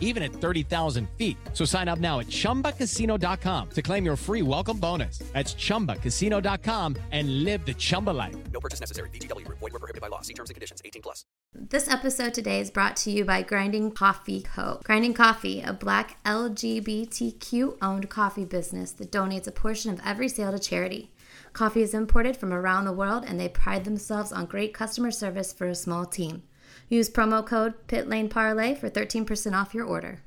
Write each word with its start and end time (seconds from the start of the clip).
even 0.00 0.24
at 0.24 0.32
30,000 0.32 1.08
feet. 1.16 1.36
So 1.52 1.64
sign 1.64 1.86
up 1.86 2.00
now 2.00 2.18
at 2.18 2.26
chumbacasino.com 2.26 3.70
to 3.70 3.82
claim 3.82 4.04
your 4.04 4.16
free 4.16 4.42
welcome 4.42 4.78
bonus. 4.78 5.18
That's 5.32 5.54
chumbacasino.com 5.54 6.96
and 7.12 7.44
live 7.44 7.64
the 7.64 7.74
Chumba 7.74 8.10
life. 8.10 8.34
No 8.52 8.58
purchase 8.58 8.80
necessary. 8.80 9.10
VGW 9.10 9.44
Group. 9.44 9.58
Void 9.60 9.72
were 9.72 9.78
prohibited 9.78 10.00
by 10.00 10.08
law. 10.08 10.22
See 10.22 10.34
terms 10.34 10.50
and 10.50 10.54
conditions. 10.54 10.80
18 10.84 11.02
plus. 11.02 11.24
This 11.54 11.88
episode 11.88 12.34
today 12.34 12.60
is 12.60 12.70
brought 12.70 12.96
to 12.96 13.10
you 13.10 13.24
by 13.24 13.40
Grinding 13.42 13.90
Coffee 13.90 14.42
Co. 14.42 14.80
Grinding 14.84 15.14
Coffee, 15.14 15.62
a 15.62 15.72
black 15.72 16.22
LGBTQ 16.24 17.78
owned 17.80 18.10
coffee 18.10 18.44
business 18.44 18.92
that 18.92 19.10
donates 19.10 19.46
a 19.46 19.52
portion 19.52 19.90
of 19.90 20.00
every 20.04 20.28
sale 20.28 20.52
to 20.52 20.58
charity. 20.58 21.12
Coffee 21.54 21.80
is 21.80 21.94
imported 21.94 22.36
from 22.36 22.52
around 22.52 22.84
the 22.84 22.92
world 22.92 23.24
and 23.26 23.40
they 23.40 23.48
pride 23.48 23.86
themselves 23.86 24.32
on 24.32 24.44
great 24.44 24.74
customer 24.74 25.10
service 25.10 25.52
for 25.52 25.66
a 25.66 25.74
small 25.74 26.04
team. 26.04 26.42
Use 26.88 27.10
promo 27.10 27.44
code 27.44 27.74
PITLANEPARLAY 27.88 28.76
for 28.76 28.88
13% 28.88 29.52
off 29.54 29.74
your 29.74 29.84
order. 29.84 30.20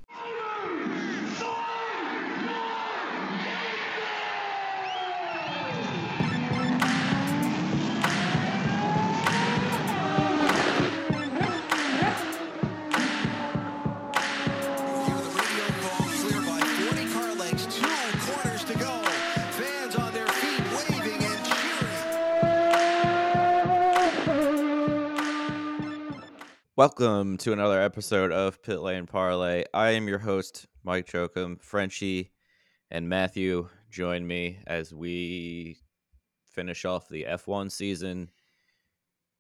Welcome 26.80 27.36
to 27.40 27.52
another 27.52 27.82
episode 27.82 28.32
of 28.32 28.64
Pit 28.64 28.80
Lane 28.80 29.06
Parlay. 29.06 29.66
I 29.74 29.90
am 29.90 30.08
your 30.08 30.18
host, 30.18 30.66
Mike 30.86 31.08
Chokum. 31.08 31.62
Frenchie 31.62 32.32
and 32.90 33.10
Matthew 33.10 33.68
join 33.90 34.26
me 34.26 34.60
as 34.66 34.94
we 34.94 35.82
finish 36.46 36.86
off 36.86 37.10
the 37.10 37.26
F1 37.26 37.70
season. 37.70 38.32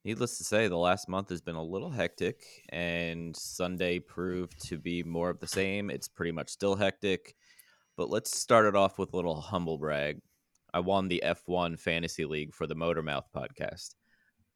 Needless 0.04 0.38
to 0.40 0.44
say, 0.44 0.68
the 0.68 0.76
last 0.76 1.08
month 1.08 1.30
has 1.30 1.40
been 1.40 1.56
a 1.56 1.64
little 1.64 1.90
hectic, 1.90 2.44
and 2.74 3.34
Sunday 3.34 4.00
proved 4.00 4.62
to 4.68 4.78
be 4.78 5.02
more 5.04 5.30
of 5.30 5.40
the 5.40 5.48
same. 5.48 5.90
It's 5.90 6.10
pretty 6.10 6.34
much 6.34 6.50
still 6.50 6.76
hectic, 6.76 7.38
but 7.96 8.10
let's 8.10 8.38
start 8.38 8.66
it 8.66 8.76
off 8.76 9.00
with 9.00 9.14
a 9.14 9.16
little 9.16 9.40
humble 9.40 9.78
brag. 9.78 10.20
I 10.74 10.82
won 10.82 11.08
the 11.08 11.24
F1 11.26 11.80
Fantasy 11.80 12.26
League 12.26 12.54
for 12.54 12.68
the 12.68 12.76
Motormouth 12.76 13.28
podcast 13.34 13.96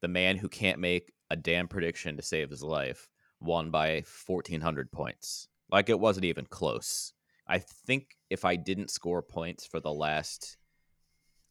the 0.04 0.08
man 0.10 0.36
who 0.36 0.50
can't 0.50 0.80
make 0.80 1.13
a 1.34 1.36
damn 1.36 1.68
prediction 1.68 2.16
to 2.16 2.22
save 2.24 2.50
his 2.50 2.64
life 2.64 3.10
won 3.42 3.70
by 3.72 4.04
1400 4.28 4.92
points 4.92 5.48
like 5.72 5.90
it 5.90 6.00
wasn't 6.00 6.26
even 6.26 6.46
close 6.46 7.14
i 7.48 7.58
think 7.60 8.16
if 8.30 8.46
i 8.46 8.56
didn't 8.56 8.90
score 8.92 9.22
points 9.22 9.66
for 9.66 9.80
the 9.80 9.94
last 9.94 10.58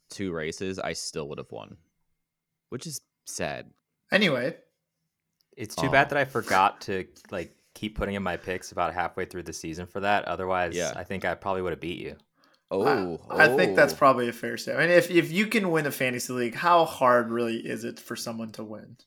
two 0.08 0.32
races 0.32 0.78
i 0.78 0.92
still 0.92 1.28
would 1.28 1.38
have 1.38 1.50
won 1.50 1.76
which 2.70 2.86
is 2.86 3.00
sad 3.26 3.70
Anyway, 4.12 4.54
It's 5.56 5.74
too 5.74 5.86
Aw. 5.86 5.90
bad 5.90 6.10
that 6.10 6.18
I 6.18 6.26
forgot 6.26 6.82
to 6.82 7.06
like 7.30 7.56
keep 7.74 7.96
putting 7.96 8.14
in 8.14 8.22
my 8.22 8.36
picks 8.36 8.72
about 8.72 8.92
halfway 8.92 9.24
through 9.24 9.44
the 9.44 9.52
season 9.54 9.86
for 9.86 10.00
that. 10.00 10.26
Otherwise, 10.26 10.76
Yeah. 10.76 10.92
I 10.94 11.04
think 11.04 11.24
I 11.24 11.34
probably 11.34 11.62
would 11.62 11.72
have 11.72 11.80
beat 11.80 11.98
you. 11.98 12.16
oh 12.70 13.18
I, 13.30 13.46
I 13.46 13.56
think 13.56 13.74
that's 13.74 13.94
oh. 13.94 13.96
probably 13.96 14.28
a 14.28 14.32
fair 14.32 14.58
statement. 14.58 14.84
I 14.84 14.88
mean, 14.88 14.98
if 14.98 15.10
if 15.10 15.32
you 15.32 15.46
can 15.46 15.70
win 15.70 15.86
a 15.86 15.90
fantasy 15.90 16.32
league, 16.34 16.54
how 16.54 16.84
hard 16.84 17.30
really 17.30 17.56
is 17.56 17.84
it 17.84 17.98
for 17.98 18.16
someone 18.16 18.52
to 18.52 18.64
win? 18.64 18.98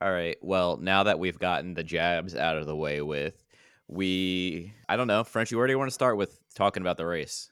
All 0.00 0.10
right 0.10 0.36
well 0.42 0.76
now 0.76 1.02
that 1.04 1.18
we've 1.18 1.38
gotten 1.38 1.74
the 1.74 1.84
jabs 1.84 2.34
out 2.34 2.56
of 2.56 2.66
the 2.66 2.76
way 2.76 3.00
with 3.00 3.44
we 3.88 4.72
i 4.88 4.96
don't 4.96 5.06
know 5.06 5.24
do 5.66 5.72
you 5.72 5.78
want 5.78 5.88
to 5.88 5.94
start 5.94 6.16
with 6.16 6.38
talking 6.54 6.82
about 6.82 6.96
the 6.96 7.06
race 7.06 7.50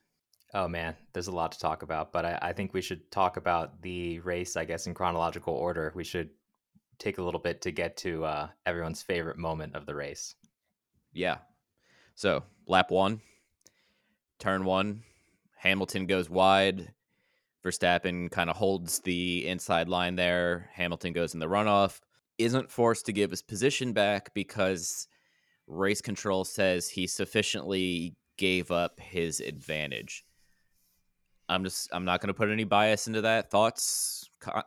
Oh 0.54 0.68
man, 0.68 0.94
there's 1.14 1.28
a 1.28 1.32
lot 1.32 1.52
to 1.52 1.58
talk 1.58 1.82
about, 1.82 2.12
but 2.12 2.26
I, 2.26 2.38
I 2.42 2.52
think 2.52 2.74
we 2.74 2.82
should 2.82 3.10
talk 3.10 3.38
about 3.38 3.80
the 3.80 4.20
race, 4.20 4.54
I 4.54 4.66
guess, 4.66 4.86
in 4.86 4.92
chronological 4.92 5.54
order. 5.54 5.92
We 5.94 6.04
should 6.04 6.28
take 6.98 7.16
a 7.16 7.22
little 7.22 7.40
bit 7.40 7.62
to 7.62 7.70
get 7.70 7.96
to 7.98 8.24
uh, 8.24 8.48
everyone's 8.66 9.02
favorite 9.02 9.38
moment 9.38 9.74
of 9.74 9.86
the 9.86 9.94
race. 9.94 10.34
Yeah. 11.14 11.38
So 12.14 12.44
lap 12.66 12.90
one, 12.90 13.22
turn 14.38 14.64
one, 14.64 15.04
Hamilton 15.56 16.06
goes 16.06 16.28
wide. 16.28 16.92
Verstappen 17.64 18.30
kind 18.30 18.50
of 18.50 18.56
holds 18.56 18.98
the 19.00 19.46
inside 19.46 19.88
line 19.88 20.16
there. 20.16 20.68
Hamilton 20.74 21.12
goes 21.14 21.32
in 21.32 21.40
the 21.40 21.46
runoff. 21.46 22.00
Isn't 22.44 22.70
forced 22.70 23.06
to 23.06 23.12
give 23.12 23.30
his 23.30 23.42
position 23.42 23.92
back 23.92 24.32
because 24.34 25.06
race 25.66 26.00
control 26.00 26.44
says 26.44 26.88
he 26.88 27.06
sufficiently 27.06 28.14
gave 28.36 28.70
up 28.70 28.98
his 29.00 29.40
advantage. 29.40 30.24
I'm 31.48 31.64
just 31.64 31.88
I'm 31.92 32.04
not 32.04 32.20
going 32.20 32.28
to 32.28 32.34
put 32.34 32.48
any 32.50 32.64
bias 32.64 33.06
into 33.06 33.20
that. 33.22 33.50
Thoughts, 33.50 34.28
co- 34.40 34.62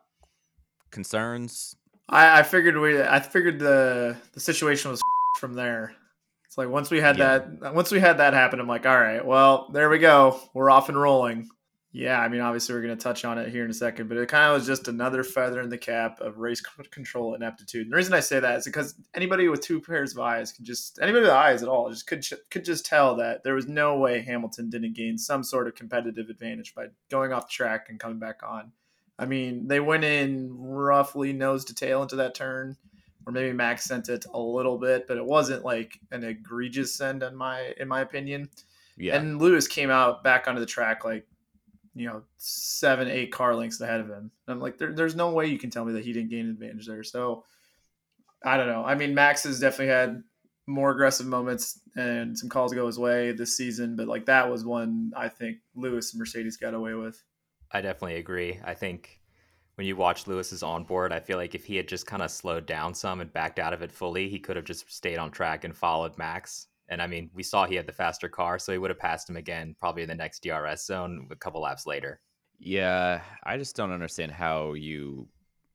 concerns? 0.92 1.76
I, 2.10 2.40
I 2.40 2.44
figured 2.44 2.78
we 2.78 3.02
I 3.02 3.20
figured 3.20 3.60
the 3.60 4.16
the 4.34 4.40
situation 4.40 4.92
was 4.92 5.02
from 5.40 5.54
there. 5.54 5.94
It's 6.46 6.58
like 6.58 6.70
once 6.70 6.92
we 6.92 7.02
had 7.02 7.18
Yeah. 7.18 7.40
that 7.62 7.74
once 7.74 7.92
we 7.92 8.00
had 8.00 8.20
that 8.20 8.34
happen, 8.34 8.60
I'm 8.60 8.68
like, 8.68 8.86
all 8.86 9.00
right, 9.00 9.26
well, 9.26 9.70
there 9.74 9.90
we 9.90 9.98
go. 10.00 10.40
We're 10.54 10.70
off 10.70 10.90
and 10.90 11.00
rolling. 11.00 11.50
Yeah, 11.98 12.20
I 12.20 12.28
mean, 12.28 12.42
obviously 12.42 12.76
we're 12.76 12.82
going 12.82 12.98
to 12.98 13.02
touch 13.02 13.24
on 13.24 13.38
it 13.38 13.48
here 13.48 13.64
in 13.64 13.72
a 13.72 13.74
second, 13.74 14.10
but 14.10 14.18
it 14.18 14.28
kind 14.28 14.52
of 14.52 14.56
was 14.56 14.68
just 14.68 14.90
another 14.90 15.24
feather 15.24 15.62
in 15.62 15.70
the 15.70 15.78
cap 15.78 16.20
of 16.20 16.40
race 16.40 16.60
control 16.92 17.36
ineptitude. 17.36 17.84
And 17.84 17.94
the 17.94 17.96
reason 17.96 18.14
I 18.14 18.20
say 18.20 18.42
that 18.42 18.58
is 18.58 18.66
because 18.66 18.96
anybody 19.14 19.48
with 19.48 19.62
two 19.62 19.80
pairs 19.80 20.12
of 20.12 20.20
eyes 20.20 20.52
could 20.52 20.66
just 20.66 21.00
anybody 21.02 21.22
with 21.22 21.32
eyes 21.32 21.64
at 21.64 21.70
all 21.70 21.90
just 21.90 22.06
could 22.06 22.28
could 22.50 22.66
just 22.66 22.86
tell 22.86 23.16
that 23.16 23.46
there 23.46 23.56
was 23.56 23.70
no 23.70 23.98
way 23.98 24.22
Hamilton 24.22 24.70
didn't 24.70 24.92
gain 24.92 25.18
some 25.18 25.42
sort 25.42 25.70
of 25.70 25.76
competitive 25.76 26.30
advantage 26.30 26.76
by 26.76 26.88
going 27.10 27.32
off 27.32 27.48
the 27.48 27.54
track 27.54 27.86
and 27.88 27.98
coming 27.98 28.20
back 28.20 28.42
on. 28.44 28.74
I 29.18 29.26
mean, 29.26 29.70
they 29.70 29.80
went 29.80 30.04
in 30.04 30.50
roughly 30.52 31.32
nose 31.32 31.64
to 31.64 31.74
tail 31.74 32.02
into 32.02 32.18
that 32.18 32.36
turn, 32.36 32.76
or 33.26 33.32
maybe 33.32 33.54
Max 33.54 33.86
sent 33.86 34.10
it 34.10 34.26
a 34.34 34.40
little 34.40 34.78
bit, 34.78 35.08
but 35.08 35.16
it 35.16 35.26
wasn't 35.26 35.64
like 35.64 35.98
an 36.12 36.26
egregious 36.26 36.94
send 36.94 37.24
in 37.24 37.38
my 37.38 37.74
in 37.78 37.88
my 37.88 38.02
opinion. 38.02 38.50
Yeah. 38.98 39.16
And 39.16 39.40
Lewis 39.42 39.66
came 39.70 39.90
out 39.90 40.26
back 40.26 40.50
onto 40.50 40.60
the 40.60 40.66
track 40.66 41.06
like, 41.06 41.26
you 41.96 42.08
know, 42.08 42.22
seven, 42.38 43.08
eight 43.08 43.32
car 43.32 43.56
lengths 43.56 43.80
ahead 43.80 44.02
of 44.02 44.08
him. 44.08 44.30
And 44.48 44.54
I'm 44.54 44.60
like, 44.60 44.78
there, 44.78 44.94
there's 44.94 45.16
no 45.16 45.32
way 45.32 45.48
you 45.48 45.58
can 45.58 45.70
tell 45.70 45.86
me 45.86 45.94
that 45.94 46.04
he 46.04 46.14
didn't 46.14 46.30
gain 46.30 46.50
advantage 46.50 46.86
there. 46.86 47.04
So 47.04 47.46
I 48.44 48.58
don't 48.58 48.68
know. 48.68 48.84
I 48.84 48.96
mean, 48.96 49.16
Max 49.16 49.44
has 49.44 49.60
definitely 49.60 49.94
had 49.94 50.24
more 50.68 50.92
aggressive 50.92 51.28
moments 51.28 51.80
and 51.96 52.38
some 52.38 52.50
calls 52.50 52.74
go 52.74 52.86
his 52.86 53.00
way 53.00 53.32
this 53.32 53.56
season, 53.56 53.96
but 53.96 54.08
like 54.08 54.26
that 54.26 54.50
was 54.52 54.66
one 54.66 55.14
I 55.16 55.30
think 55.30 55.58
Lewis 55.76 56.14
and 56.14 56.20
Mercedes 56.20 56.58
got 56.58 56.74
away 56.74 56.94
with. 56.94 57.24
I 57.72 57.82
definitely 57.82 58.18
agree. 58.18 58.60
I 58.64 58.74
think 58.74 59.22
when 59.76 59.88
you 59.88 59.96
watch 59.96 60.28
Lewis's 60.28 60.64
onboard, 60.64 61.14
I 61.14 61.20
feel 61.20 61.38
like 61.38 61.56
if 61.56 61.66
he 61.66 61.76
had 61.76 61.88
just 61.88 62.08
kind 62.08 62.24
of 62.24 62.32
slowed 62.32 62.66
down 62.66 62.94
some 62.94 63.22
and 63.22 63.32
backed 63.32 63.60
out 63.60 63.74
of 63.74 63.82
it 63.82 63.92
fully, 63.92 64.30
he 64.30 64.40
could 64.40 64.56
have 64.56 64.66
just 64.66 64.92
stayed 64.92 65.18
on 65.18 65.32
track 65.32 65.64
and 65.64 65.76
followed 65.76 66.18
Max. 66.18 66.68
And 66.88 67.02
I 67.02 67.08
mean, 67.08 67.30
we 67.34 67.44
saw 67.44 67.66
he 67.66 67.76
had 67.76 67.88
the 67.88 67.92
faster 67.92 68.30
car, 68.30 68.60
so 68.60 68.72
he 68.72 68.78
would 68.78 68.92
have 68.92 69.00
passed 69.00 69.30
him 69.30 69.38
again, 69.38 69.76
probably 69.80 70.04
in 70.04 70.10
the 70.10 70.16
next 70.16 70.44
DRS 70.44 70.86
zone 70.86 71.28
a 71.32 71.36
couple 71.36 71.62
laps 71.62 71.86
later. 71.86 72.20
Yeah, 72.60 73.22
I 73.44 73.58
just 73.58 73.76
don't 73.76 73.92
understand 73.92 74.32
how 74.32 74.74
you 74.74 75.28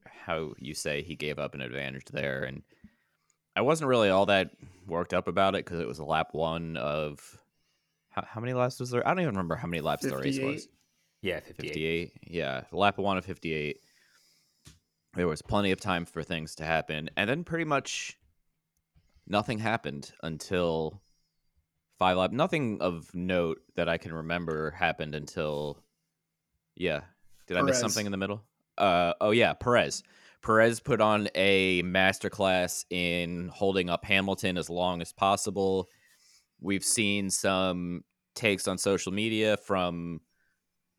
how 0.06 0.52
you 0.58 0.74
say 0.74 1.02
he 1.02 1.16
gave 1.16 1.38
up 1.38 1.54
an 1.54 1.60
advantage 1.60 2.04
there, 2.12 2.44
and 2.44 2.62
I 3.56 3.62
wasn't 3.62 3.88
really 3.88 4.10
all 4.10 4.26
that 4.26 4.50
worked 4.86 5.12
up 5.12 5.28
about 5.28 5.54
it 5.54 5.64
because 5.64 5.80
it 5.80 5.88
was 5.88 5.98
a 5.98 6.04
lap 6.04 6.28
one 6.32 6.76
of 6.76 7.38
how, 8.10 8.24
how 8.26 8.40
many 8.40 8.52
laps 8.52 8.78
was 8.80 8.90
there? 8.90 9.06
I 9.06 9.10
don't 9.10 9.20
even 9.20 9.34
remember 9.34 9.56
how 9.56 9.66
many 9.66 9.80
laps 9.80 10.04
the 10.04 10.16
race 10.16 10.38
was. 10.38 10.68
Yeah, 11.22 11.40
58. 11.40 11.68
58. 11.68 12.12
Yeah, 12.28 12.62
lap 12.72 12.98
one 12.98 13.18
of 13.18 13.24
58. 13.24 13.78
There 15.14 15.28
was 15.28 15.42
plenty 15.42 15.72
of 15.72 15.80
time 15.80 16.06
for 16.06 16.22
things 16.22 16.54
to 16.56 16.64
happen, 16.64 17.10
and 17.16 17.28
then 17.28 17.42
pretty 17.44 17.64
much 17.64 18.16
nothing 19.30 19.58
happened 19.58 20.12
until 20.22 21.00
five 21.98 22.16
lap. 22.16 22.32
Nothing 22.32 22.82
of 22.82 23.14
note 23.14 23.60
that 23.76 23.88
I 23.88 23.96
can 23.96 24.12
remember 24.12 24.72
happened 24.72 25.14
until. 25.14 25.78
Yeah, 26.76 27.02
did 27.46 27.56
I 27.56 27.62
miss 27.62 27.80
something 27.80 28.04
in 28.04 28.12
the 28.12 28.18
middle? 28.18 28.42
Uh 28.76 29.14
oh 29.20 29.30
yeah, 29.30 29.54
Perez. 29.54 30.02
Perez 30.42 30.80
put 30.80 31.00
on 31.00 31.28
a 31.34 31.82
masterclass 31.82 32.84
in 32.88 33.48
holding 33.48 33.90
up 33.90 34.04
Hamilton 34.04 34.56
as 34.56 34.70
long 34.70 35.02
as 35.02 35.12
possible. 35.12 35.88
We've 36.60 36.84
seen 36.84 37.30
some 37.30 38.04
takes 38.34 38.66
on 38.66 38.78
social 38.78 39.12
media 39.12 39.58
from 39.58 40.20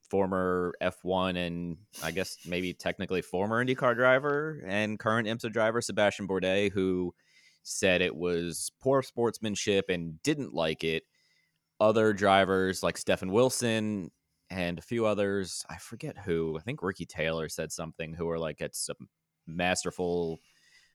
former 0.09 0.73
F1 0.81 1.37
and 1.37 1.77
I 2.03 2.11
guess 2.11 2.37
maybe 2.45 2.73
technically 2.73 3.21
former 3.21 3.65
IndyCar 3.65 3.95
driver 3.95 4.61
and 4.67 4.99
current 4.99 5.27
IMSA 5.27 5.51
driver 5.51 5.81
Sebastian 5.81 6.27
Bourdais, 6.27 6.71
who 6.71 7.15
said 7.63 8.01
it 8.01 8.15
was 8.15 8.71
poor 8.81 9.01
sportsmanship 9.01 9.85
and 9.89 10.21
didn't 10.23 10.53
like 10.53 10.83
it. 10.83 11.03
Other 11.79 12.13
drivers 12.13 12.83
like 12.83 12.97
Stefan 12.97 13.31
Wilson 13.31 14.11
and 14.49 14.77
a 14.77 14.83
few 14.83 15.05
others, 15.05 15.65
I 15.69 15.77
forget 15.77 16.17
who, 16.17 16.57
I 16.57 16.61
think 16.61 16.83
Ricky 16.83 17.05
Taylor 17.05 17.49
said 17.49 17.71
something, 17.71 18.13
who 18.13 18.25
were 18.25 18.39
like, 18.39 18.61
it's 18.61 18.89
a 18.89 18.95
masterful 19.47 20.39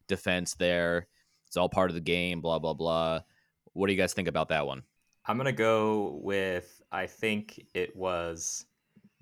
defense 0.09 0.55
there. 0.55 1.09
It's 1.47 1.57
all 1.57 1.69
part 1.69 1.91
of 1.91 1.95
the 1.95 2.01
game, 2.01 2.41
blah, 2.41 2.59
blah, 2.59 2.75
blah. 2.75 3.21
What 3.73 3.87
do 3.87 3.93
you 3.93 3.99
guys 3.99 4.15
think 4.15 4.29
about 4.29 4.49
that 4.49 4.67
one? 4.67 4.83
I'm 5.29 5.37
gonna 5.37 5.53
go 5.53 6.21
with 6.23 6.81
I 6.93 7.07
think 7.07 7.67
it 7.75 7.95
was 7.97 8.65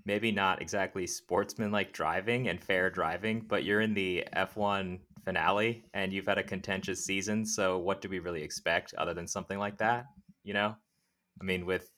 maybe 0.05 0.31
not 0.31 0.61
exactly 0.61 1.07
sportsmanlike 1.07 1.93
driving 1.93 2.49
and 2.49 2.63
fair 2.63 2.91
driving, 2.91 3.41
but 3.41 3.65
you're 3.65 3.81
in 3.81 3.95
the 3.95 4.27
F1 4.37 4.99
finale 5.25 5.85
and 5.95 6.13
you've 6.13 6.27
had 6.27 6.39
a 6.39 6.43
contentious 6.43 7.05
season. 7.05 7.45
So 7.47 7.79
what 7.79 8.01
do 8.01 8.09
we 8.09 8.19
really 8.19 8.43
expect 8.43 8.95
other 8.95 9.15
than 9.15 9.27
something 9.27 9.59
like 9.59 9.79
that? 9.79 10.07
You 10.43 10.55
know, 10.55 10.75
I 11.41 11.45
mean, 11.45 11.67
with 11.67 11.91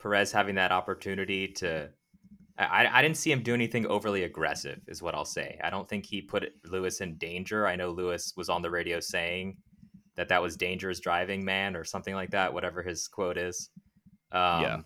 Perez 0.00 0.32
having 0.32 0.54
that 0.56 0.72
opportunity 0.72 1.48
to, 1.48 1.90
I, 2.58 2.88
I 2.90 3.02
didn't 3.02 3.16
see 3.16 3.30
him 3.32 3.42
do 3.42 3.54
anything 3.54 3.86
overly 3.86 4.24
aggressive, 4.24 4.80
is 4.88 5.02
what 5.02 5.14
I'll 5.14 5.24
say. 5.24 5.58
I 5.62 5.70
don't 5.70 5.88
think 5.88 6.06
he 6.06 6.22
put 6.22 6.52
Lewis 6.64 7.00
in 7.00 7.16
danger. 7.16 7.66
I 7.66 7.76
know 7.76 7.90
Lewis 7.90 8.32
was 8.36 8.48
on 8.48 8.62
the 8.62 8.70
radio 8.70 9.00
saying 9.00 9.56
that 10.16 10.28
that 10.28 10.42
was 10.42 10.56
dangerous 10.56 10.98
driving, 11.00 11.44
man, 11.44 11.76
or 11.76 11.84
something 11.84 12.14
like 12.14 12.30
that, 12.30 12.52
whatever 12.52 12.82
his 12.82 13.06
quote 13.08 13.38
is. 13.38 13.70
Um, 14.32 14.62
Yeah. 14.62 14.80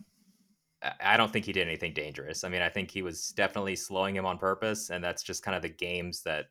I- 0.83 1.13
I 1.15 1.17
don't 1.17 1.33
think 1.33 1.45
he 1.47 1.53
did 1.53 1.67
anything 1.69 1.93
dangerous. 1.95 2.43
I 2.43 2.49
mean, 2.49 2.61
I 2.61 2.69
think 2.69 2.91
he 2.91 3.03
was 3.03 3.29
definitely 3.29 3.77
slowing 3.77 4.17
him 4.17 4.27
on 4.27 4.37
purpose, 4.37 4.91
and 4.91 5.03
that's 5.03 5.23
just 5.23 5.45
kind 5.45 5.55
of 5.57 5.63
the 5.63 5.69
games 5.69 6.23
that 6.25 6.47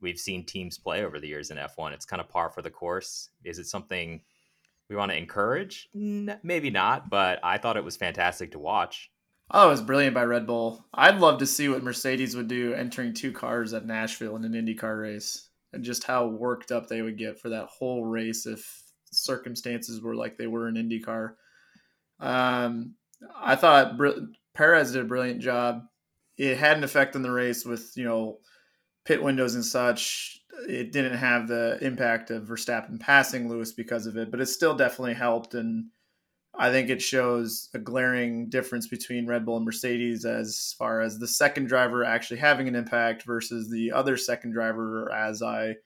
we've 0.00 0.18
seen 0.18 0.44
teams 0.44 0.78
play 0.78 1.04
over 1.04 1.18
the 1.18 1.28
years 1.28 1.50
in 1.50 1.56
F1. 1.56 1.92
It's 1.92 2.04
kind 2.04 2.20
of 2.20 2.28
par 2.28 2.50
for 2.50 2.62
the 2.62 2.70
course. 2.70 3.30
Is 3.44 3.58
it 3.58 3.66
something 3.66 4.20
we 4.88 4.96
want 4.96 5.10
to 5.10 5.18
encourage? 5.18 5.88
Maybe 5.94 6.70
not, 6.70 7.10
but 7.10 7.40
I 7.42 7.58
thought 7.58 7.76
it 7.76 7.84
was 7.84 7.96
fantastic 7.96 8.52
to 8.52 8.58
watch. 8.58 9.10
Oh, 9.50 9.68
it 9.68 9.70
was 9.70 9.82
brilliant 9.82 10.14
by 10.14 10.24
Red 10.24 10.46
Bull. 10.46 10.84
I'd 10.92 11.20
love 11.20 11.38
to 11.38 11.46
see 11.46 11.68
what 11.68 11.82
Mercedes 11.82 12.34
would 12.34 12.48
do 12.48 12.74
entering 12.74 13.14
two 13.14 13.32
cars 13.32 13.72
at 13.74 13.86
Nashville 13.86 14.36
in 14.36 14.44
an 14.44 14.52
IndyCar 14.52 15.00
race 15.00 15.48
and 15.72 15.84
just 15.84 16.04
how 16.04 16.26
worked 16.26 16.72
up 16.72 16.88
they 16.88 17.02
would 17.02 17.18
get 17.18 17.38
for 17.38 17.50
that 17.50 17.66
whole 17.66 18.04
race 18.04 18.46
if 18.46 18.82
circumstances 19.12 20.00
were 20.00 20.16
like 20.16 20.36
they 20.36 20.48
were 20.48 20.68
in 20.68 20.74
IndyCar. 20.74 21.34
Um, 22.18 22.94
I 23.36 23.54
thought 23.54 23.96
Br- 23.96 24.10
Perez 24.54 24.92
did 24.92 25.02
a 25.02 25.04
brilliant 25.04 25.40
job. 25.40 25.82
It 26.36 26.58
had 26.58 26.76
an 26.76 26.84
effect 26.84 27.14
on 27.14 27.22
the 27.22 27.30
race 27.30 27.64
with, 27.64 27.92
you 27.96 28.04
know, 28.04 28.38
pit 29.06 29.22
windows 29.22 29.54
and 29.54 29.64
such. 29.64 30.40
It 30.68 30.92
didn't 30.92 31.16
have 31.16 31.48
the 31.48 31.78
impact 31.80 32.30
of 32.30 32.44
Verstappen 32.44 32.98
passing 32.98 33.48
Lewis 33.48 33.72
because 33.72 34.06
of 34.06 34.16
it, 34.16 34.30
but 34.30 34.40
it 34.40 34.46
still 34.46 34.74
definitely 34.74 35.14
helped. 35.14 35.54
And 35.54 35.86
I 36.54 36.70
think 36.70 36.90
it 36.90 37.00
shows 37.00 37.68
a 37.72 37.78
glaring 37.78 38.48
difference 38.48 38.88
between 38.88 39.26
Red 39.26 39.44
Bull 39.44 39.56
and 39.56 39.64
Mercedes 39.64 40.24
as 40.24 40.74
far 40.78 41.00
as 41.00 41.18
the 41.18 41.28
second 41.28 41.66
driver 41.66 42.04
actually 42.04 42.38
having 42.38 42.68
an 42.68 42.74
impact 42.74 43.22
versus 43.22 43.70
the 43.70 43.92
other 43.92 44.16
second 44.16 44.52
driver, 44.52 45.12
as 45.12 45.42
I 45.42 45.76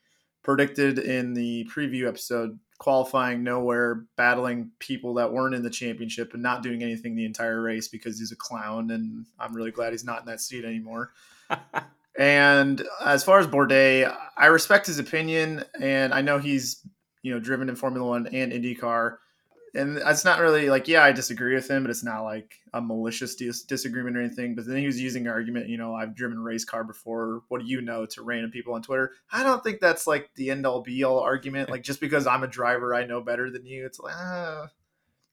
predicted 0.43 0.99
in 0.99 1.34
the 1.34 1.69
preview 1.70 2.08
episode, 2.08 2.58
qualifying 2.78 3.43
nowhere, 3.43 4.06
battling 4.16 4.70
people 4.78 5.14
that 5.14 5.32
weren't 5.32 5.55
in 5.55 5.62
the 5.62 5.69
championship 5.69 6.32
and 6.32 6.43
not 6.43 6.62
doing 6.62 6.82
anything 6.82 7.14
the 7.14 7.26
entire 7.26 7.61
race 7.61 7.88
because 7.88 8.19
he's 8.19 8.32
a 8.32 8.37
clown. 8.37 8.90
And 8.90 9.26
I'm 9.38 9.55
really 9.55 9.73
glad 9.73 9.93
he's 9.93 10.05
not 10.05 10.20
in 10.20 10.26
that 10.26 10.40
seat 10.40 10.64
anymore. 10.64 11.12
And 12.18 12.82
as 13.04 13.24
far 13.24 13.38
as 13.38 13.46
Bourdais, 13.46 14.14
I 14.36 14.46
respect 14.46 14.86
his 14.86 14.98
opinion, 14.98 15.64
and 15.80 16.12
I 16.12 16.22
know 16.22 16.38
he's 16.38 16.86
you 17.22 17.32
know 17.32 17.40
driven 17.40 17.68
in 17.68 17.76
Formula 17.76 18.06
One 18.06 18.26
and 18.26 18.52
IndyCar, 18.52 19.16
and 19.74 19.98
it's 19.98 20.24
not 20.24 20.40
really 20.40 20.68
like 20.70 20.88
yeah 20.88 21.04
I 21.04 21.12
disagree 21.12 21.54
with 21.54 21.70
him, 21.70 21.84
but 21.84 21.90
it's 21.90 22.02
not 22.02 22.22
like 22.22 22.56
a 22.72 22.80
malicious 22.80 23.36
dis- 23.36 23.62
disagreement 23.62 24.16
or 24.16 24.22
anything. 24.22 24.54
But 24.54 24.66
then 24.66 24.78
he 24.78 24.86
was 24.86 25.00
using 25.00 25.28
argument, 25.28 25.68
you 25.68 25.78
know, 25.78 25.94
I've 25.94 26.16
driven 26.16 26.40
race 26.40 26.64
car 26.64 26.84
before. 26.84 27.42
What 27.48 27.60
do 27.60 27.66
you 27.66 27.80
know 27.80 28.06
to 28.06 28.22
random 28.22 28.50
people 28.50 28.74
on 28.74 28.82
Twitter? 28.82 29.12
I 29.30 29.42
don't 29.44 29.62
think 29.62 29.80
that's 29.80 30.06
like 30.06 30.30
the 30.34 30.50
end 30.50 30.66
all 30.66 30.82
be 30.82 31.04
all 31.04 31.20
argument. 31.20 31.70
Like 31.70 31.82
just 31.82 32.00
because 32.00 32.26
I'm 32.26 32.42
a 32.42 32.48
driver, 32.48 32.94
I 32.94 33.06
know 33.06 33.20
better 33.20 33.50
than 33.50 33.66
you. 33.66 33.86
It's 33.86 34.00
like 34.00 34.14
ah. 34.16 34.68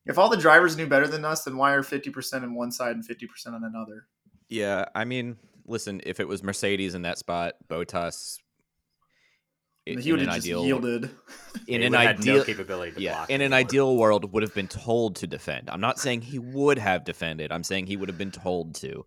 if 0.05 0.19
all 0.19 0.29
the 0.29 0.37
drivers 0.37 0.77
knew 0.77 0.87
better 0.87 1.07
than 1.07 1.25
us, 1.25 1.43
then 1.43 1.57
why 1.57 1.73
are 1.73 1.83
fifty 1.83 2.11
percent 2.11 2.43
on 2.43 2.53
one 2.53 2.71
side 2.71 2.95
and 2.95 3.05
fifty 3.05 3.25
percent 3.25 3.55
on 3.55 3.63
another? 3.63 4.05
Yeah, 4.49 4.85
I 4.95 5.03
mean, 5.03 5.37
listen, 5.67 6.01
if 6.05 6.19
it 6.19 6.27
was 6.27 6.41
Mercedes 6.43 6.95
in 6.95 7.01
that 7.03 7.17
spot, 7.17 7.53
Bottas, 7.67 8.37
i- 9.87 9.99
he 9.99 10.11
would 10.11 10.21
an 10.21 10.27
have 10.27 10.35
just 10.35 10.47
ideal, 10.47 10.65
yielded. 10.65 11.09
in 11.67 11.83
an 11.83 11.93
ideal, 11.95 12.37
no 12.37 12.43
capability 12.43 12.91
to 12.93 13.01
yeah, 13.01 13.13
block 13.15 13.29
in 13.29 13.35
an 13.41 13.53
anymore. 13.53 13.59
ideal 13.59 13.97
world, 13.97 14.33
would 14.33 14.43
have 14.43 14.53
been 14.55 14.67
told 14.67 15.15
to 15.17 15.27
defend. 15.27 15.69
I'm 15.69 15.81
not 15.81 15.99
saying 15.99 16.21
he 16.21 16.39
would 16.39 16.77
have 16.79 17.03
defended. 17.05 17.51
I'm 17.51 17.63
saying 17.63 17.87
he 17.87 17.97
would 17.97 18.09
have 18.09 18.17
been 18.17 18.31
told 18.31 18.75
to. 18.75 19.05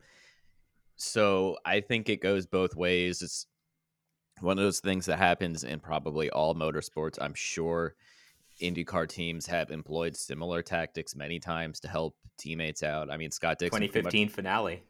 So 0.97 1.57
I 1.65 1.81
think 1.81 2.09
it 2.09 2.21
goes 2.21 2.47
both 2.47 2.75
ways. 2.77 3.23
It's 3.23 3.47
one 4.41 4.59
of 4.59 4.65
those 4.65 4.81
things 4.81 5.07
that 5.07 5.19
happens 5.19 5.65
in 5.65 5.81
probably 5.81 6.31
all 6.31 6.55
motorsports. 6.55 7.19
I'm 7.21 7.35
sure 7.35 7.95
IndyCar 8.61 9.09
teams 9.09 9.47
have 9.47 9.71
employed 9.71 10.15
similar 10.17 10.62
tactics 10.62 11.17
many 11.17 11.39
times 11.41 11.81
to 11.81 11.89
help 11.89 12.17
teammates 12.39 12.83
out. 12.83 13.11
I 13.11 13.17
mean, 13.17 13.31
Scott 13.31 13.59
Dixon, 13.59 13.79
pretty 13.79 13.87
much- 14.03 14.12
2015 14.12 14.29
finale. 14.29 14.83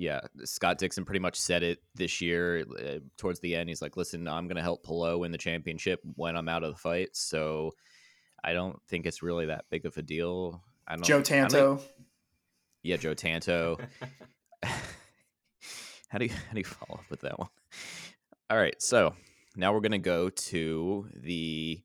Yeah, 0.00 0.20
Scott 0.44 0.78
Dixon 0.78 1.04
pretty 1.04 1.18
much 1.18 1.38
said 1.38 1.62
it 1.62 1.82
this 1.94 2.22
year 2.22 2.64
uh, 2.78 3.00
towards 3.18 3.38
the 3.40 3.54
end. 3.54 3.68
He's 3.68 3.82
like, 3.82 3.98
"Listen, 3.98 4.26
I'm 4.26 4.48
going 4.48 4.56
to 4.56 4.62
help 4.62 4.82
Palou 4.82 5.18
win 5.18 5.30
the 5.30 5.36
championship 5.36 6.00
when 6.14 6.38
I'm 6.38 6.48
out 6.48 6.64
of 6.64 6.72
the 6.72 6.78
fight." 6.78 7.10
So 7.12 7.72
I 8.42 8.54
don't 8.54 8.80
think 8.88 9.04
it's 9.04 9.22
really 9.22 9.44
that 9.46 9.66
big 9.68 9.84
of 9.84 9.98
a 9.98 10.02
deal. 10.02 10.64
I 10.88 10.94
don't. 10.94 11.04
Joe 11.04 11.16
don't- 11.16 11.24
Tanto. 11.26 11.80
yeah, 12.82 12.96
Joe 12.96 13.12
Tanto. 13.12 13.76
how 14.62 16.16
do 16.16 16.24
you 16.24 16.30
how 16.30 16.54
do 16.54 16.60
you 16.60 16.64
follow 16.64 17.00
up 17.00 17.10
with 17.10 17.20
that 17.20 17.38
one? 17.38 17.50
All 18.48 18.56
right, 18.56 18.80
so 18.80 19.14
now 19.54 19.74
we're 19.74 19.80
gonna 19.80 19.98
go 19.98 20.30
to 20.30 21.10
the 21.14 21.82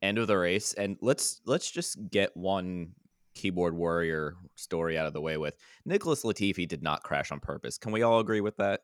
end 0.00 0.18
of 0.18 0.28
the 0.28 0.38
race, 0.38 0.72
and 0.74 0.98
let's 1.00 1.40
let's 1.46 1.68
just 1.68 1.98
get 2.10 2.36
one 2.36 2.92
keyboard 3.40 3.74
warrior 3.74 4.36
story 4.56 4.98
out 4.98 5.06
of 5.06 5.12
the 5.12 5.20
way 5.20 5.36
with 5.36 5.56
Nicholas 5.84 6.22
Latifi 6.24 6.68
did 6.68 6.82
not 6.82 7.02
crash 7.02 7.32
on 7.32 7.40
purpose. 7.40 7.78
Can 7.78 7.92
we 7.92 8.02
all 8.02 8.20
agree 8.20 8.40
with 8.40 8.56
that? 8.58 8.82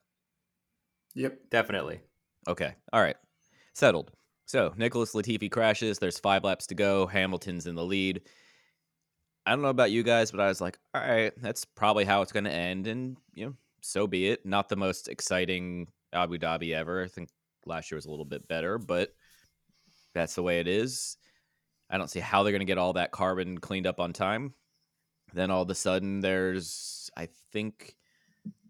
Yep. 1.14 1.50
Definitely. 1.50 2.00
Okay. 2.49 2.75
All 2.93 3.00
right. 3.00 3.17
Settled. 3.75 4.12
So 4.47 4.73
Nicholas 4.76 5.12
Latifi 5.12 5.50
crashes. 5.50 5.99
There's 5.99 6.19
five 6.19 6.45
laps 6.45 6.66
to 6.69 6.75
go. 6.75 7.07
Hamilton's 7.07 7.66
in 7.66 7.75
the 7.75 7.85
lead. 7.85 8.23
I 9.45 9.50
don't 9.50 9.62
know 9.62 9.69
about 9.69 9.90
you 9.90 10.02
guys, 10.02 10.30
but 10.30 10.40
I 10.40 10.49
was 10.49 10.61
like, 10.61 10.78
all 10.95 11.00
right, 11.00 11.33
that's 11.40 11.64
probably 11.64 12.04
how 12.04 12.23
it's 12.23 12.33
going 12.33 12.45
to 12.45 12.52
end. 12.52 12.87
And, 12.87 13.16
you 13.35 13.47
know, 13.47 13.54
so 13.80 14.07
be 14.07 14.28
it. 14.28 14.45
Not 14.45 14.69
the 14.69 14.76
most 14.76 15.09
exciting 15.09 15.88
Abu 16.12 16.38
Dhabi 16.38 16.75
ever. 16.75 17.04
I 17.04 17.09
think 17.09 17.28
last 17.64 17.90
year 17.90 17.97
was 17.97 18.07
a 18.07 18.11
little 18.11 18.25
bit 18.25 18.49
better, 18.49 18.78
but 18.78 19.11
that's 20.14 20.35
the 20.35 20.42
way 20.42 20.61
it 20.61 20.66
is. 20.66 21.16
I 21.88 21.99
don't 21.99 22.11
see 22.11 22.21
how 22.21 22.43
they're 22.43 22.52
going 22.52 22.61
to 22.61 22.66
get 22.66 22.78
all 22.78 22.95
that 22.95 23.12
carbon 23.12 23.59
cleaned 23.59 23.87
up 23.87 24.00
on 24.00 24.12
time. 24.12 24.55
Then 25.33 25.50
all 25.50 25.62
of 25.62 25.71
a 25.71 25.75
sudden, 25.75 26.21
there's, 26.21 27.11
I 27.16 27.28
think, 27.52 27.97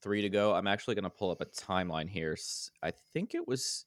three 0.03 0.23
to 0.23 0.29
go. 0.29 0.55
I'm 0.55 0.67
actually 0.67 0.95
going 0.95 1.05
to 1.05 1.11
pull 1.11 1.31
up 1.31 1.41
a 1.41 1.47
timeline 1.47 2.09
here. 2.09 2.37
I 2.83 2.91
think 2.91 3.35
it 3.35 3.47
was 3.47 3.87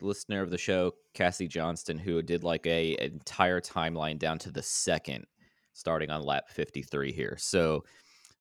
listener 0.00 0.42
of 0.42 0.50
the 0.50 0.58
show, 0.58 0.92
Cassie 1.14 1.48
Johnston, 1.48 1.98
who 1.98 2.20
did 2.22 2.44
like 2.44 2.66
a 2.66 2.96
entire 3.02 3.60
timeline 3.60 4.18
down 4.18 4.38
to 4.40 4.50
the 4.50 4.62
second, 4.62 5.26
starting 5.72 6.10
on 6.10 6.22
lap 6.22 6.48
53 6.48 7.12
here. 7.12 7.36
So 7.38 7.84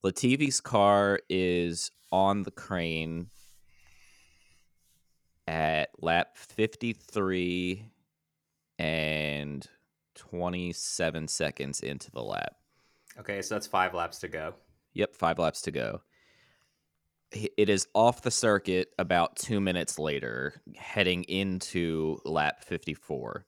Latifi's 0.04 0.62
car 0.62 1.20
is 1.30 1.92
on 2.12 2.44
the 2.44 2.52
crane 2.52 3.30
at 5.48 5.90
lap 6.00 6.38
53 6.38 7.86
and 8.80 9.68
27 10.16 11.28
seconds 11.28 11.80
into 11.82 12.12
the 12.12 12.22
lap. 12.24 12.56
Okay, 13.20 13.42
so 13.42 13.56
that's 13.56 13.68
five 13.68 13.94
laps 13.94 14.20
to 14.20 14.28
go. 14.28 14.56
Yep, 14.94 15.16
five 15.16 15.40
laps 15.40 15.62
to 15.62 15.72
go. 15.72 16.02
It 17.32 17.70
is 17.70 17.88
off 17.94 18.22
the 18.22 18.32
circuit 18.32 18.90
about 18.98 19.36
two 19.36 19.60
minutes 19.60 20.00
later, 20.00 20.62
heading 20.76 21.24
into 21.24 22.18
lap 22.24 22.64
54. 22.64 23.46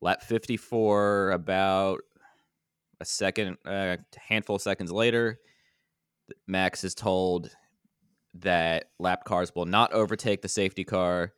Lap 0.00 0.22
54, 0.22 1.30
about 1.30 2.02
a 3.00 3.04
second, 3.04 3.56
a 3.64 3.98
handful 4.16 4.56
of 4.56 4.62
seconds 4.62 4.92
later, 4.92 5.40
Max 6.46 6.84
is 6.84 6.94
told 6.94 7.50
that 8.34 8.90
lap 8.98 9.24
cars 9.24 9.54
will 9.54 9.66
not 9.66 9.92
overtake 9.92 10.42
the 10.42 10.48
safety 10.48 10.84
car. 10.84 11.32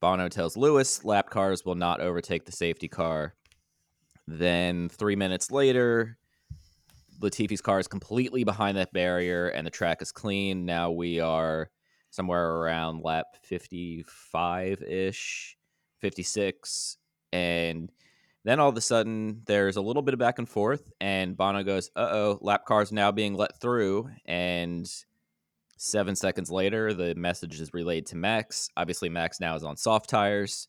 Bono 0.00 0.28
tells 0.28 0.56
Lewis 0.56 1.04
lap 1.04 1.30
cars 1.30 1.64
will 1.64 1.74
not 1.74 2.00
overtake 2.00 2.44
the 2.44 2.52
safety 2.52 2.88
car. 2.88 3.34
Then 4.26 4.88
three 4.88 5.16
minutes 5.16 5.50
later, 5.50 6.18
Latifi's 7.20 7.60
car 7.60 7.78
is 7.80 7.88
completely 7.88 8.44
behind 8.44 8.76
that 8.76 8.92
barrier 8.92 9.48
and 9.48 9.66
the 9.66 9.70
track 9.70 10.02
is 10.02 10.12
clean. 10.12 10.64
Now 10.64 10.90
we 10.90 11.18
are 11.20 11.70
somewhere 12.10 12.56
around 12.56 13.02
lap 13.02 13.26
55 13.42 14.82
ish, 14.82 15.56
56. 16.00 16.96
And 17.32 17.90
then 18.44 18.60
all 18.60 18.68
of 18.68 18.76
a 18.76 18.80
sudden, 18.80 19.42
there's 19.46 19.76
a 19.76 19.82
little 19.82 20.02
bit 20.02 20.14
of 20.14 20.20
back 20.20 20.38
and 20.38 20.48
forth, 20.48 20.90
and 21.00 21.36
Bono 21.36 21.62
goes, 21.64 21.90
uh 21.96 22.08
oh, 22.10 22.38
lap 22.40 22.64
cars 22.64 22.92
now 22.92 23.12
being 23.12 23.34
let 23.34 23.60
through. 23.60 24.08
And 24.24 24.90
seven 25.78 26.14
seconds 26.14 26.50
later, 26.50 26.92
the 26.92 27.14
message 27.14 27.60
is 27.60 27.72
relayed 27.72 28.06
to 28.06 28.16
Max. 28.16 28.68
Obviously, 28.76 29.08
Max 29.08 29.40
now 29.40 29.54
is 29.54 29.64
on 29.64 29.76
soft 29.76 30.10
tires. 30.10 30.68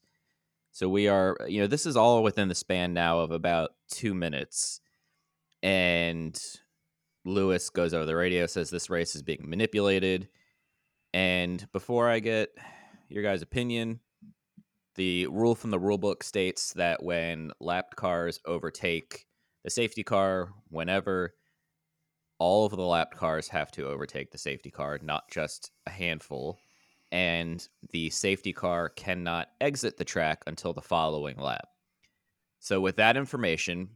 So 0.71 0.87
we 0.87 1.07
are, 1.07 1.35
you 1.47 1.61
know, 1.61 1.67
this 1.67 1.85
is 1.85 1.97
all 1.97 2.23
within 2.23 2.47
the 2.47 2.55
span 2.55 2.93
now 2.93 3.19
of 3.19 3.31
about 3.31 3.71
two 3.91 4.13
minutes. 4.13 4.81
And 5.61 6.39
Lewis 7.25 7.69
goes 7.69 7.93
over 7.93 8.05
the 8.05 8.15
radio, 8.15 8.45
says 8.45 8.69
this 8.69 8.89
race 8.89 9.15
is 9.15 9.23
being 9.23 9.43
manipulated. 9.43 10.29
And 11.13 11.67
before 11.71 12.07
I 12.07 12.19
get 12.19 12.49
your 13.09 13.23
guys' 13.23 13.41
opinion, 13.41 13.99
the 14.95 15.27
rule 15.27 15.55
from 15.55 15.71
the 15.71 15.79
rule 15.79 15.97
book 15.97 16.23
states 16.23 16.73
that 16.73 17.01
when 17.03 17.51
lapped 17.59 17.95
cars 17.95 18.39
overtake 18.45 19.25
the 19.63 19.69
safety 19.69 20.03
car, 20.03 20.49
whenever 20.69 21.33
all 22.39 22.65
of 22.65 22.71
the 22.71 22.85
lapped 22.85 23.15
cars 23.15 23.49
have 23.49 23.69
to 23.71 23.87
overtake 23.87 24.31
the 24.31 24.37
safety 24.37 24.71
car, 24.71 24.97
not 25.01 25.29
just 25.29 25.71
a 25.85 25.89
handful. 25.89 26.57
And 27.11 27.67
the 27.91 28.09
safety 28.09 28.53
car 28.53 28.89
cannot 28.89 29.49
exit 29.59 29.97
the 29.97 30.05
track 30.05 30.43
until 30.47 30.73
the 30.73 30.81
following 30.81 31.37
lap. 31.37 31.67
So, 32.59 32.81
with 32.81 32.97
that 32.97 33.17
information, 33.17 33.89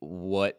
what 0.00 0.58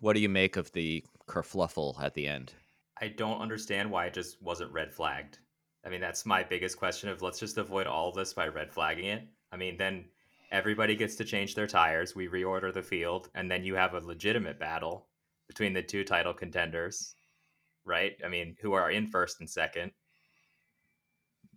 what 0.00 0.14
do 0.14 0.20
you 0.20 0.28
make 0.28 0.56
of 0.56 0.72
the 0.72 1.04
kerfluffle 1.28 2.00
at 2.02 2.14
the 2.14 2.26
end? 2.26 2.52
I 3.00 3.08
don't 3.08 3.40
understand 3.40 3.90
why 3.90 4.06
it 4.06 4.14
just 4.14 4.40
wasn't 4.42 4.72
red 4.72 4.92
flagged. 4.92 5.38
I 5.84 5.88
mean, 5.88 6.00
that's 6.00 6.24
my 6.24 6.42
biggest 6.42 6.78
question 6.78 7.08
of 7.08 7.22
let's 7.22 7.40
just 7.40 7.58
avoid 7.58 7.86
all 7.86 8.08
of 8.08 8.14
this 8.14 8.32
by 8.32 8.48
red 8.48 8.72
flagging 8.72 9.06
it. 9.06 9.26
I 9.52 9.56
mean, 9.56 9.76
then 9.76 10.06
everybody 10.50 10.96
gets 10.96 11.16
to 11.16 11.24
change 11.24 11.54
their 11.54 11.66
tires, 11.66 12.14
we 12.14 12.28
reorder 12.28 12.72
the 12.72 12.82
field, 12.82 13.28
and 13.34 13.50
then 13.50 13.64
you 13.64 13.74
have 13.74 13.94
a 13.94 14.00
legitimate 14.00 14.58
battle 14.58 15.08
between 15.48 15.72
the 15.72 15.82
two 15.82 16.04
title 16.04 16.34
contenders, 16.34 17.14
right? 17.84 18.12
I 18.24 18.28
mean, 18.28 18.56
who 18.60 18.72
are 18.72 18.90
in 18.90 19.06
first 19.06 19.40
and 19.40 19.48
second. 19.48 19.92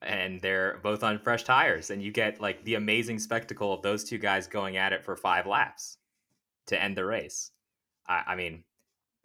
And 0.02 0.40
they're 0.42 0.80
both 0.84 1.04
on 1.04 1.18
fresh 1.18 1.44
tires, 1.44 1.90
and 1.90 2.04
you 2.04 2.12
get 2.12 2.40
like 2.40 2.64
the 2.64 2.76
amazing 2.76 3.18
spectacle 3.18 3.74
of 3.74 3.82
those 3.82 4.04
two 4.04 4.20
guys 4.20 4.46
going 4.46 4.78
at 4.78 4.94
it 4.94 5.04
for 5.04 5.16
five 5.16 5.48
laps 5.48 5.98
to 6.68 6.82
end 6.82 6.96
the 6.96 7.06
race. 7.06 7.52
I, 8.08 8.24
I 8.28 8.36
mean, 8.36 8.64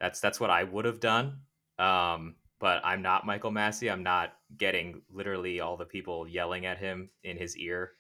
that's 0.01 0.21
that's 0.21 0.41
what 0.41 0.49
I 0.49 0.65
would 0.65 0.87
have 0.87 0.99
done. 0.99 1.41
Um, 1.79 2.37
but 2.59 2.81
I'm 2.85 3.03
not 3.03 3.27
Michael 3.27 3.51
Masi. 3.51 3.93
I'm 3.93 4.03
not 4.03 4.35
getting 4.57 5.03
literally 5.11 5.61
all 5.61 5.77
the 5.77 5.85
people 5.85 6.27
yelling 6.27 6.65
at 6.65 6.79
him 6.79 7.11
in 7.23 7.37
his 7.37 7.57
ear 7.57 7.93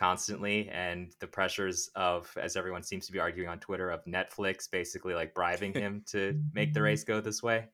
constantly 0.00 0.66
and 0.70 1.12
the 1.20 1.26
pressures 1.26 1.90
of 1.94 2.34
as 2.40 2.56
everyone 2.56 2.82
seems 2.82 3.04
to 3.06 3.12
be 3.12 3.20
arguing 3.20 3.50
on 3.50 3.58
Twitter 3.58 3.90
of 3.90 4.02
Netflix 4.06 4.68
basically 4.70 5.12
like 5.12 5.34
bribing 5.34 5.74
him 5.74 6.02
to 6.06 6.40
make 6.54 6.72
the 6.72 6.80
race 6.80 7.04
go 7.04 7.20
this 7.20 7.42
way. 7.42 7.66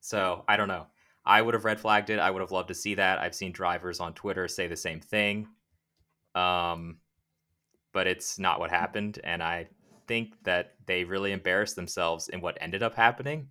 So, 0.00 0.44
I 0.46 0.56
don't 0.56 0.68
know. 0.68 0.86
I 1.24 1.42
would 1.42 1.54
have 1.54 1.64
red 1.64 1.80
flagged 1.80 2.10
it. 2.10 2.18
I 2.18 2.30
would 2.30 2.42
have 2.42 2.52
loved 2.52 2.68
to 2.68 2.74
see 2.74 2.94
that. 2.94 3.18
I've 3.18 3.34
seen 3.34 3.50
drivers 3.50 3.98
on 3.98 4.12
Twitter 4.14 4.46
say 4.46 4.68
the 4.68 4.76
same 4.76 5.00
thing. 5.00 5.48
Um 6.34 6.98
but 7.92 8.06
it's 8.06 8.38
not 8.38 8.60
what 8.60 8.70
happened 8.70 9.20
and 9.24 9.42
I 9.42 9.68
think 10.06 10.34
that 10.44 10.74
they 10.86 11.04
really 11.04 11.32
embarrassed 11.32 11.76
themselves 11.76 12.28
in 12.28 12.40
what 12.40 12.58
ended 12.60 12.82
up 12.82 12.94
happening 12.94 13.48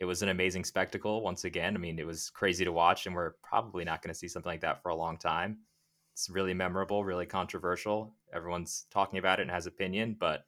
it 0.00 0.04
was 0.04 0.22
an 0.22 0.28
amazing 0.28 0.64
spectacle 0.64 1.22
once 1.22 1.44
again. 1.44 1.74
I 1.74 1.78
mean, 1.80 1.98
it 1.98 2.06
was 2.06 2.30
crazy 2.30 2.64
to 2.64 2.70
watch, 2.70 3.06
and 3.06 3.14
we're 3.16 3.32
probably 3.42 3.84
not 3.84 4.00
going 4.00 4.12
to 4.12 4.18
see 4.18 4.28
something 4.28 4.48
like 4.48 4.60
that 4.60 4.80
for 4.80 4.90
a 4.90 4.94
long 4.94 5.18
time. 5.18 5.58
It's 6.18 6.30
really 6.30 6.54
memorable, 6.54 7.04
really 7.04 7.26
controversial. 7.26 8.14
Everyone's 8.32 8.86
talking 8.90 9.18
about 9.18 9.38
it 9.38 9.42
and 9.42 9.50
has 9.50 9.66
opinion, 9.66 10.16
but 10.18 10.44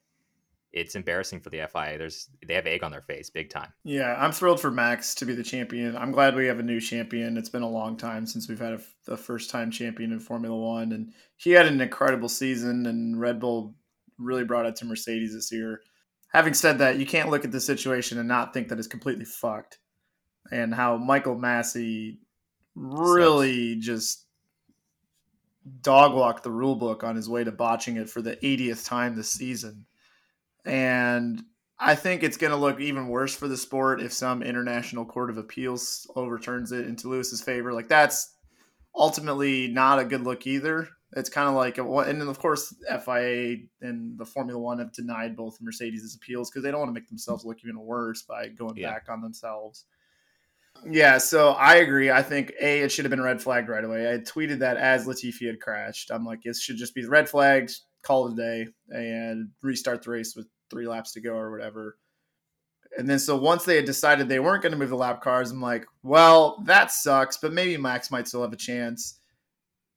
it's 0.72 0.94
embarrassing 0.94 1.40
for 1.40 1.50
the 1.50 1.66
FIA. 1.72 1.98
There's 1.98 2.28
they 2.46 2.54
have 2.54 2.66
egg 2.66 2.82
on 2.82 2.90
their 2.90 3.02
face, 3.02 3.30
big 3.30 3.50
time. 3.50 3.72
Yeah, 3.84 4.14
I'm 4.18 4.32
thrilled 4.32 4.60
for 4.60 4.70
Max 4.70 5.14
to 5.16 5.26
be 5.26 5.34
the 5.34 5.42
champion. 5.42 5.96
I'm 5.96 6.12
glad 6.12 6.34
we 6.34 6.46
have 6.46 6.58
a 6.58 6.64
new 6.64 6.80
champion. 6.80 7.36
It's 7.36 7.48
been 7.48 7.62
a 7.62 7.68
long 7.68 7.96
time 7.96 8.26
since 8.26 8.48
we've 8.48 8.60
had 8.60 8.80
a, 9.08 9.12
a 9.12 9.16
first 9.16 9.50
time 9.50 9.70
champion 9.70 10.12
in 10.12 10.20
Formula 10.20 10.56
One, 10.56 10.92
and 10.92 11.12
he 11.36 11.50
had 11.50 11.66
an 11.66 11.80
incredible 11.80 12.28
season. 12.28 12.86
And 12.86 13.20
Red 13.20 13.40
Bull 13.40 13.74
really 14.18 14.44
brought 14.44 14.66
it 14.66 14.76
to 14.76 14.84
Mercedes 14.84 15.34
this 15.34 15.50
year 15.50 15.80
having 16.32 16.54
said 16.54 16.78
that, 16.78 16.98
you 16.98 17.06
can't 17.06 17.30
look 17.30 17.44
at 17.44 17.52
the 17.52 17.60
situation 17.60 18.18
and 18.18 18.28
not 18.28 18.54
think 18.54 18.68
that 18.68 18.78
it's 18.78 18.88
completely 18.88 19.24
fucked. 19.24 19.78
And 20.50 20.74
how 20.74 20.96
Michael 20.96 21.36
Masi 21.36 22.18
really 22.74 23.74
Sucks. 23.74 23.86
just 23.86 24.26
dog 25.82 26.14
walked 26.14 26.42
the 26.42 26.50
rule 26.50 26.76
book 26.76 27.04
on 27.04 27.16
his 27.16 27.28
way 27.28 27.44
to 27.44 27.52
botching 27.52 27.96
it 27.96 28.08
for 28.08 28.22
the 28.22 28.36
80th 28.36 28.86
time 28.86 29.14
this 29.14 29.32
season. 29.32 29.86
And 30.64 31.42
I 31.78 31.94
think 31.94 32.22
it's 32.22 32.36
going 32.36 32.50
to 32.50 32.56
look 32.56 32.80
even 32.80 33.08
worse 33.08 33.34
for 33.34 33.48
the 33.48 33.56
sport 33.56 34.02
if 34.02 34.12
some 34.12 34.42
international 34.42 35.04
court 35.04 35.30
of 35.30 35.38
appeals 35.38 36.10
overturns 36.14 36.72
it 36.72 36.86
into 36.86 37.08
Lewis's 37.08 37.42
favor. 37.42 37.72
Like 37.72 37.88
that's 37.88 38.34
ultimately 38.94 39.68
not 39.68 39.98
a 39.98 40.04
good 40.04 40.22
look 40.22 40.46
either. 40.46 40.88
It's 41.16 41.30
kind 41.30 41.48
of 41.48 41.54
like, 41.54 41.78
uh, 41.78 41.98
and 42.00 42.20
then 42.20 42.28
of 42.28 42.38
course, 42.38 42.74
FIA 43.04 43.56
and 43.80 44.16
the 44.16 44.24
Formula 44.24 44.60
One 44.60 44.78
have 44.78 44.92
denied 44.92 45.36
both 45.36 45.60
Mercedes' 45.60 46.14
appeals 46.14 46.50
because 46.50 46.62
they 46.62 46.70
don't 46.70 46.80
want 46.80 46.90
to 46.90 47.00
make 47.00 47.08
themselves 47.08 47.44
look 47.44 47.58
even 47.64 47.80
worse 47.80 48.22
by 48.22 48.48
going 48.48 48.76
yeah. 48.76 48.92
back 48.92 49.06
on 49.08 49.20
themselves. 49.20 49.86
Yeah, 50.88 51.18
so 51.18 51.50
I 51.50 51.76
agree. 51.76 52.10
I 52.10 52.22
think 52.22 52.52
a 52.60 52.80
it 52.80 52.90
should 52.90 53.04
have 53.04 53.10
been 53.10 53.20
red 53.20 53.42
flagged 53.42 53.68
right 53.68 53.84
away. 53.84 54.12
I 54.12 54.18
tweeted 54.18 54.60
that 54.60 54.76
as 54.76 55.06
Latifi 55.06 55.46
had 55.46 55.60
crashed. 55.60 56.10
I'm 56.10 56.24
like, 56.24 56.40
it 56.44 56.56
should 56.56 56.76
just 56.76 56.94
be 56.94 57.04
red 57.04 57.28
flags, 57.28 57.82
call 58.02 58.26
it 58.26 58.32
a 58.32 58.36
day, 58.36 58.66
and 58.88 59.50
restart 59.62 60.02
the 60.02 60.10
race 60.10 60.34
with 60.34 60.46
three 60.70 60.88
laps 60.88 61.12
to 61.12 61.20
go 61.20 61.34
or 61.34 61.50
whatever. 61.50 61.96
And 62.96 63.08
then 63.08 63.18
so 63.18 63.36
once 63.36 63.64
they 63.64 63.76
had 63.76 63.84
decided 63.84 64.28
they 64.28 64.40
weren't 64.40 64.62
going 64.62 64.72
to 64.72 64.78
move 64.78 64.88
the 64.88 64.96
lap 64.96 65.20
cars, 65.22 65.50
I'm 65.50 65.60
like, 65.60 65.86
well, 66.02 66.62
that 66.66 66.90
sucks, 66.90 67.36
but 67.36 67.52
maybe 67.52 67.76
Max 67.76 68.10
might 68.10 68.26
still 68.26 68.42
have 68.42 68.52
a 68.52 68.56
chance. 68.56 69.18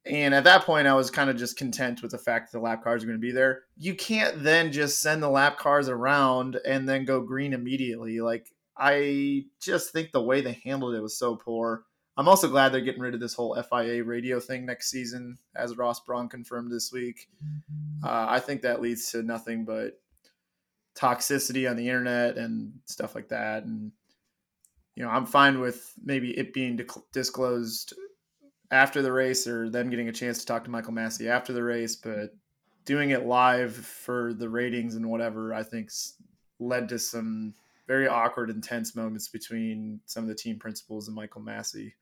And 0.05 0.33
at 0.35 0.43
that 0.43 0.65
point, 0.65 0.85
I 0.85 0.93
was 0.93 1.09
kind 1.09 1.29
of 1.29 1.37
just 1.37 1.57
content 1.57 2.01
with 2.01 2.11
the 2.11 2.17
fact 2.17 2.51
that 2.51 2.57
the 2.57 2.63
lap 2.63 2.83
cars 2.83 3.03
are 3.03 3.07
going 3.07 3.17
to 3.17 3.21
be 3.21 3.31
there. 3.31 3.63
You 3.77 3.95
can't 3.95 4.43
then 4.43 4.71
just 4.71 4.99
send 4.99 5.23
the 5.23 5.29
lap 5.29 5.57
cars 5.57 5.87
around 5.87 6.59
and 6.65 6.87
then 6.87 7.05
go 7.05 7.21
green 7.21 7.53
immediately. 7.53 8.19
Like, 8.19 8.52
I 8.77 9.45
just 9.61 9.91
think 9.91 10.11
the 10.11 10.21
way 10.21 10.41
they 10.41 10.59
handled 10.63 10.95
it 10.95 11.01
was 11.01 11.17
so 11.17 11.35
poor. 11.35 11.83
I'm 12.15 12.27
also 12.27 12.47
glad 12.47 12.69
they're 12.69 12.81
getting 12.81 13.01
rid 13.01 13.15
of 13.15 13.19
this 13.19 13.33
whole 13.33 13.55
FIA 13.55 14.03
radio 14.03 14.39
thing 14.39 14.65
next 14.65 14.89
season, 14.89 15.37
as 15.55 15.77
Ross 15.77 15.99
Braun 15.99 16.29
confirmed 16.29 16.71
this 16.71 16.91
week. 16.91 17.27
Uh, 18.03 18.27
I 18.29 18.39
think 18.39 18.61
that 18.61 18.81
leads 18.81 19.11
to 19.11 19.23
nothing 19.23 19.65
but 19.65 19.99
toxicity 20.95 21.69
on 21.69 21.75
the 21.75 21.87
internet 21.87 22.37
and 22.37 22.73
stuff 22.85 23.15
like 23.15 23.29
that. 23.29 23.63
And, 23.63 23.91
you 24.95 25.03
know, 25.03 25.09
I'm 25.09 25.25
fine 25.25 25.59
with 25.59 25.91
maybe 26.03 26.37
it 26.37 26.53
being 26.53 26.79
disclosed 27.11 27.95
after 28.69 29.01
the 29.01 29.11
race 29.11 29.47
or 29.47 29.69
them 29.69 29.89
getting 29.89 30.09
a 30.09 30.13
chance 30.13 30.39
to 30.39 30.45
talk 30.45 30.63
to 30.65 30.69
Michael 30.69 30.93
Masi 30.93 31.27
after 31.27 31.51
the 31.51 31.63
race, 31.63 31.95
but 31.95 32.31
doing 32.85 33.09
it 33.09 33.25
live 33.25 33.75
for 33.75 34.33
the 34.33 34.49
ratings 34.49 34.95
and 34.95 35.09
whatever, 35.09 35.53
I 35.53 35.63
think 35.63 35.89
led 36.59 36.89
to 36.89 36.99
some 36.99 37.55
very 37.87 38.07
awkward, 38.07 38.49
intense 38.49 38.95
moments 38.95 39.27
between 39.27 39.99
some 40.05 40.23
of 40.23 40.29
the 40.29 40.35
team 40.35 40.57
principals 40.59 41.07
and 41.07 41.15
Michael 41.15 41.41
Masi. 41.41 41.93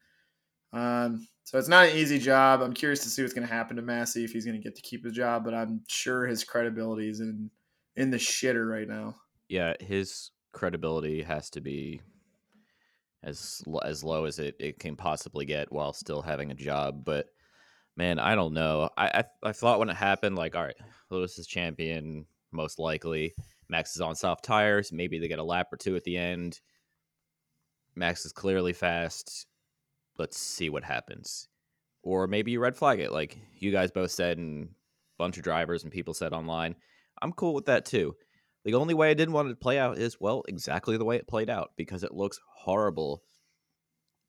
Um, 0.73 1.27
so 1.43 1.57
it's 1.57 1.67
not 1.67 1.89
an 1.89 1.97
easy 1.97 2.19
job. 2.19 2.61
I'm 2.61 2.73
curious 2.73 3.03
to 3.03 3.09
see 3.09 3.21
what's 3.21 3.33
going 3.33 3.47
to 3.47 3.53
happen 3.53 3.75
to 3.75 3.81
Masi 3.81 4.23
if 4.23 4.31
he's 4.31 4.45
going 4.45 4.57
to 4.57 4.63
get 4.63 4.75
to 4.75 4.81
keep 4.81 5.03
his 5.03 5.13
job, 5.13 5.43
but 5.43 5.53
I'm 5.53 5.81
sure 5.87 6.25
his 6.25 6.43
credibility 6.43 7.09
is 7.09 7.19
in 7.19 7.49
in 7.95 8.09
the 8.09 8.17
shitter 8.17 8.69
right 8.69 8.87
now. 8.87 9.15
Yeah, 9.49 9.73
his 9.79 10.31
credibility 10.53 11.23
has 11.23 11.49
to 11.51 11.61
be 11.61 12.01
as 13.23 13.61
as 13.83 14.03
low 14.03 14.25
as 14.25 14.39
it, 14.39 14.55
it 14.59 14.79
can 14.79 14.95
possibly 14.95 15.45
get 15.45 15.71
while 15.71 15.93
still 15.93 16.21
having 16.21 16.51
a 16.51 16.55
job. 16.55 17.03
But 17.03 17.27
man, 17.97 18.19
I 18.19 18.35
don't 18.35 18.53
know. 18.53 18.89
I, 18.97 19.07
I, 19.07 19.49
I 19.49 19.51
thought 19.51 19.79
when 19.79 19.89
it 19.89 19.97
happened, 19.97 20.35
like, 20.35 20.55
all 20.55 20.63
right, 20.63 20.75
Lewis 21.09 21.37
is 21.37 21.47
champion, 21.47 22.25
most 22.51 22.79
likely. 22.79 23.33
Max 23.71 23.95
is 23.95 24.01
on 24.01 24.15
soft 24.15 24.43
tires. 24.43 24.91
Maybe 24.91 25.17
they 25.17 25.29
get 25.29 25.39
a 25.39 25.43
lap 25.43 25.71
or 25.71 25.77
two 25.77 25.95
at 25.95 26.03
the 26.03 26.17
end. 26.17 26.59
Max 27.95 28.25
is 28.25 28.33
clearly 28.33 28.73
fast. 28.73 29.47
Let's 30.17 30.37
see 30.37 30.69
what 30.69 30.83
happens. 30.83 31.47
Or 32.03 32.27
maybe 32.27 32.51
you 32.51 32.59
red 32.59 32.75
flag 32.75 32.99
it, 32.99 33.13
like 33.13 33.37
you 33.57 33.71
guys 33.71 33.89
both 33.89 34.11
said, 34.11 34.37
and 34.37 34.65
a 34.65 34.69
bunch 35.17 35.37
of 35.37 35.43
drivers 35.43 35.83
and 35.83 35.91
people 35.91 36.13
said 36.13 36.33
online. 36.33 36.75
I'm 37.21 37.31
cool 37.31 37.53
with 37.53 37.65
that 37.67 37.85
too. 37.85 38.15
The 38.65 38.73
only 38.73 38.93
way 38.93 39.09
I 39.09 39.13
didn't 39.13 39.33
want 39.33 39.47
it 39.47 39.51
to 39.51 39.55
play 39.55 39.79
out 39.79 39.97
is, 39.97 40.19
well, 40.19 40.43
exactly 40.49 40.97
the 40.97 41.05
way 41.05 41.15
it 41.15 41.27
played 41.27 41.49
out 41.49 41.71
because 41.77 42.03
it 42.03 42.13
looks 42.13 42.39
horrible. 42.53 43.23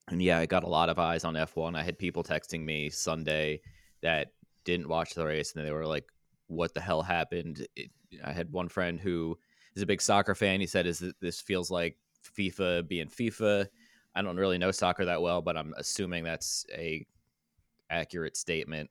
And 0.09 0.23
yeah, 0.23 0.39
I 0.39 0.47
got 0.47 0.65
a 0.65 0.69
lot 0.69 0.89
of 0.89 1.01
eyes 1.01 1.25
on 1.25 1.35
F1. 1.35 1.77
I 1.77 1.83
had 1.83 1.99
people 1.99 2.23
texting 2.23 2.65
me 2.65 2.91
Sunday 2.91 3.61
that 4.03 4.29
didn't 4.65 4.89
watch 4.89 5.15
the 5.15 5.27
race 5.27 5.55
and 5.55 5.67
they 5.67 5.73
were 5.73 5.87
like, 5.87 6.05
what 6.47 6.75
the 6.75 6.81
hell 6.81 7.03
happened? 7.03 7.67
It, 7.75 7.91
I 8.25 8.33
had 8.33 8.53
one 8.53 8.69
friend 8.69 9.01
who 9.01 9.39
is 9.75 9.83
a 9.83 9.87
big 9.87 10.03
soccer 10.03 10.35
fan. 10.35 10.61
He 10.61 10.67
said, 10.67 10.87
"Is 10.87 11.03
this 11.21 11.41
feels 11.41 11.71
like 11.71 11.97
FIFA 12.37 12.89
being 12.89 13.09
FIFA?" 13.09 13.67
I 14.15 14.23
don't 14.23 14.37
really 14.37 14.59
know 14.59 14.71
soccer 14.71 15.07
that 15.07 15.23
well, 15.23 15.41
but 15.41 15.57
I'm 15.57 15.75
assuming 15.77 16.25
that's 16.25 16.67
a 16.73 17.07
accurate 17.91 18.37
statement. 18.37 18.91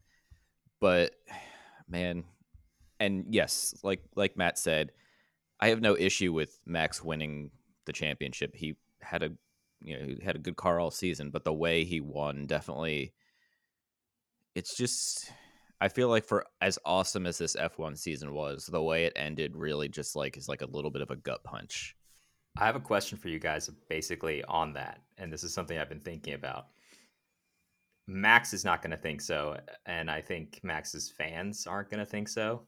But 0.80 1.13
man, 1.88 2.24
and 3.00 3.25
yes, 3.30 3.75
like 3.84 4.04
like 4.16 4.38
Matt 4.38 4.58
said, 4.58 4.92
I 5.60 5.70
have 5.70 5.82
no 5.82 5.96
issue 5.96 6.34
with 6.34 6.60
Max 6.66 7.04
winning 7.04 7.51
the 7.86 7.94
championship. 7.94 8.56
He 8.56 8.75
had 9.01 9.24
a 9.24 9.32
you 9.82 9.98
know 9.98 10.06
he 10.06 10.24
had 10.24 10.36
a 10.36 10.40
good 10.40 10.56
car 10.56 10.80
all 10.80 10.92
season, 10.92 11.30
but 11.30 11.44
the 11.44 11.54
way 11.54 11.84
he 11.84 12.01
won 12.01 12.46
definitely 12.48 13.13
it's 14.56 14.75
just 14.75 15.32
I 15.81 15.89
feel 15.89 16.09
like 16.09 16.25
for 16.25 16.45
as 16.61 16.77
awesome 16.85 17.25
as 17.25 17.39
this 17.39 17.55
F1 17.55 17.97
season 17.97 18.35
was, 18.35 18.67
the 18.67 18.83
way 18.83 19.05
it 19.05 19.13
ended 19.15 19.55
really 19.55 19.89
just 19.89 20.15
like 20.15 20.38
is 20.38 20.47
like 20.47 20.61
a 20.61 20.67
little 20.67 20.91
bit 20.91 21.01
of 21.01 21.09
a 21.09 21.15
gut 21.15 21.43
punch. 21.43 21.95
I 22.59 22.67
have 22.67 22.75
a 22.75 22.79
question 22.79 23.17
for 23.17 23.29
you 23.29 23.39
guys 23.39 23.67
basically 23.89 24.43
on 24.43 24.73
that. 24.73 25.01
And 25.17 25.33
this 25.33 25.43
is 25.43 25.55
something 25.55 25.79
I've 25.79 25.89
been 25.89 26.00
thinking 26.00 26.35
about. 26.35 26.67
Max 28.07 28.53
is 28.53 28.63
not 28.63 28.83
going 28.83 28.91
to 28.91 28.97
think 28.97 29.21
so. 29.21 29.57
And 29.88 30.11
I 30.11 30.21
think 30.21 30.59
Max's 30.61 31.09
fans 31.09 31.65
aren't 31.65 31.89
going 31.89 32.00
to 32.00 32.05
think 32.05 32.27
so. 32.27 32.67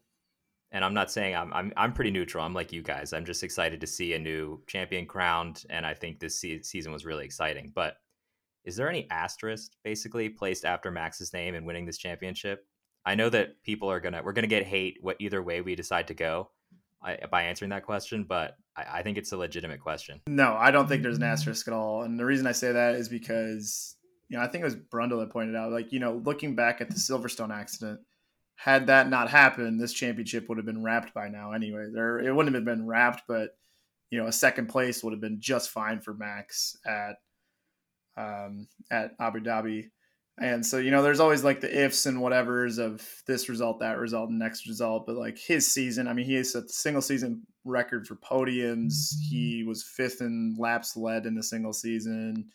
And 0.71 0.83
I'm 0.83 0.95
not 0.95 1.11
saying 1.11 1.35
I'm, 1.35 1.53
I'm, 1.53 1.71
I'm 1.77 1.93
pretty 1.93 2.09
neutral. 2.09 2.43
I'm 2.43 2.55
like 2.55 2.73
you 2.73 2.81
guys. 2.81 3.13
I'm 3.13 3.25
just 3.25 3.43
excited 3.43 3.79
to 3.81 3.87
see 3.87 4.13
a 4.13 4.19
new 4.19 4.63
champion 4.65 5.05
crowned. 5.05 5.65
And 5.69 5.85
I 5.85 5.93
think 5.93 6.19
this 6.19 6.41
se- 6.41 6.63
season 6.63 6.91
was 6.91 7.05
really 7.05 7.25
exciting. 7.25 7.71
But 7.75 7.97
is 8.65 8.75
there 8.75 8.89
any 8.89 9.07
asterisk 9.11 9.73
basically 9.83 10.29
placed 10.29 10.65
after 10.65 10.89
Max's 10.89 11.31
name 11.31 11.53
in 11.53 11.65
winning 11.65 11.85
this 11.85 11.99
championship? 11.99 12.65
I 13.05 13.15
know 13.15 13.29
that 13.29 13.63
people 13.63 13.91
are 13.91 13.99
to, 13.99 14.21
we're 14.23 14.33
to 14.33 14.47
get 14.47 14.65
hate 14.65 14.97
what 15.01 15.17
either 15.19 15.41
way 15.41 15.61
we 15.61 15.75
decide 15.75 16.07
to 16.07 16.13
go. 16.13 16.49
I, 17.03 17.17
by 17.29 17.43
answering 17.43 17.69
that 17.71 17.83
question, 17.83 18.23
but 18.23 18.55
I, 18.77 18.99
I, 18.99 19.03
think 19.03 19.17
it's 19.17 19.33
a 19.33 19.37
legitimate 19.37 19.81
question. 19.81 20.21
No, 20.27 20.55
I 20.57 20.71
don't 20.71 20.87
think 20.87 21.03
there's 21.03 21.17
an 21.17 21.23
asterisk 21.23 21.67
at 21.67 21.73
all. 21.73 22.03
And 22.03 22.17
the 22.17 22.23
reason 22.23 22.47
I 22.47 22.53
say 22.53 22.71
that 22.71 22.95
is 22.95 23.09
because, 23.09 23.97
you 24.29 24.37
know, 24.37 24.43
I 24.43 24.47
think 24.47 24.61
it 24.61 24.65
was 24.65 24.77
Brundle 24.77 25.19
that 25.19 25.29
pointed 25.29 25.55
out, 25.55 25.71
like, 25.73 25.91
you 25.91 25.99
know, 25.99 26.21
looking 26.23 26.55
back 26.55 26.79
at 26.79 26.89
the 26.89 26.95
Silverstone 26.95 27.53
accident, 27.53 27.99
had 28.55 28.87
that 28.87 29.09
not 29.09 29.29
happened, 29.29 29.81
this 29.81 29.91
championship 29.91 30.47
would 30.47 30.57
have 30.57 30.65
been 30.65 30.81
wrapped 30.81 31.13
by 31.13 31.27
now 31.27 31.51
anyway. 31.51 31.87
There, 31.93 32.19
it 32.19 32.33
wouldn't 32.33 32.55
have 32.55 32.63
been 32.63 32.87
wrapped, 32.87 33.23
but, 33.27 33.57
you 34.09 34.21
know, 34.21 34.27
a 34.27 34.31
second 34.31 34.67
place 34.67 35.03
would 35.03 35.11
have 35.11 35.21
been 35.21 35.41
just 35.41 35.71
fine 35.71 35.99
for 35.99 36.13
Max 36.13 36.77
at, 36.85 37.17
um, 38.15 38.67
at 38.89 39.11
Abu 39.19 39.41
Dhabi. 39.41 39.89
And 40.39 40.65
so, 40.65 40.77
you 40.79 40.89
know, 40.89 41.03
there's 41.03 41.19
always 41.19 41.43
like 41.43 41.61
the 41.61 41.85
ifs 41.85 42.07
and 42.07 42.17
whatevers 42.17 42.79
of 42.79 43.07
this 43.27 43.49
result, 43.49 43.79
that 43.79 43.99
result, 43.99 44.29
and 44.29 44.39
next 44.39 44.67
result. 44.67 45.05
But 45.05 45.15
like 45.15 45.37
his 45.37 45.71
season, 45.71 46.07
I 46.07 46.13
mean, 46.13 46.25
he 46.25 46.33
has 46.35 46.55
a 46.55 46.67
single 46.67 47.03
season 47.03 47.43
record 47.65 48.07
for 48.07 48.15
podiums. 48.15 49.13
He 49.29 49.63
was 49.63 49.83
fifth 49.83 50.21
in 50.21 50.55
laps 50.57 50.97
led 50.97 51.27
in 51.27 51.35
the 51.35 51.43
single 51.43 51.73
season. 51.73 52.49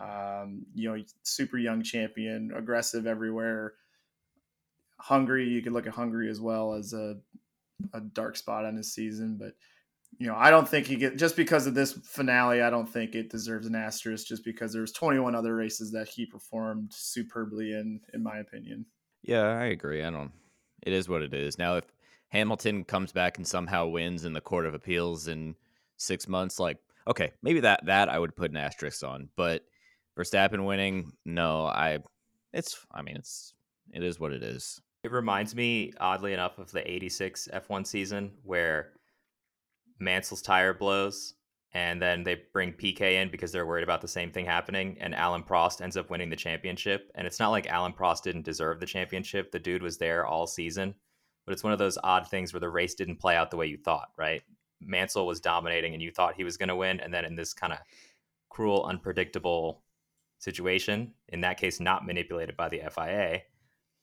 Um, 0.00 0.64
you 0.74 0.88
know, 0.88 1.04
super 1.22 1.58
young 1.58 1.82
champion, 1.82 2.50
aggressive 2.56 3.06
everywhere. 3.06 3.74
Hungary, 4.98 5.48
you 5.48 5.60
could 5.60 5.72
look 5.72 5.86
at 5.86 5.92
Hungary 5.92 6.30
as 6.30 6.40
well 6.40 6.72
as 6.72 6.94
a, 6.94 7.18
a 7.92 8.00
dark 8.00 8.36
spot 8.36 8.64
on 8.64 8.74
his 8.74 8.94
season. 8.94 9.36
But 9.38 9.52
you 10.18 10.26
know, 10.26 10.36
I 10.36 10.50
don't 10.50 10.68
think 10.68 10.86
he 10.86 10.96
get 10.96 11.16
just 11.16 11.36
because 11.36 11.66
of 11.66 11.74
this 11.74 11.92
finale. 11.92 12.62
I 12.62 12.70
don't 12.70 12.88
think 12.88 13.14
it 13.14 13.30
deserves 13.30 13.66
an 13.66 13.74
asterisk 13.74 14.26
just 14.26 14.44
because 14.44 14.72
there's 14.72 14.92
21 14.92 15.34
other 15.34 15.54
races 15.54 15.90
that 15.92 16.08
he 16.08 16.26
performed 16.26 16.92
superbly 16.92 17.72
in, 17.72 18.00
in 18.14 18.22
my 18.22 18.38
opinion. 18.38 18.86
Yeah, 19.22 19.42
I 19.42 19.66
agree. 19.66 20.02
I 20.02 20.10
don't. 20.10 20.32
It 20.82 20.92
is 20.92 21.08
what 21.08 21.22
it 21.22 21.32
is. 21.32 21.58
Now, 21.58 21.76
if 21.76 21.84
Hamilton 22.28 22.84
comes 22.84 23.12
back 23.12 23.38
and 23.38 23.46
somehow 23.46 23.86
wins 23.86 24.24
in 24.24 24.32
the 24.32 24.40
Court 24.40 24.66
of 24.66 24.74
Appeals 24.74 25.28
in 25.28 25.54
six 25.96 26.28
months, 26.28 26.58
like 26.58 26.78
okay, 27.06 27.32
maybe 27.42 27.60
that 27.60 27.84
that 27.86 28.08
I 28.08 28.18
would 28.18 28.36
put 28.36 28.50
an 28.50 28.56
asterisk 28.56 29.04
on. 29.04 29.28
But 29.36 29.64
Verstappen 30.16 30.64
winning, 30.64 31.12
no, 31.24 31.66
I. 31.66 31.98
It's. 32.52 32.84
I 32.90 33.02
mean, 33.02 33.16
it's. 33.16 33.54
It 33.92 34.02
is 34.02 34.18
what 34.18 34.32
it 34.32 34.42
is. 34.42 34.80
It 35.04 35.10
reminds 35.10 35.54
me, 35.54 35.92
oddly 35.98 36.32
enough, 36.32 36.58
of 36.58 36.70
the 36.70 36.88
'86 36.88 37.48
F1 37.52 37.86
season 37.86 38.32
where 38.44 38.92
Mansell's 40.02 40.42
tire 40.42 40.74
blows, 40.74 41.34
and 41.72 42.02
then 42.02 42.22
they 42.22 42.42
bring 42.52 42.72
Piquet 42.72 43.16
in 43.16 43.30
because 43.30 43.52
they're 43.52 43.66
worried 43.66 43.84
about 43.84 44.00
the 44.00 44.08
same 44.08 44.30
thing 44.30 44.44
happening, 44.44 44.96
and 45.00 45.14
Alain 45.14 45.42
Prost 45.42 45.80
ends 45.80 45.96
up 45.96 46.10
winning 46.10 46.30
the 46.30 46.36
championship. 46.36 47.10
And 47.14 47.26
it's 47.26 47.38
not 47.38 47.50
like 47.50 47.66
Alain 47.70 47.92
Prost 47.92 48.22
didn't 48.22 48.44
deserve 48.44 48.80
the 48.80 48.86
championship; 48.86 49.50
the 49.52 49.58
dude 49.58 49.82
was 49.82 49.98
there 49.98 50.26
all 50.26 50.46
season. 50.46 50.94
But 51.46 51.52
it's 51.52 51.64
one 51.64 51.72
of 51.72 51.78
those 51.78 51.98
odd 52.04 52.28
things 52.28 52.52
where 52.52 52.60
the 52.60 52.68
race 52.68 52.94
didn't 52.94 53.16
play 53.16 53.36
out 53.36 53.50
the 53.50 53.56
way 53.56 53.66
you 53.66 53.78
thought, 53.78 54.10
right? 54.16 54.42
Mansell 54.80 55.26
was 55.26 55.40
dominating, 55.40 55.94
and 55.94 56.02
you 56.02 56.10
thought 56.10 56.34
he 56.34 56.44
was 56.44 56.56
going 56.56 56.68
to 56.68 56.76
win, 56.76 57.00
and 57.00 57.12
then 57.12 57.24
in 57.24 57.36
this 57.36 57.54
kind 57.54 57.72
of 57.72 57.78
cruel, 58.48 58.84
unpredictable 58.84 59.82
situation, 60.38 61.14
in 61.28 61.40
that 61.40 61.58
case, 61.58 61.80
not 61.80 62.06
manipulated 62.06 62.56
by 62.56 62.68
the 62.68 62.82
FIA, 62.90 63.42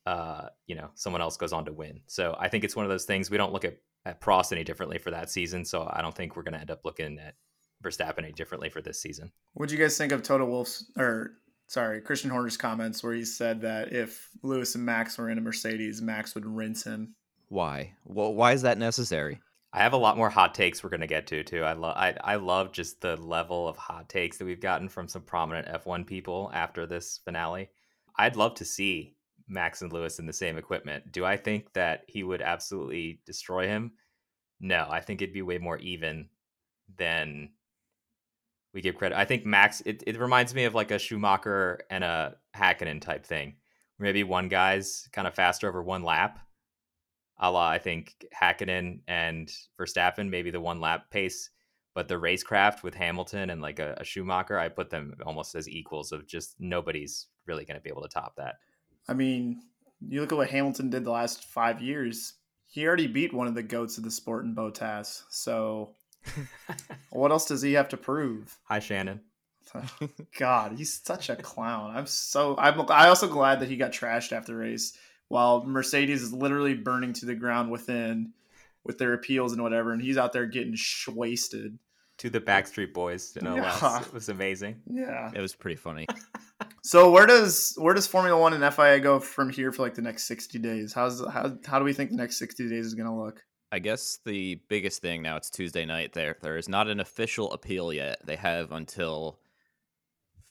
uh, 0.09 0.49
you 0.65 0.73
know, 0.73 0.89
someone 0.95 1.21
else 1.21 1.37
goes 1.37 1.53
on 1.53 1.65
to 1.65 1.71
win. 1.71 2.01
So 2.07 2.35
I 2.39 2.49
think 2.49 2.63
it's 2.63 2.75
one 2.75 2.83
of 2.83 2.89
those 2.89 3.05
things 3.05 3.29
we 3.29 3.37
don't 3.37 3.53
look 3.53 3.63
at 3.63 3.77
at 4.05 4.21
Prost 4.21 4.51
any 4.51 4.63
differently 4.63 4.97
for 4.97 5.11
that 5.11 5.29
season. 5.29 5.63
So 5.65 5.87
I 5.91 6.01
don't 6.01 6.15
think 6.15 6.35
we're 6.35 6.41
going 6.41 6.53
to 6.53 6.59
end 6.59 6.71
up 6.71 6.83
looking 6.83 7.19
at 7.19 7.35
Verstappen 7.83 8.19
any 8.19 8.31
differently 8.31 8.69
for 8.69 8.81
this 8.81 8.99
season. 8.99 9.31
What 9.53 9.69
do 9.69 9.75
you 9.75 9.81
guys 9.81 9.97
think 9.99 10.11
of 10.11 10.23
Toto 10.23 10.45
Wolff's 10.45 10.91
or 10.97 11.33
sorry 11.67 12.01
Christian 12.01 12.31
Horner's 12.31 12.57
comments 12.57 13.03
where 13.03 13.13
he 13.13 13.23
said 13.23 13.61
that 13.61 13.93
if 13.93 14.29
Lewis 14.41 14.73
and 14.73 14.83
Max 14.83 15.17
were 15.17 15.29
in 15.29 15.37
a 15.37 15.41
Mercedes, 15.41 16.01
Max 16.01 16.33
would 16.33 16.45
rinse 16.45 16.83
him? 16.83 17.13
Why? 17.49 17.93
Well, 18.03 18.33
why 18.33 18.53
is 18.53 18.63
that 18.63 18.79
necessary? 18.79 19.41
I 19.73 19.79
have 19.83 19.93
a 19.93 19.97
lot 19.97 20.17
more 20.17 20.29
hot 20.29 20.55
takes 20.55 20.81
we're 20.83 20.89
going 20.89 21.01
to 21.01 21.07
get 21.07 21.27
to 21.27 21.43
too. 21.43 21.61
I 21.61 21.73
love 21.73 21.95
I, 21.95 22.15
I 22.23 22.35
love 22.37 22.71
just 22.71 23.01
the 23.01 23.15
level 23.17 23.67
of 23.67 23.77
hot 23.77 24.09
takes 24.09 24.39
that 24.39 24.45
we've 24.45 24.59
gotten 24.61 24.89
from 24.89 25.07
some 25.07 25.21
prominent 25.21 25.67
F1 25.67 26.07
people 26.07 26.49
after 26.51 26.87
this 26.87 27.19
finale. 27.23 27.69
I'd 28.17 28.37
love 28.37 28.55
to 28.55 28.65
see 28.65 29.15
Max 29.49 29.81
and 29.81 29.91
Lewis 29.91 30.19
in 30.19 30.25
the 30.25 30.33
same 30.33 30.57
equipment. 30.57 31.11
Do 31.11 31.25
I 31.25 31.35
think 31.35 31.73
that 31.73 32.03
he 32.07 32.23
would 32.23 32.41
absolutely 32.41 33.21
destroy 33.25 33.67
him? 33.67 33.93
No, 34.59 34.87
I 34.89 35.01
think 35.01 35.21
it'd 35.21 35.33
be 35.33 35.41
way 35.41 35.57
more 35.57 35.77
even 35.77 36.29
than 36.97 37.49
we 38.73 38.81
give 38.81 38.95
credit. 38.95 39.17
I 39.17 39.25
think 39.25 39.45
Max, 39.45 39.81
it, 39.81 40.03
it 40.05 40.19
reminds 40.19 40.53
me 40.53 40.65
of 40.65 40.75
like 40.75 40.91
a 40.91 40.99
Schumacher 40.99 41.81
and 41.89 42.03
a 42.03 42.35
Hakkinen 42.55 43.01
type 43.01 43.25
thing. 43.25 43.55
Maybe 43.97 44.23
one 44.23 44.47
guy's 44.47 45.09
kind 45.11 45.27
of 45.27 45.33
faster 45.33 45.67
over 45.67 45.83
one 45.83 46.03
lap. 46.03 46.39
A 47.39 47.49
la, 47.49 47.67
I 47.67 47.79
think 47.79 48.25
Hakkinen 48.39 48.99
and 49.07 49.51
Verstappen, 49.79 50.29
maybe 50.29 50.51
the 50.51 50.61
one 50.61 50.81
lap 50.81 51.09
pace, 51.09 51.49
but 51.95 52.07
the 52.07 52.19
racecraft 52.19 52.83
with 52.83 52.93
Hamilton 52.93 53.49
and 53.49 53.61
like 53.61 53.79
a, 53.79 53.95
a 53.97 54.03
Schumacher, 54.03 54.59
I 54.59 54.67
put 54.67 54.89
them 54.89 55.15
almost 55.25 55.55
as 55.55 55.67
equals 55.67 56.11
of 56.11 56.27
just 56.27 56.55
nobody's 56.59 57.27
really 57.47 57.65
going 57.65 57.77
to 57.77 57.81
be 57.81 57.89
able 57.89 58.03
to 58.03 58.09
top 58.09 58.35
that. 58.35 58.55
I 59.09 59.13
mean, 59.13 59.63
you 60.07 60.21
look 60.21 60.31
at 60.31 60.37
what 60.37 60.49
Hamilton 60.49 60.91
did 60.91 61.03
the 61.03 61.11
last 61.11 61.43
five 61.45 61.81
years. 61.81 62.33
He 62.67 62.85
already 62.85 63.07
beat 63.07 63.33
one 63.33 63.47
of 63.47 63.55
the 63.55 63.63
goats 63.63 63.97
of 63.97 64.03
the 64.03 64.11
sport 64.11 64.45
in 64.45 64.55
Bottas. 64.55 65.23
So, 65.29 65.95
what 67.09 67.31
else 67.31 67.47
does 67.47 67.63
he 67.63 67.73
have 67.73 67.89
to 67.89 67.97
prove? 67.97 68.55
Hi, 68.65 68.79
Shannon. 68.79 69.21
God, 70.37 70.73
he's 70.77 71.01
such 71.03 71.29
a 71.29 71.35
clown. 71.35 71.95
I'm 71.95 72.05
so. 72.05 72.55
I'm. 72.57 72.81
I 72.89 73.07
also 73.07 73.27
glad 73.27 73.59
that 73.59 73.69
he 73.69 73.77
got 73.77 73.91
trashed 73.91 74.31
after 74.31 74.51
the 74.53 74.57
race, 74.57 74.97
while 75.27 75.63
Mercedes 75.63 76.21
is 76.21 76.33
literally 76.33 76.75
burning 76.75 77.13
to 77.13 77.25
the 77.25 77.35
ground 77.35 77.71
within, 77.71 78.33
with 78.83 78.97
their 78.97 79.13
appeals 79.13 79.53
and 79.53 79.61
whatever, 79.61 79.91
and 79.91 80.01
he's 80.01 80.17
out 80.17 80.33
there 80.33 80.45
getting 80.45 80.75
wasted. 81.07 81.77
To 82.19 82.29
the 82.29 82.41
Backstreet 82.41 82.93
Boys, 82.93 83.37
no 83.41 83.55
Yeah. 83.55 84.01
It 84.01 84.13
was 84.13 84.29
amazing. 84.29 84.81
Yeah. 84.91 85.31
It 85.33 85.39
was 85.39 85.55
pretty 85.55 85.77
funny. 85.77 86.05
So 86.83 87.11
where 87.11 87.25
does 87.25 87.75
where 87.77 87.93
does 87.93 88.07
Formula 88.07 88.39
One 88.39 88.53
and 88.53 88.73
FIA 88.73 88.99
go 88.99 89.19
from 89.19 89.49
here 89.49 89.71
for 89.71 89.81
like 89.81 89.95
the 89.95 90.01
next 90.01 90.25
sixty 90.25 90.59
days? 90.59 90.93
How's 90.93 91.25
how 91.27 91.57
how 91.65 91.79
do 91.79 91.85
we 91.85 91.93
think 91.93 92.11
the 92.11 92.17
next 92.17 92.37
sixty 92.37 92.69
days 92.69 92.85
is 92.85 92.93
going 92.93 93.07
to 93.07 93.13
look? 93.13 93.43
I 93.71 93.79
guess 93.79 94.19
the 94.25 94.59
biggest 94.67 95.01
thing 95.01 95.21
now 95.21 95.37
it's 95.37 95.49
Tuesday 95.49 95.85
night 95.85 96.13
there 96.13 96.37
there 96.41 96.57
is 96.57 96.69
not 96.69 96.87
an 96.87 96.99
official 96.99 97.51
appeal 97.51 97.93
yet. 97.93 98.25
They 98.25 98.35
have 98.37 98.71
until 98.71 99.39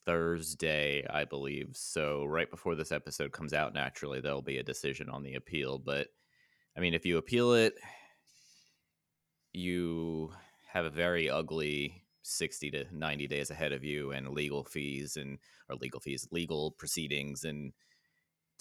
Thursday, 0.05 1.05
I 1.09 1.25
believe. 1.25 1.71
So 1.73 2.25
right 2.25 2.51
before 2.51 2.75
this 2.75 2.93
episode 2.93 3.33
comes 3.33 3.53
out 3.53 3.75
naturally 3.75 4.21
there'll 4.21 4.43
be 4.43 4.59
a 4.59 4.63
decision 4.63 5.09
on 5.09 5.23
the 5.23 5.35
appeal, 5.35 5.79
but 5.79 6.09
I 6.77 6.81
mean 6.81 6.95
if 6.95 7.07
you 7.07 7.19
appeal 7.19 7.55
it 7.55 7.75
you 9.53 10.31
have 10.73 10.85
a 10.85 10.91
very 10.91 11.29
ugly 11.29 12.03
60 12.29 12.71
to 12.73 12.85
90 12.93 13.27
days 13.27 13.51
ahead 13.51 13.73
of 13.73 13.83
you 13.83 14.13
and 14.13 14.29
legal 14.29 14.65
fees 14.65 15.17
and 15.17 15.39
or 15.69 15.77
legal 15.77 16.01
fees, 16.01 16.29
legal 16.31 16.73
proceedings 16.73 17.45
and 17.45 17.73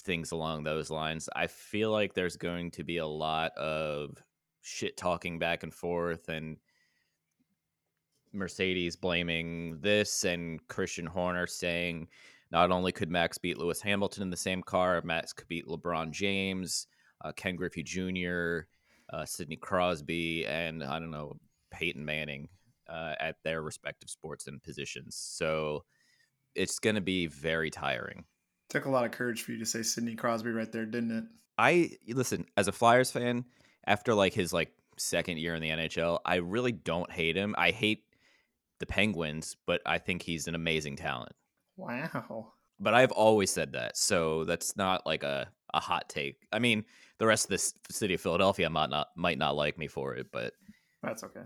things 0.02 0.32
along 0.32 0.64
those 0.64 0.90
lines. 0.90 1.30
I 1.36 1.48
feel 1.48 1.92
like 1.92 2.14
there's 2.14 2.38
going 2.38 2.72
to 2.72 2.84
be 2.84 2.98
a 2.98 3.08
lot 3.08 3.52
of 3.58 4.18
shit 4.62 4.98
talking 4.98 5.40
back 5.40 5.64
and 5.64 5.74
forth 5.74 6.30
and 6.30 6.58
Mercedes 8.34 8.96
blaming 8.96 9.80
this 9.80 10.24
and 10.24 10.66
Christian 10.68 11.06
Horner 11.06 11.48
saying 11.48 12.08
not 12.52 12.72
only 12.72 12.92
could 12.92 13.10
Max 13.10 13.38
beat 13.38 13.58
Lewis 13.58 13.82
Hamilton 13.82 14.24
in 14.24 14.30
the 14.30 14.38
same 14.38 14.62
car, 14.62 15.02
Max 15.04 15.34
could 15.34 15.48
beat 15.48 15.68
LeBron 15.68 16.12
James, 16.12 16.88
uh, 17.24 17.32
Ken 17.34 17.56
Griffey 17.56 17.84
Jr., 17.84 18.68
uh, 19.12 19.26
Sidney 19.26 19.56
Crosby, 19.56 20.46
and 20.46 20.84
I 20.84 21.00
don't 21.00 21.12
know, 21.12 21.38
Peyton 21.72 22.04
Manning 22.04 22.48
uh, 22.90 23.16
at 23.20 23.36
their 23.44 23.62
respective 23.62 24.10
sports 24.10 24.48
and 24.48 24.62
positions. 24.62 25.16
So 25.16 25.84
it's 26.56 26.80
going 26.80 26.96
to 26.96 27.02
be 27.02 27.28
very 27.28 27.70
tiring. 27.70 28.26
Took 28.70 28.86
a 28.86 28.90
lot 28.90 29.06
of 29.06 29.12
courage 29.12 29.44
for 29.44 29.52
you 29.52 29.60
to 29.60 29.66
say 29.66 29.84
Sidney 29.84 30.16
Crosby 30.16 30.52
right 30.52 30.72
there, 30.72 30.86
didn't 30.86 31.12
it? 31.12 31.24
I 31.58 31.92
listen 32.08 32.46
as 32.56 32.68
a 32.68 32.72
Flyers 32.72 33.12
fan 33.12 33.46
after 33.86 34.14
like 34.14 34.34
his 34.34 34.54
like 34.54 34.72
second 34.98 35.38
year 35.38 35.56
in 35.56 35.62
the 35.62 35.70
NHL. 35.70 36.20
I 36.26 36.36
really 36.36 36.72
don't 36.72 37.12
hate 37.12 37.36
him. 37.36 37.56
I 37.58 37.72
hate 37.72 38.04
the 38.80 38.86
Penguins, 38.86 39.56
but 39.66 39.82
I 39.86 39.98
think 39.98 40.22
he's 40.22 40.48
an 40.48 40.56
amazing 40.56 40.98
talent. 40.98 41.34
Wow. 41.78 42.54
But 42.80 42.94
I've 42.94 43.12
always 43.12 43.50
said 43.50 43.74
that, 43.74 43.98
so 43.98 44.44
that's 44.44 44.78
not 44.78 45.06
like 45.06 45.24
a, 45.24 45.50
a 45.74 45.80
hot 45.80 46.10
take. 46.10 46.46
I 46.52 46.60
mean, 46.60 46.86
the 47.18 47.26
rest 47.26 47.46
of 47.46 47.50
the 47.50 47.94
city 47.94 48.14
of 48.14 48.22
Philadelphia 48.22 48.70
might 48.70 48.92
not 48.92 49.08
might 49.16 49.40
not 49.40 49.56
like 49.56 49.80
me 49.80 49.88
for 49.88 50.14
it, 50.16 50.28
but 50.32 50.54
That's 51.02 51.24
okay. 51.24 51.42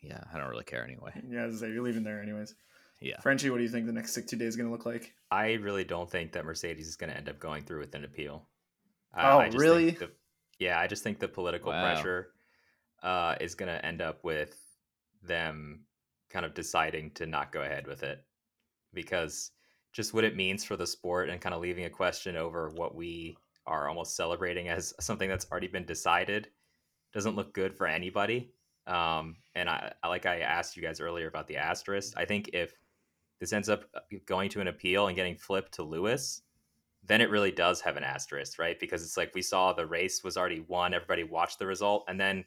Yeah, 0.00 0.22
I 0.32 0.38
don't 0.38 0.48
really 0.48 0.64
care 0.64 0.84
anyway. 0.84 1.12
Yeah, 1.28 1.44
as 1.44 1.56
I 1.56 1.66
say, 1.66 1.72
you're 1.72 1.82
leaving 1.82 2.04
there 2.04 2.22
anyways. 2.22 2.54
Yeah, 3.00 3.20
Frenchie, 3.20 3.50
what 3.50 3.58
do 3.58 3.62
you 3.62 3.68
think 3.68 3.86
the 3.86 3.92
next 3.92 4.12
60 4.12 4.36
days 4.36 4.48
is 4.48 4.56
going 4.56 4.66
to 4.68 4.72
look 4.72 4.84
like? 4.86 5.14
I 5.30 5.52
really 5.54 5.84
don't 5.84 6.10
think 6.10 6.32
that 6.32 6.44
Mercedes 6.44 6.88
is 6.88 6.96
going 6.96 7.10
to 7.10 7.16
end 7.16 7.28
up 7.28 7.38
going 7.38 7.62
through 7.62 7.78
with 7.80 7.94
an 7.94 8.04
appeal. 8.04 8.48
Uh, 9.16 9.20
Oh, 9.22 9.38
I 9.38 9.48
just 9.48 9.52
think 9.52 9.62
really? 9.62 9.90
the- 9.92 10.10
yeah, 10.58 10.80
I 10.80 10.88
just 10.88 11.04
think 11.04 11.20
the 11.20 11.28
political 11.28 11.70
Wow. 11.70 11.80
pressure 11.82 12.30
uh, 13.02 13.36
is 13.40 13.54
going 13.54 13.68
to 13.72 13.84
end 13.86 14.02
up 14.02 14.24
with 14.24 14.60
them 15.22 15.84
kind 16.30 16.44
of 16.44 16.54
deciding 16.54 17.12
to 17.12 17.26
not 17.26 17.52
go 17.52 17.62
ahead 17.62 17.86
with 17.86 18.02
it 18.02 18.24
because 18.92 19.52
just 19.92 20.12
what 20.14 20.24
it 20.24 20.36
means 20.36 20.64
for 20.64 20.76
the 20.76 20.86
sport 20.86 21.28
and 21.30 21.40
kind 21.40 21.54
of 21.54 21.60
leaving 21.60 21.84
a 21.84 21.90
question 21.90 22.36
over 22.36 22.70
what 22.70 22.94
we 22.94 23.36
are 23.66 23.88
almost 23.88 24.16
celebrating 24.16 24.68
as 24.68 24.92
something 25.00 25.28
that's 25.28 25.46
already 25.50 25.68
been 25.68 25.84
decided 25.84 26.48
doesn't 27.12 27.36
look 27.36 27.54
good 27.54 27.74
for 27.74 27.86
anybody. 27.86 28.50
Um, 28.88 29.36
and 29.54 29.68
I, 29.68 29.92
like 30.06 30.26
I 30.26 30.40
asked 30.40 30.76
you 30.76 30.82
guys 30.82 31.00
earlier 31.00 31.28
about 31.28 31.46
the 31.46 31.58
asterisk. 31.58 32.14
I 32.16 32.24
think 32.24 32.50
if 32.54 32.72
this 33.38 33.52
ends 33.52 33.68
up 33.68 33.84
uh, 33.94 34.00
going 34.26 34.48
to 34.50 34.60
an 34.60 34.68
appeal 34.68 35.06
and 35.06 35.14
getting 35.14 35.36
flipped 35.36 35.72
to 35.74 35.82
Lewis, 35.82 36.42
then 37.04 37.20
it 37.20 37.30
really 37.30 37.52
does 37.52 37.80
have 37.82 37.96
an 37.96 38.04
asterisk, 38.04 38.58
right? 38.58 38.80
Because 38.80 39.02
it's 39.02 39.16
like 39.16 39.34
we 39.34 39.42
saw 39.42 39.72
the 39.72 39.86
race 39.86 40.24
was 40.24 40.36
already 40.36 40.60
won, 40.60 40.94
everybody 40.94 41.22
watched 41.22 41.58
the 41.58 41.66
result, 41.66 42.04
and 42.08 42.18
then 42.18 42.44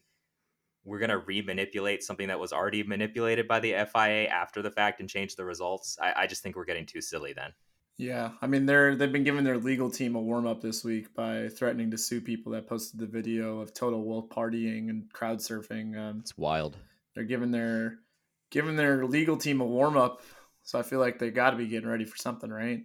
we're 0.84 1.00
gonna 1.00 1.20
re-manipulate 1.20 2.04
something 2.04 2.28
that 2.28 2.40
was 2.40 2.52
already 2.52 2.84
manipulated 2.84 3.48
by 3.48 3.60
the 3.60 3.74
FIA 3.94 4.28
after 4.28 4.64
the 4.64 4.72
fact 4.72 5.00
and 5.00 5.08
change 5.08 5.36
the 5.36 5.46
results. 5.46 5.98
I, 6.02 6.24
I 6.24 6.28
just 6.28 6.42
think 6.42 6.56
we're 6.56 6.66
getting 6.66 6.88
too 6.88 7.02
silly 7.02 7.34
then. 7.34 7.52
Yeah, 8.02 8.32
I 8.42 8.48
mean 8.48 8.66
they're 8.66 8.96
they've 8.96 9.12
been 9.12 9.24
giving 9.24 9.44
their 9.44 9.60
legal 9.60 9.92
team 9.92 10.16
a 10.16 10.20
warm 10.20 10.48
up 10.48 10.60
this 10.60 10.84
week 10.84 11.14
by 11.14 11.50
threatening 11.50 11.92
to 11.92 12.00
sue 12.00 12.20
people 12.20 12.52
that 12.54 12.66
posted 12.66 13.00
the 13.00 13.06
video 13.06 13.60
of 13.60 13.76
Toto 13.76 14.00
Wolff 14.00 14.28
partying 14.28 14.90
and 14.90 15.14
crowd 15.14 15.38
surfing. 15.38 15.96
Um, 15.96 16.22
it's 16.22 16.36
wild. 16.36 16.78
they're 17.14 17.26
giving 17.26 17.52
their 17.52 18.00
giving 18.50 18.76
their 18.76 19.06
legal 19.06 19.38
team 19.38 19.62
a 19.62 19.66
warm 19.66 19.98
up, 19.98 20.24
so 20.64 20.80
I 20.80 20.82
feel 20.82 20.98
like 20.98 21.20
they 21.20 21.30
got 21.30 21.52
to 21.52 21.58
be 21.58 21.68
getting 21.68 21.88
ready 21.88 22.06
for 22.06 22.18
something, 22.18 22.50
right? 22.50 22.82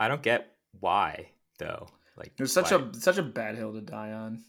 I 0.00 0.08
don't 0.08 0.22
get 0.22 0.56
why 0.80 1.28
though. 1.58 1.86
Like 2.16 2.32
It 2.36 2.42
was 2.42 2.52
such 2.52 2.72
why, 2.72 2.78
a 2.78 2.94
such 2.94 3.18
a 3.18 3.22
bad 3.22 3.54
hill 3.54 3.74
to 3.74 3.80
die 3.80 4.10
on. 4.10 4.42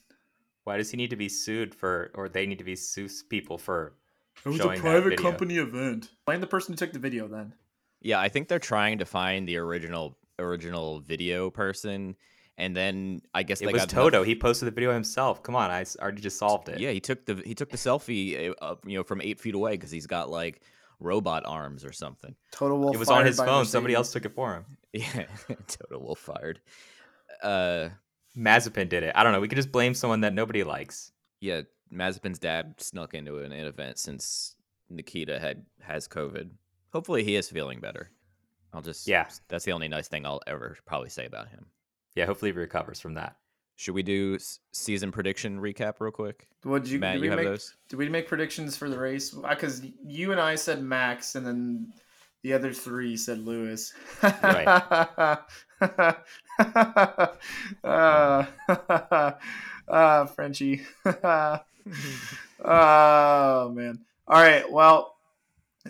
why 0.64 0.78
does 0.78 0.90
he 0.90 0.98
need 0.98 1.12
to 1.12 1.18
be 1.18 1.30
sued 1.30 1.76
for, 1.76 2.10
or 2.16 2.30
they 2.30 2.48
need 2.48 2.58
to 2.58 2.64
be 2.64 2.76
sue 2.76 3.08
people 3.30 3.60
for? 3.60 3.94
It 4.44 4.50
was 4.50 4.60
a 4.60 4.70
private 4.70 5.22
company 5.22 5.58
event. 5.58 6.10
Blame 6.26 6.42
the 6.42 6.48
person 6.48 6.74
who 6.74 6.78
took 6.78 6.94
the 6.94 7.00
video 7.00 7.28
then. 7.28 7.54
Yeah, 8.06 8.20
I 8.20 8.30
think 8.30 8.48
they're 8.48 8.60
trying 8.60 9.00
to 9.00 9.06
find 9.06 9.48
the 9.48 9.58
original 9.58 10.16
original 10.38 11.00
video 11.00 11.50
person, 11.50 12.16
and 12.56 12.76
then 12.76 13.22
I 13.34 13.42
guess 13.42 13.62
It 13.62 13.66
they 13.66 13.74
was 13.74 13.82
got 13.82 13.90
Toto. 13.90 14.22
He 14.22 14.36
posted 14.36 14.68
the 14.68 14.72
video 14.72 14.94
himself. 14.94 15.42
Come 15.42 15.56
on, 15.56 15.72
I 15.72 15.84
already 16.00 16.22
just 16.22 16.38
solved 16.38 16.70
it. 16.70 16.80
Yeah, 16.80 16.92
he 16.92 17.00
took 17.00 17.26
the 17.26 17.42
he 17.44 17.56
took 17.56 17.70
the 17.72 17.78
selfie, 17.78 18.54
uh, 18.62 18.76
you 18.86 18.96
know, 18.98 19.04
from 19.04 19.22
eight 19.22 19.40
feet 19.40 19.56
away 19.56 19.72
because 19.72 19.90
he's 19.90 20.06
got 20.06 20.30
like 20.30 20.62
robot 21.00 21.44
arms 21.48 21.84
or 21.84 21.92
something. 21.92 22.36
Toto 22.52 22.76
Wolff. 22.76 22.94
it 22.94 23.00
was 23.00 23.10
on 23.10 23.26
his 23.26 23.38
by 23.38 23.48
phone. 23.48 23.66
Somebody 23.66 23.96
else 23.96 24.12
took 24.12 24.26
it 24.26 24.36
for 24.36 24.54
him. 24.54 24.66
Yeah, 24.94 25.26
Toto 25.68 26.00
Wolff 26.00 26.20
fired. 26.20 26.62
Uh, 27.44 27.90
Mazepin 28.38 28.88
did 28.88 29.04
it. 29.04 29.12
I 29.16 29.24
don't 29.24 29.34
know. 29.34 29.42
We 29.42 29.50
could 29.50 29.58
just 29.58 29.72
blame 29.72 29.94
someone 29.94 30.22
that 30.22 30.34
nobody 30.34 30.64
likes. 30.64 31.12
yeah, 31.42 31.62
Mazepin's 31.92 32.40
dad 32.40 32.76
snuck 32.78 33.14
into 33.14 33.40
an 33.40 33.52
event 33.52 33.98
since 33.98 34.56
Nikita 34.90 35.40
had 35.40 35.66
has 35.82 36.08
COVID. 36.08 36.52
Hopefully, 36.96 37.26
he 37.26 37.36
is 37.36 37.50
feeling 37.50 37.82
better. 37.82 38.10
I'll 38.72 38.82
just 38.82 39.06
Yeah. 39.06 39.28
That's 39.50 39.66
the 39.66 39.74
only 39.74 39.90
nice 39.90 40.08
thing 40.08 40.26
I'll 40.26 40.40
ever 40.48 40.78
probably 40.86 41.10
say 41.10 41.26
about 41.26 41.50
him. 41.50 41.66
Yeah, 42.16 42.26
hopefully 42.26 42.54
he 42.54 42.58
recovers 42.58 43.02
from 43.02 43.16
that. 43.16 43.36
Should 43.76 43.96
we 43.96 44.02
do 44.02 44.40
season 44.72 45.12
prediction 45.12 45.60
recap 45.60 45.96
real 46.00 46.14
quick? 46.14 46.48
Would 46.64 46.88
you, 46.88 47.00
Matt, 47.00 47.16
did 47.16 47.26
you 47.26 47.30
have 47.32 47.40
make, 47.40 47.48
those? 47.48 47.76
Did 47.90 47.98
we 47.98 48.08
make 48.08 48.30
predictions 48.30 48.78
for 48.78 48.88
the 48.90 48.98
race? 48.98 49.32
Because 49.32 49.82
you 50.06 50.32
and 50.32 50.40
I 50.40 50.56
said 50.56 50.82
Max, 50.82 51.36
and 51.36 51.46
then 51.46 51.92
the 52.44 52.54
other 52.54 52.72
three 52.72 53.18
said 53.18 53.40
Lewis. 53.40 53.92
Right. 54.24 54.66
uh, 54.66 55.36
uh, 59.90 60.26
Frenchie. 60.28 60.84
oh 62.64 63.70
man. 63.74 64.00
All 64.30 64.42
right. 64.42 64.72
Well, 64.72 65.15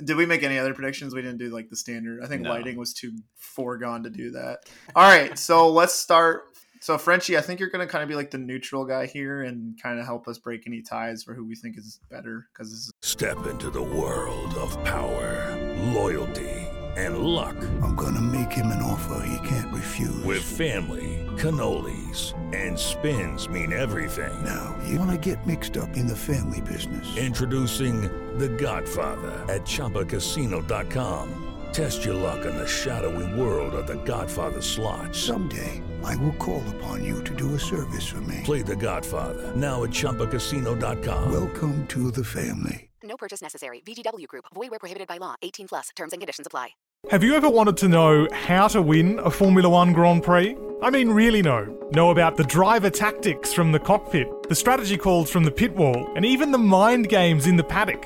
did 0.04 0.18
we 0.18 0.26
make 0.26 0.44
any 0.44 0.58
other 0.58 0.74
predictions? 0.74 1.14
We 1.14 1.22
didn't 1.22 1.38
do 1.38 1.50
like 1.50 1.70
the 1.70 1.76
standard. 1.76 2.22
I 2.24 2.28
think 2.28 2.42
No. 2.42 2.50
lighting 2.52 2.78
was 2.78 2.94
too 2.94 3.14
foregone 3.38 4.04
to 4.04 4.10
do 4.10 4.32
that. 4.32 4.60
All 4.96 5.08
right. 5.08 5.38
So 5.40 5.70
let's 5.70 5.94
start. 5.96 6.44
So 6.82 6.98
Frenchie, 6.98 7.38
I 7.38 7.42
think 7.42 7.60
you're 7.60 7.70
going 7.70 7.86
to 7.88 7.92
kind 7.92 8.04
of 8.04 8.10
be 8.10 8.16
like 8.16 8.30
the 8.32 8.38
neutral 8.38 8.86
guy 8.86 9.08
here 9.08 9.42
and 9.42 9.82
kind 9.82 9.98
of 10.00 10.06
help 10.06 10.28
us 10.28 10.38
break 10.38 10.68
any 10.68 10.82
ties 10.82 11.24
for 11.24 11.34
who 11.34 11.44
we 11.46 11.56
think 11.56 11.78
is 11.78 12.00
better 12.12 12.48
because 12.54 12.70
this 12.70 12.80
is 12.80 12.92
Step 13.02 13.48
into 13.48 13.70
the 13.72 13.82
world 13.82 14.54
of 14.56 14.84
power, 14.84 15.56
loyalty, 15.94 16.52
and 16.98 17.20
luck. 17.20 17.56
I'm 17.82 17.96
gonna 17.96 18.22
make 18.22 18.52
him 18.52 18.68
an 18.68 18.82
offer 18.84 19.26
he 19.26 19.48
can't 19.48 19.74
refuse. 19.74 20.24
With 20.24 20.44
family, 20.44 21.26
cannolis, 21.38 22.34
and 22.54 22.78
spins 22.78 23.50
mean 23.50 23.74
everything. 23.74 24.32
now, 24.44 24.76
you 24.86 25.00
wanna 25.00 25.18
get 25.18 25.46
mixed 25.48 25.78
up 25.78 25.96
in 25.98 26.06
the 26.08 26.16
family 26.16 26.62
business. 26.62 27.16
Introducing 27.18 28.10
The 28.38 28.50
Godfather 28.50 29.32
at 29.54 29.62
ChumbaCasino.com. 29.62 31.42
Test 31.72 32.06
your 32.06 32.14
luck 32.14 32.46
in 32.46 32.56
the 32.56 32.68
shadowy 32.68 33.40
world 33.40 33.74
of 33.74 33.88
The 33.88 34.02
Godfather 34.06 34.62
slot. 34.62 35.16
Someday, 35.16 35.82
I 36.04 36.16
will 36.18 36.34
call 36.34 36.64
upon 36.76 37.04
you 37.04 37.24
to 37.24 37.36
do 37.36 37.56
a 37.56 37.60
service 37.60 38.08
for 38.08 38.22
me. 38.22 38.42
Play 38.44 38.62
The 38.62 38.76
Godfather 38.76 39.54
now 39.56 39.84
at 39.84 39.90
ChumbaCasino.com. 39.90 41.32
Welcome 41.32 41.88
to 41.88 42.12
the 42.12 42.24
family. 42.24 42.90
No 43.04 43.18
purchase 43.18 43.42
necessary. 43.42 43.82
VGW 43.86 44.28
Group. 44.28 44.46
Void 44.54 44.72
where 44.72 44.80
prohibited 44.80 45.08
by 45.08 45.18
law. 45.18 45.36
18 45.42 45.68
plus. 45.68 45.90
Terms 45.96 46.12
and 46.14 46.22
conditions 46.22 46.48
apply. 46.48 46.70
Have 47.12 47.24
you 47.24 47.36
ever 47.36 47.50
wanted 47.50 47.78
to 47.78 47.88
know 47.88 48.28
how 48.32 48.68
to 48.70 48.82
win 48.82 49.20
a 49.20 49.30
Formula 49.30 49.70
One 49.70 49.94
Grand 49.94 50.24
Prix? 50.24 50.58
I 50.82 50.90
mean, 50.90 51.10
really 51.10 51.44
know. 51.44 51.78
Know 51.92 52.10
about 52.10 52.36
the 52.36 52.44
driver 52.44 52.90
tactics 52.90 53.54
from 53.54 53.72
the 53.72 53.80
cockpit, 53.80 54.28
the 54.50 54.56
strategy 54.56 54.98
calls 54.98 55.30
from 55.30 55.44
the 55.44 55.52
pit 55.52 55.76
wall, 55.76 56.12
and 56.16 56.26
even 56.26 56.52
the 56.52 56.58
mind 56.58 57.10
games 57.10 57.46
in 57.46 57.58
the 57.58 57.64
paddock. 57.64 58.06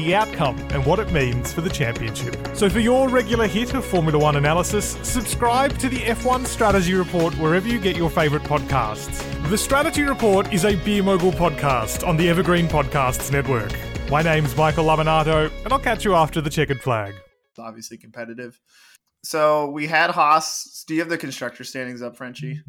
outcome 0.09 0.57
and 0.71 0.85
what 0.85 0.99
it 0.99 1.11
means 1.11 1.53
for 1.53 1.61
the 1.61 1.69
championship. 1.69 2.35
So 2.53 2.69
for 2.69 2.79
your 2.79 3.07
regular 3.09 3.47
hit 3.47 3.73
of 3.73 3.85
Formula 3.85 4.17
One 4.19 4.35
analysis, 4.35 4.97
subscribe 5.03 5.77
to 5.79 5.87
the 5.89 5.97
F1 5.99 6.45
Strategy 6.45 6.93
Report 6.93 7.33
wherever 7.35 7.67
you 7.67 7.79
get 7.79 7.95
your 7.95 8.09
favourite 8.09 8.45
podcasts. 8.45 9.21
The 9.49 9.57
Strategy 9.57 10.03
Report 10.03 10.51
is 10.53 10.65
a 10.65 10.75
Beer 10.75 11.03
Mogul 11.03 11.31
podcast 11.31 12.05
on 12.07 12.17
the 12.17 12.27
Evergreen 12.29 12.67
Podcasts 12.67 13.31
Network. 13.31 13.71
My 14.09 14.21
name's 14.21 14.55
Michael 14.57 14.85
Lamonato, 14.85 15.51
and 15.63 15.71
I'll 15.71 15.79
catch 15.79 16.03
you 16.03 16.15
after 16.15 16.41
the 16.41 16.49
checkered 16.49 16.81
flag. 16.81 17.13
obviously 17.57 17.97
competitive. 17.97 18.59
So 19.23 19.69
we 19.69 19.87
had 19.87 20.09
Haas. 20.09 20.83
Do 20.87 20.95
you 20.95 20.99
have 21.01 21.09
the 21.09 21.17
constructor 21.17 21.63
standings 21.63 22.01
up, 22.01 22.17
Frenchie? 22.17 22.61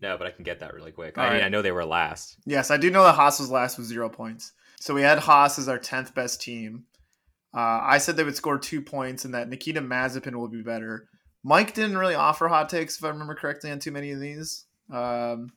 No, 0.00 0.16
but 0.16 0.26
I 0.26 0.30
can 0.30 0.44
get 0.44 0.60
that 0.60 0.74
really 0.74 0.92
quick. 0.92 1.18
All 1.18 1.24
I 1.24 1.28
mean, 1.28 1.38
right. 1.38 1.44
I 1.46 1.48
know 1.48 1.62
they 1.62 1.72
were 1.72 1.84
last. 1.84 2.36
Yes, 2.44 2.70
I 2.70 2.76
do 2.76 2.90
know 2.90 3.02
that 3.02 3.14
Haas 3.14 3.40
was 3.40 3.50
last 3.50 3.78
with 3.78 3.86
zero 3.86 4.08
points. 4.08 4.52
So 4.80 4.94
we 4.94 5.02
had 5.02 5.18
Haas 5.18 5.58
as 5.58 5.68
our 5.68 5.78
tenth 5.78 6.14
best 6.14 6.40
team. 6.40 6.84
Uh, 7.54 7.80
I 7.82 7.98
said 7.98 8.16
they 8.16 8.24
would 8.24 8.36
score 8.36 8.58
two 8.58 8.82
points 8.82 9.24
and 9.24 9.34
that 9.34 9.48
Nikita 9.48 9.80
Mazepin 9.80 10.34
will 10.34 10.48
be 10.48 10.62
better. 10.62 11.08
Mike 11.42 11.74
didn't 11.74 11.96
really 11.96 12.14
offer 12.14 12.48
hot 12.48 12.68
takes, 12.68 12.98
if 12.98 13.04
I 13.04 13.08
remember 13.08 13.34
correctly, 13.34 13.70
on 13.70 13.78
too 13.78 13.92
many 13.92 14.10
of 14.10 14.20
these. 14.20 14.66
Um, 14.92 15.52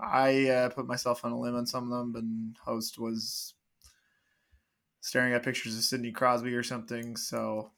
I 0.00 0.48
uh, 0.48 0.68
put 0.70 0.86
myself 0.86 1.24
on 1.24 1.32
a 1.32 1.38
limb 1.38 1.54
on 1.54 1.64
some 1.64 1.84
of 1.84 1.96
them, 1.96 2.12
but 2.12 2.24
host 2.64 2.98
was 2.98 3.54
staring 5.00 5.32
at 5.32 5.44
pictures 5.44 5.76
of 5.76 5.84
Sidney 5.84 6.12
Crosby 6.12 6.54
or 6.54 6.62
something. 6.62 7.16
So, 7.16 7.70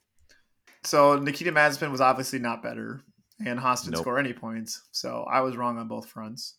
so 0.82 1.18
Nikita 1.18 1.52
Mazepin 1.52 1.90
was 1.90 2.00
obviously 2.00 2.38
not 2.38 2.62
better, 2.62 3.02
and 3.44 3.60
Haas 3.60 3.82
didn't 3.82 3.94
Nope. 3.94 4.02
score 4.02 4.18
any 4.18 4.32
points. 4.32 4.82
So 4.90 5.24
I 5.30 5.40
was 5.40 5.56
wrong 5.56 5.78
on 5.78 5.86
both 5.86 6.06
fronts, 6.06 6.56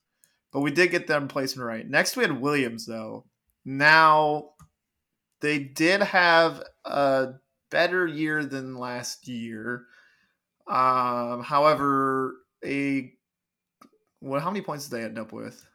but 0.54 0.62
we 0.62 0.72
did 0.72 0.92
get 0.92 1.08
them 1.08 1.28
placement 1.28 1.68
right. 1.68 1.88
Next, 1.88 2.16
we 2.16 2.24
had 2.24 2.40
Williams 2.40 2.86
though. 2.86 3.26
Now, 3.66 4.52
they 5.42 5.60
did 5.60 6.02
have 6.02 6.64
a 6.86 7.34
better 7.72 8.06
year 8.06 8.46
than 8.46 8.76
last 8.76 9.28
year. 9.28 9.86
Um, 10.68 11.44
however, 11.44 12.36
a 12.64 13.12
well, 14.22 14.42
how 14.42 14.50
many 14.50 14.62
points 14.62 14.88
did 14.88 14.98
they 14.98 15.04
end 15.04 15.20
up 15.20 15.32
with? 15.34 15.68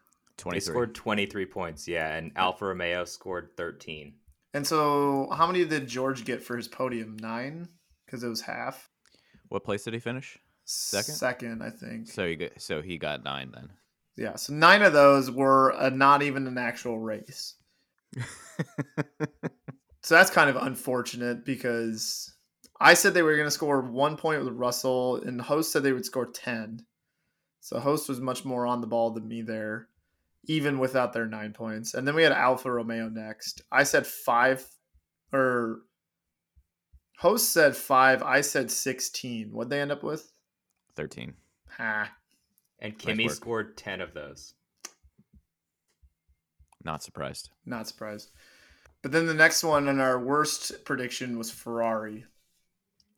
They 0.50 0.60
scored 0.60 0.94
23 0.94 1.46
points, 1.46 1.86
yeah, 1.86 2.16
and 2.16 2.32
Alfa 2.34 2.64
Romeo 2.64 3.04
scored 3.04 3.50
13. 3.56 4.14
And 4.54 4.66
so, 4.66 5.28
how 5.32 5.46
many 5.46 5.64
did 5.66 5.86
George 5.86 6.24
get 6.24 6.42
for 6.42 6.56
his 6.56 6.66
podium? 6.66 7.16
Nine, 7.20 7.68
because 8.06 8.24
it 8.24 8.28
was 8.28 8.40
half. 8.40 8.88
What 9.48 9.64
place 9.64 9.84
did 9.84 9.94
he 9.94 10.00
finish? 10.00 10.38
Second? 10.64 11.14
Second, 11.14 11.62
I 11.62 11.70
think. 11.70 12.08
So 12.08 12.26
he 12.26 12.36
got, 12.36 12.52
so 12.60 12.80
he 12.80 12.96
got 12.96 13.22
nine 13.22 13.50
then. 13.52 13.70
Yeah, 14.16 14.36
so 14.36 14.52
nine 14.52 14.82
of 14.82 14.92
those 14.92 15.30
were 15.30 15.72
uh 15.72 15.90
not 15.90 16.22
even 16.22 16.46
an 16.46 16.58
actual 16.58 16.98
race. 16.98 17.54
So 20.02 20.14
that's 20.14 20.30
kind 20.30 20.48
of 20.50 20.56
unfortunate 20.56 21.44
because 21.44 22.34
I 22.80 22.94
said 22.94 23.12
they 23.12 23.22
were 23.22 23.36
going 23.36 23.46
to 23.46 23.50
score 23.50 23.80
one 23.80 24.16
point 24.16 24.42
with 24.42 24.54
Russell, 24.54 25.16
and 25.16 25.40
Host 25.40 25.72
said 25.72 25.82
they 25.82 25.92
would 25.92 26.06
score 26.06 26.26
10. 26.26 26.84
So 27.60 27.78
Host 27.78 28.08
was 28.08 28.20
much 28.20 28.44
more 28.44 28.66
on 28.66 28.80
the 28.80 28.86
ball 28.86 29.10
than 29.10 29.28
me 29.28 29.42
there, 29.42 29.88
even 30.44 30.78
without 30.78 31.12
their 31.12 31.26
nine 31.26 31.52
points. 31.52 31.92
And 31.94 32.08
then 32.08 32.14
we 32.14 32.22
had 32.22 32.32
Alfa 32.32 32.72
Romeo 32.72 33.08
next. 33.08 33.62
I 33.70 33.82
said 33.82 34.06
five, 34.06 34.66
or 35.32 35.82
Host 37.18 37.52
said 37.52 37.76
five. 37.76 38.22
I 38.22 38.40
said 38.40 38.70
16. 38.70 39.50
What'd 39.52 39.70
they 39.70 39.82
end 39.82 39.92
up 39.92 40.02
with? 40.02 40.32
13. 40.96 41.34
Ha. 41.76 42.10
And 42.78 42.98
Kimi 42.98 43.26
work. 43.26 43.34
scored 43.34 43.76
10 43.76 44.00
of 44.00 44.14
those. 44.14 44.54
Not 46.84 47.02
surprised. 47.02 47.50
Not 47.66 47.88
surprised. 47.88 48.30
But 49.02 49.12
then 49.12 49.26
the 49.26 49.34
next 49.34 49.64
one 49.64 49.88
and 49.88 50.00
our 50.00 50.18
worst 50.18 50.84
prediction 50.84 51.38
was 51.38 51.50
Ferrari. 51.50 52.24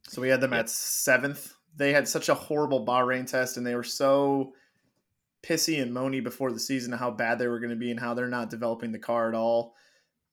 So 0.09 0.20
we 0.20 0.29
had 0.29 0.40
them 0.40 0.53
at 0.53 0.68
seventh. 0.68 1.55
They 1.77 1.92
had 1.92 2.09
such 2.09 2.29
a 2.29 2.35
horrible 2.35 2.85
Bahrain 2.87 3.27
test 3.27 3.57
and 3.57 3.66
they 3.66 3.75
were 3.75 3.83
so 3.83 4.53
pissy 5.42 5.83
and 5.83 5.92
moany 5.92 6.22
before 6.22 6.53
the 6.53 6.61
season 6.61 6.92
how 6.92 7.11
bad 7.11 7.38
they 7.38 7.48
were 7.48 7.59
going 7.59 7.70
to 7.70 7.77
be 7.77 7.90
and 7.90 7.98
how 7.98 8.14
they're 8.14 8.29
not 8.29 8.51
developing 8.51 8.92
the 8.92 8.98
car 8.98 9.29
at 9.29 9.35
all. 9.35 9.75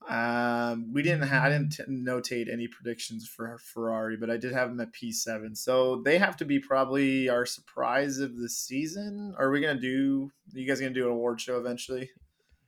Um, 0.07 0.91
we 0.93 1.03
didn't 1.03 1.23
I 1.23 1.49
didn't 1.49 1.71
t- 1.71 1.83
notate 1.87 2.51
any 2.51 2.67
predictions 2.67 3.27
for 3.27 3.57
Ferrari, 3.59 4.17
but 4.17 4.29
I 4.29 4.37
did 4.37 4.53
have 4.53 4.69
them 4.69 4.79
at 4.79 4.93
P7. 4.93 5.57
So 5.57 6.01
they 6.03 6.17
have 6.17 6.37
to 6.37 6.45
be 6.45 6.59
probably 6.59 7.29
our 7.29 7.45
surprise 7.45 8.19
of 8.19 8.37
the 8.37 8.49
season. 8.49 9.35
Are 9.37 9.51
we 9.51 9.61
going 9.61 9.75
to 9.75 9.81
do, 9.81 10.31
are 10.53 10.59
you 10.59 10.67
guys 10.67 10.79
going 10.79 10.93
to 10.93 10.99
do 10.99 11.05
an 11.05 11.11
award 11.11 11.41
show 11.41 11.59
eventually? 11.59 12.09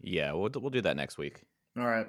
Yeah, 0.01 0.33
we'll 0.33 0.49
we'll 0.55 0.69
do 0.69 0.81
that 0.81 0.95
next 0.97 1.17
week. 1.17 1.41
All 1.77 1.85
right. 1.85 2.07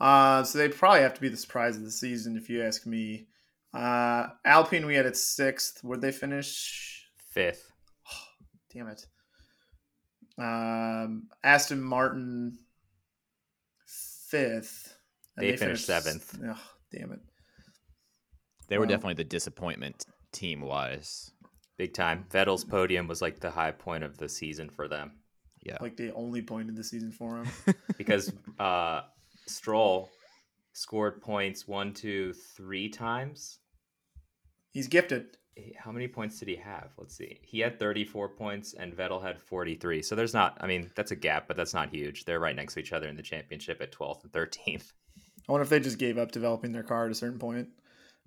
Uh, 0.00 0.42
so 0.44 0.56
they 0.58 0.68
probably 0.68 1.00
have 1.00 1.14
to 1.14 1.20
be 1.20 1.28
the 1.28 1.36
surprise 1.36 1.76
of 1.76 1.84
the 1.84 1.90
season, 1.90 2.36
if 2.36 2.48
you 2.48 2.62
ask 2.62 2.86
me. 2.86 3.26
Uh, 3.74 4.28
Alpine, 4.44 4.86
we 4.86 4.94
had 4.94 5.06
at 5.06 5.16
sixth. 5.16 5.80
Where'd 5.82 6.00
they 6.00 6.12
finish? 6.12 7.04
Fifth. 7.32 7.70
Oh, 8.10 8.16
Damn 8.72 8.88
it. 8.88 9.06
Um, 10.38 11.28
Aston 11.44 11.82
Martin, 11.82 12.58
fifth. 13.86 14.96
They 15.36 15.56
finished 15.56 15.86
seventh. 15.86 16.38
Oh, 16.44 16.60
damn 16.92 17.12
it. 17.12 17.20
They 18.68 18.78
were 18.78 18.84
Wow. 18.84 18.90
definitely 18.90 19.14
the 19.14 19.24
disappointment 19.24 20.04
team 20.32 20.60
wise. 20.60 21.32
Big 21.78 21.94
time. 21.94 22.26
Vettel's 22.30 22.64
podium 22.64 23.06
was 23.08 23.22
like 23.22 23.40
the 23.40 23.50
high 23.50 23.70
point 23.72 24.04
of 24.04 24.18
the 24.18 24.28
season 24.28 24.68
for 24.70 24.86
them 24.86 25.12
Yeah. 25.62 25.76
Like 25.80 25.96
the 25.96 26.12
only 26.14 26.42
point 26.42 26.68
of 26.70 26.76
the 26.76 26.84
season 26.84 27.12
for 27.12 27.42
him. 27.42 27.48
because 27.98 28.32
uh, 28.58 29.02
Stroll 29.46 30.10
scored 30.72 31.20
points 31.20 31.68
one, 31.68 31.92
two, 31.92 32.32
three 32.56 32.88
times. 32.88 33.58
He's 34.72 34.88
gifted. 34.88 35.36
How 35.76 35.92
many 35.92 36.08
points 36.08 36.38
did 36.38 36.48
he 36.48 36.56
have? 36.56 36.90
Let's 36.96 37.16
see. 37.16 37.40
He 37.42 37.58
had 37.60 37.78
34 37.78 38.30
points 38.30 38.72
and 38.72 38.96
Vettel 38.96 39.22
had 39.22 39.38
43. 39.38 40.00
So 40.02 40.14
there's 40.14 40.32
not, 40.32 40.56
I 40.60 40.66
mean, 40.66 40.90
that's 40.94 41.10
a 41.10 41.16
gap, 41.16 41.48
but 41.48 41.56
that's 41.56 41.74
not 41.74 41.90
huge. 41.90 42.24
They're 42.24 42.40
right 42.40 42.56
next 42.56 42.74
to 42.74 42.80
each 42.80 42.92
other 42.92 43.08
in 43.08 43.16
the 43.16 43.22
championship 43.22 43.82
at 43.82 43.92
12th 43.92 44.22
and 44.22 44.32
13th. 44.32 44.92
I 45.48 45.52
wonder 45.52 45.62
if 45.64 45.68
they 45.68 45.80
just 45.80 45.98
gave 45.98 46.16
up 46.16 46.32
developing 46.32 46.72
their 46.72 46.82
car 46.82 47.06
at 47.06 47.10
a 47.10 47.14
certain 47.14 47.38
point. 47.38 47.68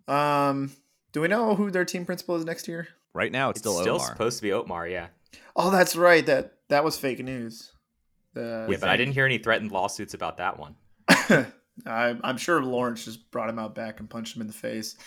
Um, 0.07 0.71
do 1.13 1.21
we 1.21 1.27
know 1.27 1.55
who 1.55 1.71
their 1.71 1.85
team 1.85 2.05
principal 2.05 2.35
is 2.35 2.43
next 2.45 2.67
year? 2.67 2.89
Right 3.13 3.31
now, 3.31 3.49
it's, 3.49 3.59
It's 3.59 3.69
still, 3.69 3.79
still 3.81 3.95
Omar. 3.95 4.07
supposed 4.07 4.37
to 4.39 4.43
be 4.43 4.51
Otmar, 4.51 4.87
yeah. 4.87 5.07
Oh, 5.55 5.71
that's 5.71 5.95
right. 5.95 6.25
That 6.25 6.53
that 6.73 6.83
was 6.83 6.97
fake 6.97 7.19
news. 7.19 7.71
The, 8.33 8.67
yeah, 8.67 8.77
but 8.79 8.89
I 8.89 8.97
didn't 8.97 9.13
hear 9.13 9.25
any 9.25 9.37
threatened 9.37 9.71
lawsuits 9.71 10.15
about 10.15 10.37
that 10.37 10.57
one. 10.57 10.75
I, 11.07 12.17
I'm 12.23 12.37
sure 12.37 12.63
Lawrence 12.63 13.05
just 13.05 13.29
brought 13.29 13.47
him 13.49 13.59
out 13.59 13.75
back 13.75 13.99
and 13.99 14.09
punched 14.09 14.35
him 14.35 14.41
in 14.41 14.47
the 14.47 14.53
face. 14.53 14.97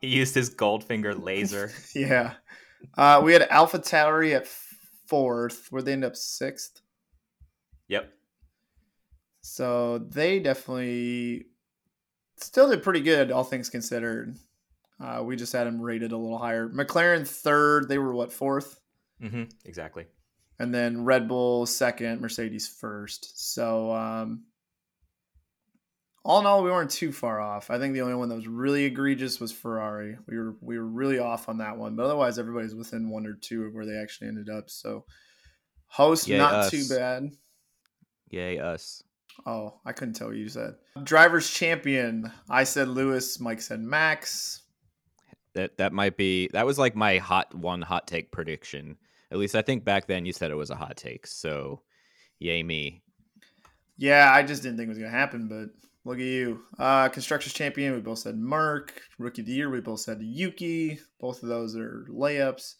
He 0.00 0.06
used 0.08 0.34
his 0.34 0.54
Goldfinger 0.54 1.22
laser. 1.22 1.70
Yeah. 1.94 2.34
Uh, 2.96 3.20
we 3.22 3.34
had 3.34 3.42
Alpha 3.50 3.78
Tauri 3.78 4.34
at 4.34 4.46
fourth, 5.06 5.66
where 5.68 5.82
they 5.82 5.92
end 5.92 6.04
up 6.04 6.16
sixth. 6.16 6.80
Yep. 7.88 8.10
So 9.42 9.98
they 9.98 10.38
definitely 10.38 11.46
still 12.38 12.70
did 12.70 12.82
pretty 12.82 13.00
good, 13.00 13.30
all 13.30 13.44
things 13.44 13.68
considered. 13.68 14.34
Uh, 14.98 15.22
we 15.22 15.36
just 15.36 15.52
had 15.52 15.66
them 15.66 15.80
rated 15.80 16.12
a 16.12 16.16
little 16.16 16.38
higher. 16.38 16.68
McLaren 16.70 17.26
third, 17.26 17.88
they 17.88 17.98
were 17.98 18.14
what 18.14 18.32
fourth, 18.32 18.80
hmm 19.20 19.44
Exactly. 19.66 20.06
And 20.60 20.74
then 20.74 21.04
Red 21.04 21.26
Bull 21.26 21.64
second, 21.64 22.20
Mercedes 22.20 22.68
first. 22.68 23.50
So 23.50 23.92
um, 23.92 24.44
all 26.22 26.38
in 26.40 26.46
all, 26.46 26.62
we 26.62 26.70
weren't 26.70 26.90
too 26.90 27.12
far 27.12 27.40
off. 27.40 27.70
I 27.70 27.78
think 27.78 27.94
the 27.94 28.02
only 28.02 28.14
one 28.14 28.28
that 28.28 28.34
was 28.34 28.46
really 28.46 28.84
egregious 28.84 29.40
was 29.40 29.52
Ferrari. 29.52 30.18
We 30.28 30.36
were 30.36 30.54
we 30.60 30.78
were 30.78 30.86
really 30.86 31.18
off 31.18 31.48
on 31.48 31.58
that 31.58 31.78
one, 31.78 31.96
but 31.96 32.04
otherwise 32.04 32.38
everybody's 32.38 32.74
within 32.74 33.08
one 33.08 33.26
or 33.26 33.32
two 33.32 33.64
of 33.64 33.72
where 33.72 33.86
they 33.86 33.96
actually 33.96 34.28
ended 34.28 34.50
up. 34.50 34.68
So 34.68 35.06
host 35.86 36.28
Yay, 36.28 36.36
not 36.36 36.52
us. 36.52 36.70
too 36.70 36.84
bad. 36.94 37.30
Yay, 38.28 38.58
us. 38.58 39.02
Oh, 39.46 39.80
I 39.86 39.92
couldn't 39.92 40.12
tell 40.12 40.28
what 40.28 40.36
you 40.36 40.50
said. 40.50 40.74
Drivers 41.02 41.50
champion. 41.50 42.30
I 42.50 42.64
said 42.64 42.88
Lewis. 42.88 43.40
Mike 43.40 43.62
said 43.62 43.80
Max. 43.80 44.60
That 45.54 45.78
that 45.78 45.94
might 45.94 46.18
be 46.18 46.48
that 46.48 46.66
was 46.66 46.78
like 46.78 46.94
my 46.94 47.16
hot 47.16 47.54
one 47.54 47.80
hot 47.80 48.06
take 48.06 48.30
prediction. 48.30 48.98
At 49.30 49.38
least 49.38 49.54
I 49.54 49.62
think 49.62 49.84
back 49.84 50.06
then 50.06 50.26
you 50.26 50.32
said 50.32 50.50
it 50.50 50.56
was 50.56 50.70
a 50.70 50.76
hot 50.76 50.96
take. 50.96 51.26
So, 51.26 51.82
yay 52.38 52.62
me. 52.62 53.02
Yeah, 53.96 54.32
I 54.32 54.42
just 54.42 54.62
didn't 54.62 54.78
think 54.78 54.86
it 54.86 54.90
was 54.90 54.98
gonna 54.98 55.10
happen, 55.10 55.46
but 55.48 55.68
look 56.04 56.18
at 56.18 56.24
you. 56.24 56.62
Uh 56.78 57.08
constructors 57.08 57.52
champion, 57.52 57.94
we 57.94 58.00
both 58.00 58.18
said 58.18 58.38
Mark. 58.38 59.00
Rookie 59.18 59.42
of 59.42 59.46
the 59.46 59.52
year, 59.52 59.70
we 59.70 59.80
both 59.80 60.00
said 60.00 60.20
Yuki. 60.20 60.98
Both 61.20 61.42
of 61.42 61.48
those 61.48 61.76
are 61.76 62.06
layups. 62.10 62.74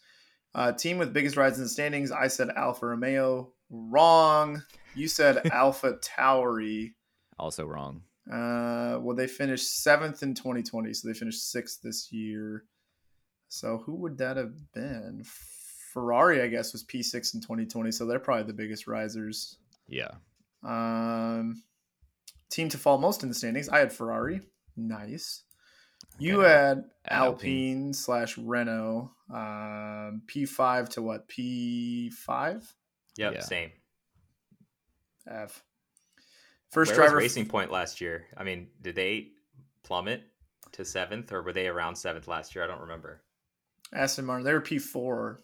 Uh 0.53 0.71
team 0.73 0.97
with 0.97 1.13
biggest 1.13 1.37
rise 1.37 1.57
in 1.57 1.63
the 1.63 1.69
standings, 1.69 2.11
I 2.11 2.27
said 2.27 2.49
Alfa 2.49 2.87
Romeo. 2.87 3.53
Wrong. 3.69 4.61
You 4.95 5.07
said 5.07 5.45
Alpha 5.51 5.97
Tauri. 6.03 6.93
Also 7.39 7.65
wrong. 7.65 8.01
Uh, 8.29 8.99
well, 9.01 9.15
they 9.15 9.27
finished 9.27 9.81
seventh 9.81 10.21
in 10.21 10.35
2020, 10.35 10.93
so 10.93 11.07
they 11.07 11.13
finished 11.13 11.49
sixth 11.51 11.81
this 11.81 12.11
year. 12.11 12.65
So 13.49 13.81
who 13.85 13.95
would 13.95 14.19
that 14.19 14.37
have 14.37 14.53
been? 14.73 15.23
Ferrari, 15.93 16.41
I 16.41 16.47
guess, 16.47 16.71
was 16.73 16.83
P6 16.83 17.33
in 17.35 17.41
2020, 17.41 17.91
so 17.91 18.05
they're 18.05 18.19
probably 18.19 18.43
the 18.43 18.53
biggest 18.53 18.87
risers. 18.87 19.57
Yeah. 19.87 20.11
Um, 20.63 21.63
team 22.49 22.69
to 22.69 22.77
fall 22.77 22.97
most 22.97 23.23
in 23.23 23.29
the 23.29 23.35
standings, 23.35 23.67
I 23.69 23.79
had 23.79 23.91
Ferrari. 23.91 24.41
Nice. 24.77 25.43
You 26.17 26.41
Okay. 26.41 26.49
had 26.49 26.83
Alpine. 27.09 27.27
Alpine 27.27 27.93
slash 27.93 28.37
Renault. 28.37 29.11
Um, 29.33 30.21
P5 30.27 30.89
to 30.89 31.01
what? 31.01 31.27
P5? 31.27 32.73
Yep. 33.17 33.33
Yeah. 33.33 33.39
Same. 33.41 33.71
F. 35.27 35.63
First 36.71 36.91
Where 36.91 36.97
driver. 37.01 37.15
was 37.15 37.23
Racing 37.23 37.47
Point 37.47 37.71
last 37.71 37.99
year? 38.01 38.27
I 38.37 38.43
mean, 38.43 38.69
did 38.81 38.95
they 38.95 39.29
plummet 39.83 40.23
to 40.73 40.85
seventh, 40.85 41.31
or 41.33 41.41
were 41.41 41.53
they 41.53 41.67
around 41.67 41.95
seventh 41.95 42.27
last 42.27 42.55
year? 42.55 42.63
I 42.63 42.67
don't 42.67 42.81
remember. 42.81 43.21
Aston 43.93 44.25
Martin, 44.25 44.45
they 44.45 44.53
were 44.53 44.61
P4. 44.61 45.39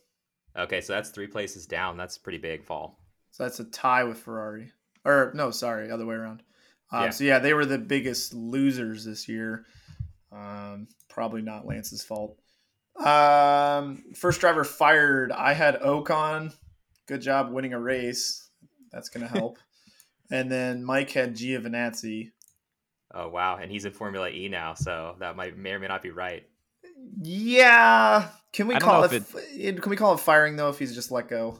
Okay, 0.57 0.81
so 0.81 0.93
that's 0.93 1.09
three 1.09 1.27
places 1.27 1.65
down. 1.65 1.97
That's 1.97 2.17
a 2.17 2.19
pretty 2.19 2.39
big 2.39 2.63
fall. 2.63 2.99
So 3.31 3.43
that's 3.43 3.59
a 3.59 3.65
tie 3.65 4.03
with 4.03 4.17
Ferrari. 4.17 4.71
Or 5.05 5.31
no, 5.35 5.51
sorry, 5.51 5.91
other 5.91 6.05
way 6.05 6.15
around. 6.15 6.41
Um, 6.91 7.03
Yeah. 7.03 7.09
So 7.11 7.23
yeah, 7.23 7.39
they 7.39 7.53
were 7.53 7.65
the 7.65 7.77
biggest 7.77 8.33
losers 8.33 9.05
this 9.05 9.29
year. 9.29 9.65
Um, 10.31 10.87
probably 11.09 11.41
not 11.41 11.65
Lance's 11.65 12.03
fault. 12.03 12.37
Um, 12.97 14.03
first 14.15 14.41
driver 14.41 14.63
fired. 14.63 15.31
I 15.31 15.53
had 15.53 15.79
Ocon. 15.81 16.53
Good 17.05 17.21
job 17.21 17.51
winning 17.51 17.73
a 17.73 17.79
race. 17.79 18.49
That's 18.91 19.09
gonna 19.09 19.27
help. 19.27 19.59
and 20.31 20.51
then 20.51 20.83
Mike 20.83 21.11
had 21.11 21.35
Giovinazzi. 21.35 22.31
Oh 23.13 23.29
wow, 23.29 23.57
and 23.57 23.71
he's 23.71 23.85
in 23.85 23.93
Formula 23.93 24.29
E 24.29 24.49
now, 24.49 24.73
so 24.73 25.15
that 25.19 25.35
might 25.35 25.57
may 25.57 25.71
or 25.71 25.79
may 25.79 25.87
not 25.87 26.01
be 26.01 26.11
right. 26.11 26.43
Yeah. 27.21 28.29
Can 28.53 28.67
we 28.67 28.75
call 28.75 29.01
know 29.01 29.07
it, 29.11 29.81
Can 29.81 29.89
we 29.89 29.95
call 29.97 30.13
it 30.13 30.19
firing 30.19 30.55
though 30.55 30.69
if 30.69 30.79
he's 30.79 30.95
just 30.95 31.11
let 31.11 31.27
go? 31.27 31.59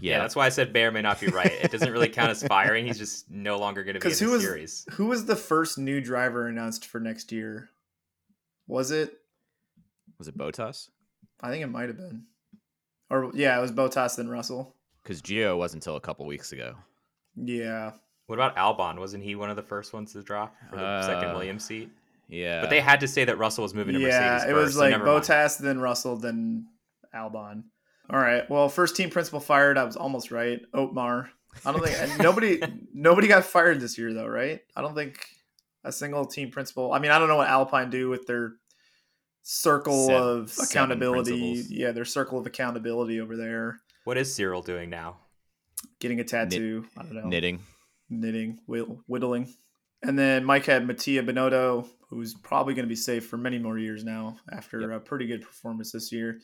Yeah, 0.00 0.18
that's 0.18 0.34
why 0.34 0.46
I 0.46 0.48
said 0.48 0.72
Bear 0.72 0.90
may 0.90 1.02
not 1.02 1.20
be 1.20 1.28
right. 1.28 1.52
It 1.62 1.70
doesn't 1.70 1.92
really 1.92 2.08
count 2.08 2.30
as 2.30 2.42
firing. 2.48 2.86
He's 2.86 2.98
just 2.98 3.30
no 3.30 3.58
longer 3.58 3.84
going 3.84 3.94
to 3.94 4.00
be 4.00 4.06
in 4.06 4.08
Because 4.10 4.18
the 4.18 4.24
who 4.24 4.30
was 4.32 4.42
series. 4.42 4.86
who 4.92 5.06
was 5.06 5.26
the 5.26 5.36
first 5.36 5.78
new 5.78 6.00
driver 6.00 6.48
announced 6.48 6.86
for 6.86 6.98
next 6.98 7.30
year? 7.30 7.70
Was 8.66 8.90
it? 8.90 9.18
Was 10.18 10.26
it 10.28 10.36
Bottas? 10.36 10.88
I 11.40 11.50
think 11.50 11.62
it 11.62 11.68
might 11.68 11.88
have 11.88 11.96
been. 11.96 12.24
Or 13.10 13.30
yeah, 13.34 13.56
it 13.56 13.60
was 13.60 13.70
Bottas 13.70 14.16
then 14.16 14.28
Russell. 14.28 14.74
Because 15.02 15.22
Gio 15.22 15.56
wasn't 15.56 15.82
until 15.84 15.96
a 15.96 16.00
couple 16.00 16.26
weeks 16.26 16.50
ago. 16.52 16.74
Yeah. 17.36 17.92
What 18.26 18.38
about 18.38 18.56
Albon? 18.56 18.98
Wasn't 18.98 19.22
he 19.22 19.34
one 19.36 19.50
of 19.50 19.56
the 19.56 19.62
first 19.62 19.92
ones 19.92 20.12
to 20.14 20.22
drop 20.22 20.54
for 20.70 20.76
the 20.76 21.02
second 21.06 21.30
Uh, 21.30 21.34
Williams 21.34 21.64
seat? 21.64 21.90
Yeah. 22.32 22.62
But 22.62 22.70
they 22.70 22.80
had 22.80 23.00
to 23.00 23.08
say 23.08 23.24
that 23.24 23.38
Russell 23.38 23.62
was 23.62 23.74
moving 23.74 23.94
to 23.94 24.00
yeah, 24.00 24.32
Mercedes. 24.32 24.50
it 24.50 24.54
was 24.54 24.64
first, 24.64 24.74
so 24.76 24.80
like 24.80 24.90
never. 24.92 25.04
Bottas, 25.04 25.58
then 25.58 25.78
Russell, 25.78 26.16
then 26.16 26.66
Albon. 27.14 27.64
All 28.10 28.18
right. 28.18 28.48
Well, 28.50 28.68
first 28.68 28.96
team 28.96 29.10
principal 29.10 29.38
fired. 29.38 29.76
I 29.78 29.84
was 29.84 29.96
almost 29.96 30.30
right. 30.30 30.60
Otmar. 30.74 31.28
I 31.64 31.72
don't 31.72 31.84
think 31.84 32.18
nobody 32.22 32.60
nobody 32.94 33.28
got 33.28 33.44
fired 33.44 33.80
this 33.80 33.98
year 33.98 34.12
though, 34.14 34.26
right? 34.26 34.60
I 34.74 34.80
don't 34.80 34.94
think 34.94 35.24
a 35.84 35.92
single 35.92 36.24
team 36.24 36.50
principal. 36.50 36.92
I 36.92 36.98
mean, 36.98 37.10
I 37.10 37.18
don't 37.18 37.28
know 37.28 37.36
what 37.36 37.48
Alpine 37.48 37.90
do 37.90 38.08
with 38.08 38.26
their 38.26 38.54
circle 39.42 40.06
Seven- 40.06 40.22
of 40.22 40.54
accountability. 40.62 41.64
Yeah, 41.68 41.92
their 41.92 42.04
circle 42.04 42.38
of 42.38 42.46
accountability 42.46 43.20
over 43.20 43.36
there. 43.36 43.80
What 44.04 44.16
is 44.16 44.34
Cyril 44.34 44.62
doing 44.62 44.88
now? 44.90 45.18
Getting 46.00 46.20
a 46.20 46.24
tattoo. 46.24 46.86
I 46.96 47.02
don't 47.02 47.14
know. 47.14 47.26
Knitting. 47.28 47.60
knitting, 48.08 48.58
whittling. 48.66 49.52
And 50.02 50.18
then 50.18 50.44
Mike 50.44 50.66
had 50.66 50.86
Mattia 50.86 51.22
Binotto, 51.22 51.88
who's 52.12 52.34
probably 52.34 52.74
going 52.74 52.84
to 52.84 52.88
be 52.88 52.94
safe 52.96 53.26
for 53.26 53.36
many 53.38 53.58
more 53.58 53.78
years 53.78 54.04
now 54.04 54.36
after 54.52 54.92
a 54.92 55.00
pretty 55.00 55.26
good 55.26 55.42
performance 55.42 55.92
this 55.92 56.12
year. 56.12 56.38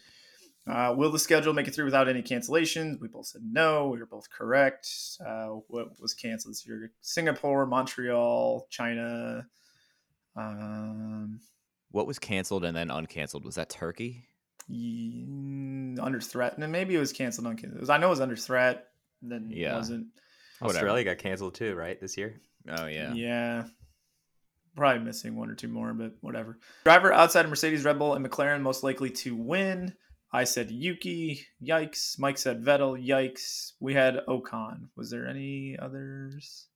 Uh, 0.67 0.95
will 0.97 1.11
the 1.11 1.19
schedule 1.19 1.53
make 1.55 1.67
it 1.69 1.75
through 1.75 1.85
without 1.85 2.09
any 2.09 2.23
cancellations? 2.23 3.01
We 3.01 3.09
both 3.09 3.27
said 3.27 3.43
no. 3.45 3.89
We 3.89 3.99
were 3.99 4.07
both 4.07 4.29
correct. 4.31 4.89
Uh, 5.25 5.57
what 5.69 6.01
was 6.01 6.15
canceled 6.15 6.53
this 6.53 6.67
year? 6.67 6.91
Singapore, 7.01 7.67
Montreal, 7.67 8.67
China. 8.71 9.47
Um, 10.37 11.41
What 11.91 12.07
was 12.07 12.19
canceled 12.19 12.65
and 12.65 12.77
then 12.77 12.89
uncanceled? 12.89 13.45
Was 13.45 13.55
that 13.57 13.71
Turkey? 13.71 14.25
ye- 14.71 15.97
under 15.99 16.21
threat. 16.21 16.53
And 16.53 16.63
then 16.63 16.71
maybe 16.71 16.95
it 16.95 16.99
was 16.99 17.13
canceled. 17.15 17.47
Uncanceled. 17.47 17.77
It 17.77 17.81
was- 17.81 17.89
I 17.91 17.97
know 17.97 18.09
it 18.09 18.11
was 18.11 18.21
under 18.21 18.37
threat. 18.37 18.89
Then 19.23 19.49
Yeah. 19.51 19.73
it 19.73 19.77
wasn't. 19.77 20.07
Whatever. 20.59 20.77
Australia 20.79 21.05
got 21.05 21.19
canceled 21.19 21.55
too, 21.55 21.75
right? 21.75 21.99
This 21.99 22.17
year. 22.19 22.41
Oh 22.69 22.87
yeah. 22.87 23.15
Yeah. 23.15 23.69
Probably 24.79 25.05
missing 25.05 25.35
one 25.35 25.51
or 25.51 25.55
two 25.57 25.67
more, 25.69 25.93
but 25.93 26.13
whatever. 26.21 26.57
Driver 26.85 27.13
outside 27.13 27.45
of 27.45 27.51
Mercedes, 27.51 27.85
Red 27.85 27.99
Bull, 27.99 28.15
and 28.15 28.25
McLaren 28.25 28.61
most 28.61 28.85
likely 28.85 29.11
to 29.11 29.35
win. 29.35 29.93
I 30.33 30.45
said 30.45 30.71
Yuki. 30.71 31.41
Yikes. 31.61 32.17
Mike 32.19 32.39
said 32.39 32.63
Vettel. 32.63 32.97
Yikes. 33.05 33.73
We 33.81 33.95
had 33.95 34.21
Ocon. 34.29 34.89
Was 34.97 35.11
there 35.11 35.27
any 35.27 35.77
others 35.81 36.67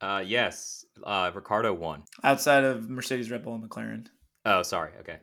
Uh, 0.00 0.22
yes, 0.24 0.84
uh, 1.04 1.30
Ricciardo 1.34 1.74
won. 1.74 2.04
outside 2.22 2.62
of 2.62 2.88
Mercedes, 2.88 3.30
Red 3.32 3.42
Bull, 3.42 3.56
and 3.56 3.68
McLaren? 3.68 4.06
Oh, 4.44 4.62
sorry. 4.62 4.92
Okay. 5.00 5.18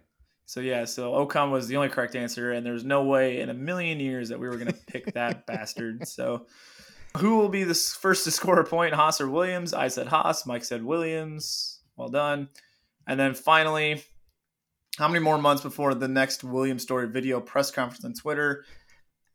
So 0.46 0.60
yeah, 0.60 0.84
so 0.86 1.14
Ocon 1.14 1.50
was 1.52 1.68
the 1.68 1.78
only 1.78 1.90
correct 1.90 2.16
answer, 2.16 2.52
and 2.52 2.66
there's 2.66 2.84
no 2.84 3.04
way 3.06 3.40
in 3.40 3.50
a 3.50 3.54
million 3.54 4.00
years 4.02 4.30
that 4.30 4.40
we 4.40 4.48
were 4.50 4.58
gonna 4.58 4.74
pick 4.88 5.14
that 5.14 5.46
bastard. 5.48 6.08
So 6.08 6.46
who 7.18 7.38
will 7.38 7.50
be 7.50 7.64
the 7.64 7.74
first 7.74 8.24
to 8.26 8.32
score 8.32 8.60
a 8.60 8.66
point, 8.66 8.94
Haas 8.94 9.22
or 9.22 9.30
Williams? 9.30 9.74
I 9.74 9.88
said 9.88 10.08
Haas. 10.08 10.46
Mike 10.46 10.64
said 10.66 10.84
Williams. 10.84 11.77
Well 11.98 12.10
done. 12.10 12.50
And 13.08 13.20
then 13.20 13.34
finally, 13.34 14.04
how 14.98 15.08
many 15.08 15.20
more 15.20 15.38
months 15.38 15.64
before 15.64 15.96
the 15.96 16.08
next 16.08 16.44
William 16.44 16.80
Storey 16.80 17.08
video 17.08 17.42
press 17.42 17.72
conference 17.72 18.06
on 18.06 18.14
Twitter? 18.14 18.66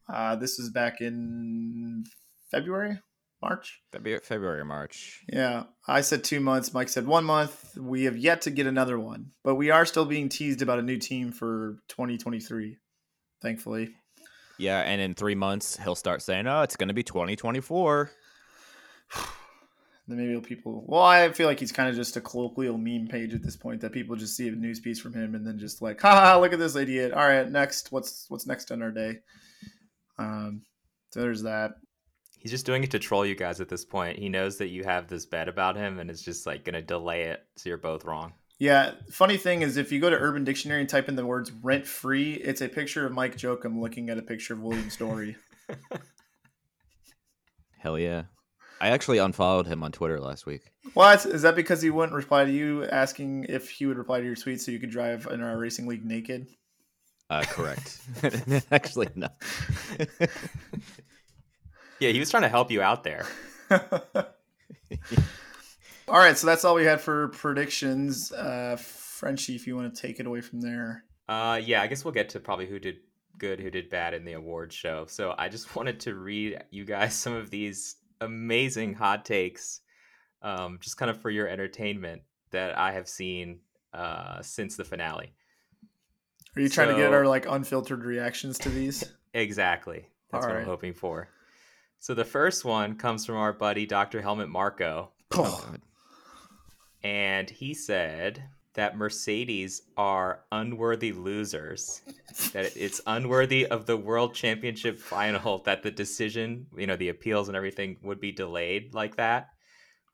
Uh, 0.08 0.36
this 0.36 0.58
is 0.58 0.70
back 0.70 1.00
in 1.00 2.04
February, 2.50 2.98
March. 3.40 3.80
February, 3.92 4.20
February 4.22 4.60
or 4.60 4.64
March. 4.64 5.22
Yeah, 5.32 5.64
I 5.88 6.02
said 6.02 6.22
two 6.22 6.40
months. 6.40 6.72
Mike 6.74 6.88
said 6.88 7.06
one 7.06 7.24
month. 7.24 7.76
We 7.76 8.04
have 8.04 8.16
yet 8.16 8.42
to 8.42 8.50
get 8.50 8.66
another 8.66 8.98
one, 8.98 9.30
but 9.42 9.56
we 9.56 9.70
are 9.70 9.86
still 9.86 10.04
being 10.04 10.28
teased 10.28 10.62
about 10.62 10.78
a 10.78 10.82
new 10.82 10.98
team 10.98 11.32
for 11.32 11.78
2023. 11.88 12.76
Thankfully, 13.40 13.90
Yeah, 14.58 14.80
and 14.80 15.00
in 15.00 15.14
three 15.14 15.34
months 15.34 15.76
he'll 15.82 15.96
start 15.96 16.22
saying, 16.22 16.46
"Oh, 16.46 16.62
it's 16.62 16.76
going 16.76 16.88
to 16.88 16.94
be 16.94 17.02
2024." 17.02 18.10
Then 20.12 20.26
maybe 20.26 20.38
people. 20.42 20.84
Well, 20.86 21.02
I 21.02 21.32
feel 21.32 21.46
like 21.46 21.58
he's 21.58 21.72
kind 21.72 21.88
of 21.88 21.94
just 21.94 22.16
a 22.16 22.20
colloquial 22.20 22.76
meme 22.76 23.08
page 23.08 23.32
at 23.32 23.42
this 23.42 23.56
point 23.56 23.80
that 23.80 23.92
people 23.92 24.14
just 24.14 24.36
see 24.36 24.48
a 24.48 24.52
news 24.52 24.78
piece 24.78 25.00
from 25.00 25.14
him 25.14 25.34
and 25.34 25.46
then 25.46 25.58
just 25.58 25.80
like, 25.80 26.02
ha, 26.02 26.38
look 26.38 26.52
at 26.52 26.58
this 26.58 26.76
idiot. 26.76 27.12
All 27.12 27.26
right, 27.26 27.50
next. 27.50 27.92
What's 27.92 28.26
what's 28.28 28.46
next 28.46 28.70
on 28.70 28.82
our 28.82 28.90
day? 28.90 29.20
Um, 30.18 30.62
so 31.10 31.20
there's 31.20 31.44
that. 31.44 31.72
He's 32.38 32.50
just 32.50 32.66
doing 32.66 32.84
it 32.84 32.90
to 32.90 32.98
troll 32.98 33.24
you 33.24 33.34
guys 33.34 33.60
at 33.60 33.70
this 33.70 33.86
point. 33.86 34.18
He 34.18 34.28
knows 34.28 34.58
that 34.58 34.68
you 34.68 34.84
have 34.84 35.08
this 35.08 35.24
bet 35.24 35.48
about 35.48 35.76
him, 35.76 35.98
and 35.98 36.10
it's 36.10 36.22
just 36.22 36.46
like 36.46 36.64
gonna 36.64 36.82
delay 36.82 37.22
it, 37.22 37.40
so 37.56 37.70
you're 37.70 37.78
both 37.78 38.04
wrong. 38.04 38.34
Yeah, 38.58 38.92
funny 39.10 39.38
thing 39.38 39.62
is, 39.62 39.78
if 39.78 39.90
you 39.90 39.98
go 39.98 40.10
to 40.10 40.16
Urban 40.16 40.44
Dictionary 40.44 40.80
and 40.80 40.90
type 40.90 41.08
in 41.08 41.16
the 41.16 41.24
words 41.24 41.50
"rent 41.50 41.86
free," 41.86 42.34
it's 42.34 42.60
a 42.60 42.68
picture 42.68 43.06
of 43.06 43.12
Mike 43.12 43.36
Jokum 43.36 43.80
looking 43.80 44.10
at 44.10 44.18
a 44.18 44.22
picture 44.22 44.52
of 44.52 44.60
William 44.60 44.90
Storey. 44.90 45.36
Hell 47.78 47.98
yeah. 47.98 48.24
I 48.82 48.88
actually 48.88 49.18
unfollowed 49.18 49.68
him 49.68 49.84
on 49.84 49.92
Twitter 49.92 50.18
last 50.18 50.44
week. 50.44 50.72
What 50.94 51.24
is 51.24 51.42
that? 51.42 51.54
Because 51.54 51.80
he 51.80 51.90
wouldn't 51.90 52.16
reply 52.16 52.44
to 52.44 52.50
you 52.50 52.84
asking 52.86 53.46
if 53.48 53.70
he 53.70 53.86
would 53.86 53.96
reply 53.96 54.18
to 54.18 54.26
your 54.26 54.34
tweet 54.34 54.60
so 54.60 54.72
you 54.72 54.80
could 54.80 54.90
drive 54.90 55.28
in 55.30 55.40
our 55.40 55.56
racing 55.56 55.86
league 55.86 56.04
naked? 56.04 56.48
Uh, 57.30 57.44
correct. 57.44 58.00
actually, 58.72 59.08
no. 59.14 59.28
Yeah, 62.00 62.10
he 62.10 62.18
was 62.18 62.30
trying 62.30 62.42
to 62.42 62.48
help 62.48 62.72
you 62.72 62.82
out 62.82 63.04
there. 63.04 63.24
All 63.70 63.78
right, 66.08 66.36
so 66.36 66.48
that's 66.48 66.64
all 66.64 66.74
we 66.74 66.84
had 66.84 67.00
for 67.00 67.28
predictions. 67.28 68.32
Uh, 68.32 68.76
Frenchie, 68.76 69.54
if 69.54 69.68
you 69.68 69.76
want 69.76 69.94
to 69.94 70.02
take 70.02 70.18
it 70.18 70.26
away 70.26 70.40
from 70.40 70.60
there. 70.60 71.04
Uh, 71.28 71.60
yeah, 71.62 71.80
I 71.80 71.86
guess 71.86 72.04
we'll 72.04 72.12
get 72.12 72.30
to 72.30 72.40
probably 72.40 72.66
who 72.66 72.80
did 72.80 72.96
good, 73.38 73.60
who 73.60 73.70
did 73.70 73.88
bad 73.88 74.14
in 74.14 74.24
the 74.24 74.32
award 74.32 74.72
show. 74.72 75.06
So 75.06 75.32
I 75.38 75.48
just 75.48 75.76
wanted 75.76 76.00
to 76.00 76.16
read 76.16 76.64
you 76.70 76.84
guys 76.84 77.14
some 77.14 77.34
of 77.34 77.50
these 77.50 77.94
amazing 78.22 78.94
hot 78.94 79.24
takes, 79.24 79.80
um, 80.42 80.78
just 80.80 80.96
kind 80.96 81.10
of 81.10 81.20
for 81.20 81.30
your 81.30 81.48
entertainment 81.48 82.22
that 82.50 82.76
I 82.78 82.92
have 82.92 83.08
seen 83.08 83.60
uh, 83.92 84.42
since 84.42 84.76
the 84.76 84.84
finale. 84.84 85.34
Are 86.56 86.60
you 86.60 86.68
trying 86.68 86.88
to 86.88 86.96
get 86.96 87.12
our 87.12 87.26
like 87.26 87.46
unfiltered 87.46 88.04
reactions 88.04 88.58
to 88.60 88.68
these? 88.68 89.04
Exactly. 89.34 90.04
That's 90.30 90.44
All 90.44 90.50
what 90.50 90.56
right. 90.56 90.60
I'm 90.60 90.68
hoping 90.68 90.92
for. 90.92 91.26
So 92.00 92.12
the 92.12 92.22
first 92.22 92.66
one 92.66 92.96
comes 92.96 93.24
from 93.24 93.36
our 93.36 93.54
buddy 93.54 93.86
Dr. 93.86 94.20
Helmut 94.20 94.50
Marko. 94.50 95.10
Oh, 95.32 95.64
and 97.02 97.48
he 97.48 97.72
said 97.72 98.44
that 98.74 98.96
Mercedes 98.96 99.82
are 99.96 100.44
unworthy 100.50 101.12
losers. 101.12 102.02
that 102.52 102.76
it's 102.76 103.00
unworthy 103.06 103.66
of 103.66 103.86
the 103.86 103.96
world 103.96 104.34
championship 104.34 104.98
final 104.98 105.58
that 105.58 105.82
the 105.82 105.90
decision, 105.90 106.66
you 106.76 106.86
know, 106.86 106.96
the 106.96 107.10
appeals 107.10 107.48
and 107.48 107.56
everything 107.56 107.98
would 108.02 108.20
be 108.20 108.32
delayed 108.32 108.94
like 108.94 109.16
that. 109.16 109.48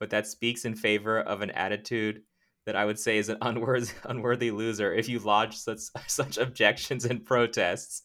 But 0.01 0.11
that 0.11 0.27
speaks 0.27 0.64
in 0.64 0.75
favor 0.75 1.21
of 1.21 1.42
an 1.42 1.51
attitude 1.51 2.23
that 2.66 2.77
I 2.77 2.85
would 2.85 2.99
say 2.99 3.16
is 3.16 3.31
an 3.31 3.38
unworthy 3.40 3.92
unworthy 4.05 4.51
loser 4.51 4.92
if 4.92 5.09
you 5.09 5.21
lodge 5.21 5.57
such 5.57 5.81
such 6.07 6.37
objections 6.37 7.05
and 7.05 7.25
protests. 7.25 8.03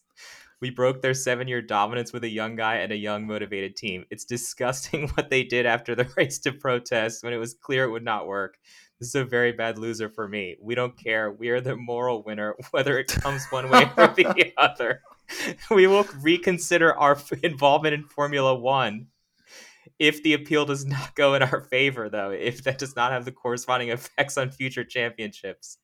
We 0.60 0.70
broke 0.70 1.02
their 1.02 1.12
seven 1.12 1.48
year 1.48 1.60
dominance 1.60 2.12
with 2.12 2.24
a 2.24 2.28
young 2.28 2.56
guy 2.56 2.76
and 2.76 2.90
a 2.90 2.96
young, 2.96 3.26
motivated 3.26 3.76
team. 3.76 4.06
It's 4.10 4.24
disgusting 4.24 5.08
what 5.14 5.28
they 5.28 5.42
did 5.42 5.66
after 5.66 5.94
the 5.94 6.08
race 6.16 6.38
to 6.40 6.52
protest 6.52 7.22
when 7.22 7.34
it 7.34 7.38
was 7.38 7.54
clear 7.54 7.84
it 7.84 7.90
would 7.90 8.04
not 8.04 8.26
work. 8.26 8.56
This 9.04 9.10
is 9.10 9.16
a 9.16 9.24
very 9.26 9.52
bad 9.52 9.76
loser 9.76 10.08
for 10.08 10.26
me. 10.26 10.56
We 10.62 10.74
don't 10.74 10.96
care. 10.96 11.30
We 11.30 11.50
are 11.50 11.60
the 11.60 11.76
moral 11.76 12.22
winner, 12.22 12.56
whether 12.70 12.98
it 12.98 13.08
comes 13.08 13.44
one 13.50 13.68
way 13.68 13.82
or 13.98 14.06
the 14.06 14.54
other. 14.56 15.02
We 15.70 15.86
will 15.86 16.06
reconsider 16.22 16.94
our 16.96 17.18
involvement 17.42 17.92
in 17.92 18.04
Formula 18.04 18.54
One 18.54 19.08
if 19.98 20.22
the 20.22 20.32
appeal 20.32 20.64
does 20.64 20.86
not 20.86 21.14
go 21.16 21.34
in 21.34 21.42
our 21.42 21.60
favor, 21.60 22.08
though, 22.08 22.30
if 22.30 22.64
that 22.64 22.78
does 22.78 22.96
not 22.96 23.12
have 23.12 23.26
the 23.26 23.32
corresponding 23.32 23.90
effects 23.90 24.38
on 24.38 24.50
future 24.50 24.84
championships. 24.84 25.76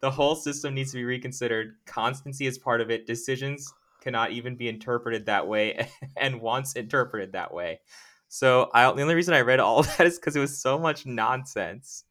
The 0.00 0.10
whole 0.10 0.34
system 0.34 0.72
needs 0.72 0.92
to 0.92 0.96
be 0.96 1.04
reconsidered. 1.04 1.74
Constancy 1.84 2.46
is 2.46 2.56
part 2.56 2.80
of 2.80 2.90
it. 2.90 3.06
Decisions 3.06 3.70
cannot 4.00 4.30
even 4.30 4.56
be 4.56 4.70
interpreted 4.70 5.26
that 5.26 5.46
way, 5.46 5.90
and 6.16 6.40
once 6.40 6.72
interpreted 6.72 7.32
that 7.32 7.52
way. 7.52 7.80
So 8.28 8.70
I, 8.72 8.90
the 8.92 9.02
only 9.02 9.14
reason 9.16 9.34
I 9.34 9.40
read 9.40 9.60
all 9.60 9.80
of 9.80 9.94
that 9.98 10.06
is 10.06 10.18
because 10.18 10.36
it 10.36 10.40
was 10.40 10.56
so 10.56 10.78
much 10.78 11.04
nonsense. 11.04 12.04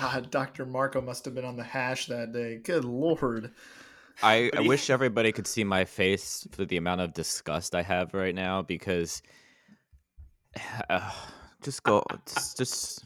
God, 0.00 0.30
Dr. 0.30 0.66
Marko 0.66 1.00
must 1.00 1.24
have 1.24 1.34
been 1.34 1.44
on 1.44 1.56
the 1.56 1.62
hash 1.64 2.06
that 2.06 2.32
day. 2.32 2.56
Good 2.62 2.84
lord. 2.84 3.52
I, 4.22 4.50
I 4.56 4.60
wish 4.60 4.90
everybody 4.90 5.32
could 5.32 5.46
see 5.46 5.64
my 5.64 5.84
face 5.84 6.46
for 6.52 6.64
the 6.64 6.76
amount 6.76 7.00
of 7.00 7.14
disgust 7.14 7.74
I 7.74 7.82
have 7.82 8.12
right 8.14 8.34
now 8.34 8.62
because 8.62 9.22
uh, 10.90 11.10
just 11.62 11.82
go 11.82 12.02
just, 12.26 12.58
just 12.58 13.04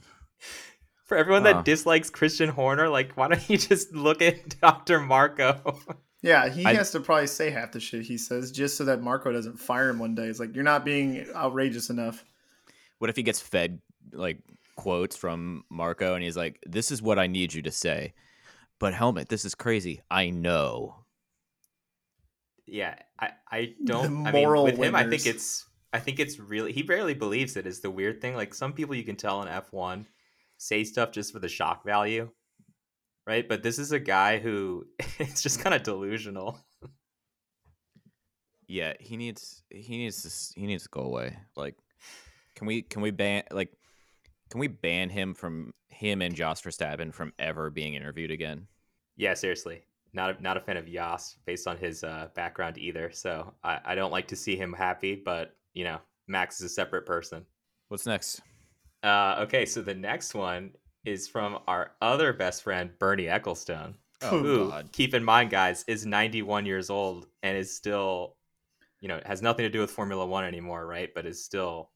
For 1.04 1.16
everyone 1.16 1.44
Huh. 1.44 1.52
that 1.54 1.64
dislikes 1.64 2.10
Christian 2.10 2.48
Horner, 2.48 2.88
like 2.88 3.12
why 3.16 3.28
don't 3.28 3.48
you 3.48 3.56
just 3.58 3.92
look 3.94 4.20
at 4.22 4.60
Dr. 4.60 5.00
Marko? 5.00 5.78
Yeah, 6.22 6.48
he 6.48 6.64
I- 6.64 6.74
has 6.74 6.90
to 6.92 7.00
probably 7.00 7.28
say 7.28 7.50
half 7.50 7.72
the 7.72 7.80
shit 7.80 8.02
he 8.02 8.18
says 8.18 8.50
just 8.50 8.76
so 8.76 8.84
that 8.84 9.00
Marko 9.02 9.32
doesn't 9.32 9.58
fire 9.60 9.90
him 9.90 9.98
one 9.98 10.14
day. 10.14 10.24
It's 10.24 10.40
like 10.40 10.54
you're 10.54 10.64
not 10.64 10.84
being 10.84 11.26
outrageous 11.34 11.88
enough. 11.90 12.24
What 12.98 13.10
if 13.10 13.16
he 13.16 13.22
gets 13.22 13.40
fed 13.40 13.78
like 14.12 14.38
quotes 14.76 15.16
from 15.16 15.64
Marko 15.70 16.14
and 16.14 16.22
he's 16.22 16.36
like, 16.36 16.60
"This 16.66 16.90
is 16.90 17.02
what 17.02 17.18
I 17.18 17.26
need 17.26 17.54
you 17.54 17.62
to 17.62 17.70
say." 17.72 18.14
But 18.78 18.94
Helmut, 18.94 19.28
this 19.28 19.44
is 19.44 19.54
crazy. 19.54 20.02
I 20.10 20.30
know. 20.30 21.04
yeah, 22.66 22.96
I, 23.18 23.30
I 23.50 23.74
don't 23.84 24.26
I 24.26 24.32
mean 24.32 24.42
moral 24.42 24.64
with 24.64 24.76
him 24.76 24.94
I 24.94 25.08
think 25.08 25.26
it's 25.26 25.66
I 25.92 25.98
think 26.00 26.20
it's 26.20 26.38
really 26.38 26.72
he 26.72 26.82
barely 26.82 27.14
believes 27.14 27.56
it 27.56 27.66
is 27.66 27.80
the 27.80 27.90
weird 27.90 28.20
thing. 28.20 28.34
Like 28.34 28.54
some 28.54 28.72
people 28.72 28.94
you 28.94 29.04
can 29.04 29.16
tell 29.16 29.42
in 29.42 29.48
F1 29.48 30.06
say 30.58 30.84
stuff 30.84 31.12
just 31.12 31.32
for 31.32 31.38
the 31.38 31.48
shock 31.48 31.84
value. 31.84 32.30
Right? 33.26 33.48
But 33.48 33.62
this 33.62 33.78
is 33.78 33.92
a 33.92 33.98
guy 33.98 34.38
who 34.38 34.86
it's 35.18 35.42
just 35.42 35.60
kind 35.60 35.74
of 35.74 35.82
delusional. 35.82 36.60
Yeah, 38.68 38.94
he 38.98 39.16
needs 39.16 39.62
he 39.70 39.96
needs 39.96 40.22
to 40.22 40.60
he 40.60 40.66
needs 40.66 40.82
to 40.84 40.88
go 40.90 41.02
away. 41.02 41.36
Like, 41.56 41.76
can 42.56 42.66
we 42.66 42.82
can 42.82 43.00
we 43.00 43.12
ban 43.12 43.44
like 43.50 43.72
can 44.50 44.60
we 44.60 44.68
ban 44.68 45.10
him 45.10 45.34
from 45.34 45.72
him 45.88 46.22
and 46.22 46.34
Jos 46.34 46.60
Verstappen 46.60 47.12
from 47.12 47.32
ever 47.38 47.70
being 47.70 47.94
interviewed 47.94 48.30
again? 48.30 48.66
Yeah, 49.16 49.34
seriously. 49.34 49.82
Not 50.12 50.38
a, 50.38 50.42
not 50.42 50.56
a 50.56 50.60
fan 50.60 50.76
of 50.76 50.86
Jos 50.86 51.36
based 51.46 51.66
on 51.66 51.76
his 51.76 52.04
uh, 52.04 52.28
background 52.34 52.78
either. 52.78 53.10
So 53.12 53.52
I, 53.64 53.80
I 53.84 53.94
don't 53.94 54.12
like 54.12 54.28
to 54.28 54.36
see 54.36 54.56
him 54.56 54.72
happy, 54.72 55.14
but 55.14 55.56
you 55.74 55.84
know, 55.84 55.98
Max 56.26 56.60
is 56.60 56.66
a 56.66 56.74
separate 56.74 57.06
person. 57.06 57.44
What's 57.88 58.06
next? 58.06 58.40
Uh, 59.02 59.36
okay, 59.40 59.66
so 59.66 59.82
the 59.82 59.94
next 59.94 60.34
one 60.34 60.72
is 61.04 61.28
from 61.28 61.58
our 61.68 61.92
other 62.00 62.32
best 62.32 62.62
friend, 62.62 62.90
Bernie 62.98 63.24
Ecclestone. 63.24 63.94
Oh, 64.22 64.38
who, 64.38 64.70
God. 64.70 64.90
keep 64.92 65.14
in 65.14 65.22
mind, 65.22 65.50
guys, 65.50 65.84
is 65.86 66.06
91 66.06 66.64
years 66.64 66.88
old 66.88 67.26
and 67.42 67.56
is 67.56 67.74
still, 67.74 68.36
you 69.00 69.08
know, 69.08 69.20
has 69.26 69.42
nothing 69.42 69.64
to 69.64 69.70
do 69.70 69.80
with 69.80 69.90
Formula 69.90 70.26
One 70.26 70.44
anymore, 70.44 70.86
right? 70.86 71.12
But 71.14 71.26
is 71.26 71.44
still 71.44 71.90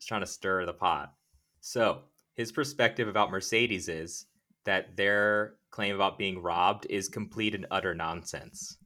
trying 0.00 0.20
to 0.20 0.26
stir 0.26 0.66
the 0.66 0.74
pot. 0.74 1.14
So 1.60 2.02
his 2.34 2.52
perspective 2.52 3.08
about 3.08 3.30
Mercedes 3.30 3.88
is 3.88 4.26
that 4.64 4.96
their 4.96 5.54
claim 5.70 5.94
about 5.94 6.18
being 6.18 6.42
robbed 6.42 6.86
is 6.90 7.08
complete 7.08 7.54
and 7.54 7.66
utter 7.70 7.94
nonsense. 7.94 8.78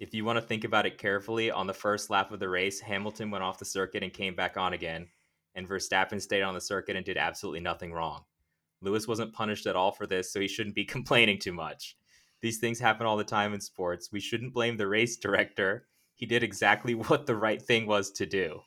If 0.00 0.12
you 0.14 0.24
want 0.24 0.36
to 0.36 0.44
think 0.44 0.64
about 0.64 0.86
it 0.86 0.98
carefully, 0.98 1.50
on 1.50 1.66
the 1.66 1.74
first 1.74 2.10
lap 2.10 2.32
of 2.32 2.40
the 2.40 2.48
race, 2.48 2.80
Hamilton 2.80 3.30
went 3.30 3.44
off 3.44 3.58
the 3.58 3.64
circuit 3.64 4.02
and 4.02 4.12
came 4.12 4.34
back 4.34 4.56
on 4.56 4.72
again, 4.72 5.08
and 5.54 5.68
Verstappen 5.68 6.20
stayed 6.20 6.42
on 6.42 6.54
the 6.54 6.60
circuit 6.60 6.96
and 6.96 7.04
did 7.04 7.16
absolutely 7.16 7.60
nothing 7.60 7.92
wrong. 7.92 8.24
Lewis 8.80 9.08
wasn't 9.08 9.32
punished 9.32 9.66
at 9.66 9.76
all 9.76 9.92
for 9.92 10.06
this, 10.06 10.32
so 10.32 10.40
he 10.40 10.48
shouldn't 10.48 10.74
be 10.74 10.84
complaining 10.96 11.38
too 11.38 11.52
much. 11.52 11.96
These 12.40 12.58
things 12.58 12.78
happen 12.78 13.06
all 13.06 13.16
the 13.16 13.24
time 13.24 13.54
in 13.54 13.60
sports. 13.60 14.12
We 14.12 14.20
shouldn't 14.20 14.52
blame 14.52 14.76
the 14.76 14.86
race 14.86 15.16
director. 15.16 15.86
He 16.14 16.26
did 16.26 16.42
exactly 16.42 16.94
what 16.94 17.26
the 17.26 17.36
right 17.36 17.62
thing 17.62 17.86
was 17.86 18.10
to 18.12 18.26
do. 18.26 18.60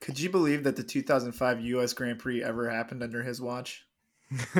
Could 0.00 0.20
you 0.20 0.30
believe 0.30 0.64
that 0.64 0.76
the 0.76 0.82
2005 0.82 1.60
U.S. 1.60 1.92
Grand 1.92 2.18
Prix 2.18 2.42
ever 2.42 2.68
happened 2.70 3.02
under 3.02 3.22
his 3.22 3.40
watch? 3.40 3.86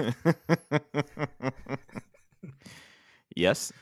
yes. 3.36 3.72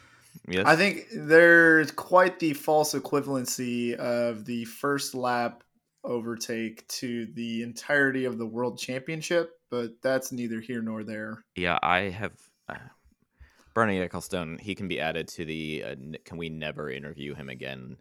Yes. 0.49 0.67
I 0.67 0.77
think 0.77 1.07
there's 1.13 1.91
quite 1.91 2.39
the 2.39 2.53
false 2.53 2.95
equivalency 2.95 3.95
of 3.95 4.45
the 4.45 4.65
first 4.67 5.15
lap 5.15 5.65
overtake 6.05 6.87
to 6.89 7.27
the 7.35 7.63
entirety 7.63 8.27
of 8.27 8.39
the 8.39 8.47
world 8.47 8.79
championship, 8.79 9.59
but 9.71 10.01
that's 10.03 10.31
neither 10.31 10.61
here 10.61 10.83
nor 10.83 11.03
there. 11.03 11.45
Yeah, 11.57 11.79
I 11.83 12.11
have. 12.11 12.33
Uh, 12.69 12.77
Bernie 13.75 14.07
Ecclestone, 14.07 14.61
he 14.61 14.75
can 14.75 14.89
be 14.89 15.01
added 15.01 15.29
to 15.29 15.45
the 15.45 15.85
uh, 15.85 15.95
"Can 16.25 16.39
we 16.39 16.49
never 16.49 16.91
interview 16.91 17.35
him 17.35 17.49
again?" 17.49 17.97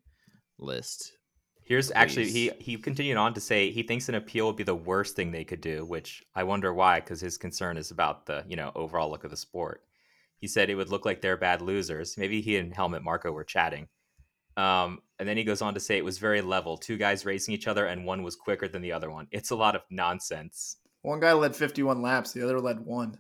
list. 0.57 1.14
Here's 1.65 1.91
actually 1.91 2.29
he 2.29 2.51
he 2.59 2.77
continued 2.77 3.17
on 3.17 3.33
to 3.33 3.41
say 3.41 3.71
he 3.71 3.81
thinks 3.81 4.07
an 4.07 4.13
appeal 4.15 4.45
would 4.45 4.55
be 4.55 4.63
the 4.63 4.75
worst 4.75 5.15
thing 5.15 5.31
they 5.31 5.43
could 5.43 5.61
do, 5.61 5.83
which 5.83 6.23
I 6.35 6.43
wonder 6.43 6.71
why, 6.71 6.99
because 6.99 7.19
his 7.19 7.37
concern 7.37 7.75
is 7.75 7.89
about 7.89 8.27
the 8.27 8.45
you 8.47 8.55
know 8.55 8.71
overall 8.75 9.09
look 9.09 9.23
of 9.23 9.31
the 9.31 9.37
sport. 9.37 9.81
He 10.37 10.47
said 10.47 10.69
it 10.69 10.75
would 10.75 10.91
look 10.91 11.05
like 11.05 11.21
they're 11.21 11.37
bad 11.37 11.61
losers. 11.61 12.19
Maybe 12.19 12.39
he 12.39 12.57
and 12.57 12.71
Helmut 12.71 13.03
Marko 13.03 13.31
were 13.31 13.43
chatting. 13.43 13.87
Um, 14.57 14.99
and 15.17 15.27
then 15.27 15.37
he 15.37 15.43
goes 15.43 15.63
on 15.63 15.73
to 15.73 15.79
say 15.79 15.97
it 15.97 16.05
was 16.05 16.19
very 16.19 16.41
level, 16.41 16.77
two 16.77 16.97
guys 16.97 17.25
racing 17.25 17.55
each 17.55 17.67
other, 17.67 17.87
and 17.87 18.05
one 18.05 18.21
was 18.21 18.35
quicker 18.35 18.67
than 18.67 18.83
the 18.83 18.91
other 18.91 19.09
one. 19.09 19.27
It's 19.31 19.49
a 19.49 19.55
lot 19.55 19.75
of 19.75 19.81
nonsense. 19.89 20.77
One 21.01 21.19
guy 21.19 21.33
led 21.33 21.55
51 21.55 22.01
laps, 22.01 22.31
the 22.31 22.43
other 22.43 22.59
led 22.59 22.79
one. 22.79 23.17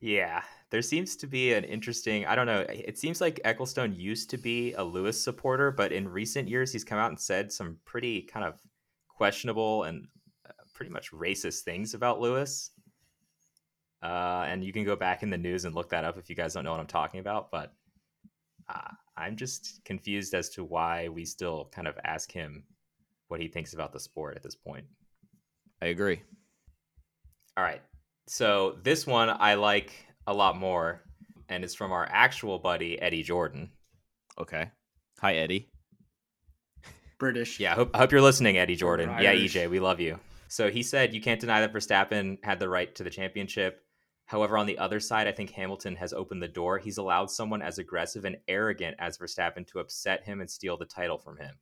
Yeah, 0.00 0.42
there 0.70 0.80
seems 0.80 1.14
to 1.16 1.26
be 1.26 1.52
an 1.52 1.64
interesting. 1.64 2.24
I 2.24 2.34
don't 2.34 2.46
know. 2.46 2.64
It 2.68 2.98
seems 2.98 3.20
like 3.20 3.40
Ecclestone 3.44 3.96
used 3.96 4.30
to 4.30 4.38
be 4.38 4.72
a 4.72 4.82
Lewis 4.82 5.22
supporter, 5.22 5.70
but 5.70 5.92
in 5.92 6.08
recent 6.08 6.48
years, 6.48 6.72
he's 6.72 6.84
come 6.84 6.98
out 6.98 7.10
and 7.10 7.20
said 7.20 7.52
some 7.52 7.76
pretty 7.84 8.22
kind 8.22 8.46
of 8.46 8.58
questionable 9.08 9.84
and 9.84 10.06
uh, 10.48 10.52
pretty 10.72 10.90
much 10.90 11.12
racist 11.12 11.60
things 11.60 11.92
about 11.92 12.20
Lewis. 12.20 12.70
Uh, 14.02 14.46
and 14.48 14.64
you 14.64 14.72
can 14.72 14.84
go 14.84 14.96
back 14.96 15.22
in 15.22 15.28
the 15.28 15.36
news 15.36 15.66
and 15.66 15.74
look 15.74 15.90
that 15.90 16.06
up 16.06 16.16
if 16.16 16.30
you 16.30 16.36
guys 16.36 16.54
don't 16.54 16.64
know 16.64 16.70
what 16.70 16.80
I'm 16.80 16.86
talking 16.86 17.20
about. 17.20 17.50
But 17.50 17.74
uh, 18.70 18.94
I'm 19.18 19.36
just 19.36 19.84
confused 19.84 20.32
as 20.32 20.48
to 20.50 20.64
why 20.64 21.08
we 21.08 21.26
still 21.26 21.68
kind 21.72 21.86
of 21.86 21.98
ask 22.04 22.32
him 22.32 22.64
what 23.28 23.40
he 23.40 23.48
thinks 23.48 23.74
about 23.74 23.92
the 23.92 24.00
sport 24.00 24.36
at 24.36 24.42
this 24.42 24.54
point. 24.54 24.86
I 25.82 25.86
agree. 25.86 26.22
All 27.58 27.64
right. 27.64 27.82
So 28.30 28.76
this 28.84 29.08
one 29.08 29.28
I 29.28 29.54
like 29.54 29.92
a 30.24 30.32
lot 30.32 30.56
more, 30.56 31.02
and 31.48 31.64
it's 31.64 31.74
from 31.74 31.90
our 31.90 32.06
actual 32.08 32.60
buddy 32.60 32.96
Eddie 33.02 33.24
Jordan. 33.24 33.72
Okay. 34.38 34.70
Hi, 35.18 35.34
Eddie. 35.34 35.68
British. 37.18 37.58
Yeah, 37.58 37.72
I 37.72 37.74
hope, 37.74 37.90
I 37.92 37.98
hope 37.98 38.12
you're 38.12 38.20
listening, 38.20 38.56
Eddie 38.56 38.76
Jordan. 38.76 39.10
Yeah, 39.20 39.34
EJ, 39.34 39.68
we 39.68 39.80
love 39.80 39.98
you. 39.98 40.20
So 40.46 40.70
he 40.70 40.84
said 40.84 41.12
you 41.12 41.20
can't 41.20 41.40
deny 41.40 41.60
that 41.60 41.72
Verstappen 41.72 42.38
had 42.44 42.60
the 42.60 42.68
right 42.68 42.94
to 42.94 43.02
the 43.02 43.10
championship. 43.10 43.82
However, 44.26 44.56
on 44.56 44.66
the 44.66 44.78
other 44.78 45.00
side, 45.00 45.26
I 45.26 45.32
think 45.32 45.50
Hamilton 45.50 45.96
has 45.96 46.12
opened 46.12 46.40
the 46.40 46.46
door. 46.46 46.78
He's 46.78 46.98
allowed 46.98 47.32
someone 47.32 47.62
as 47.62 47.78
aggressive 47.78 48.24
and 48.24 48.36
arrogant 48.46 48.94
as 49.00 49.18
Verstappen 49.18 49.66
to 49.72 49.80
upset 49.80 50.22
him 50.22 50.40
and 50.40 50.48
steal 50.48 50.76
the 50.76 50.84
title 50.84 51.18
from 51.18 51.36
him. 51.38 51.56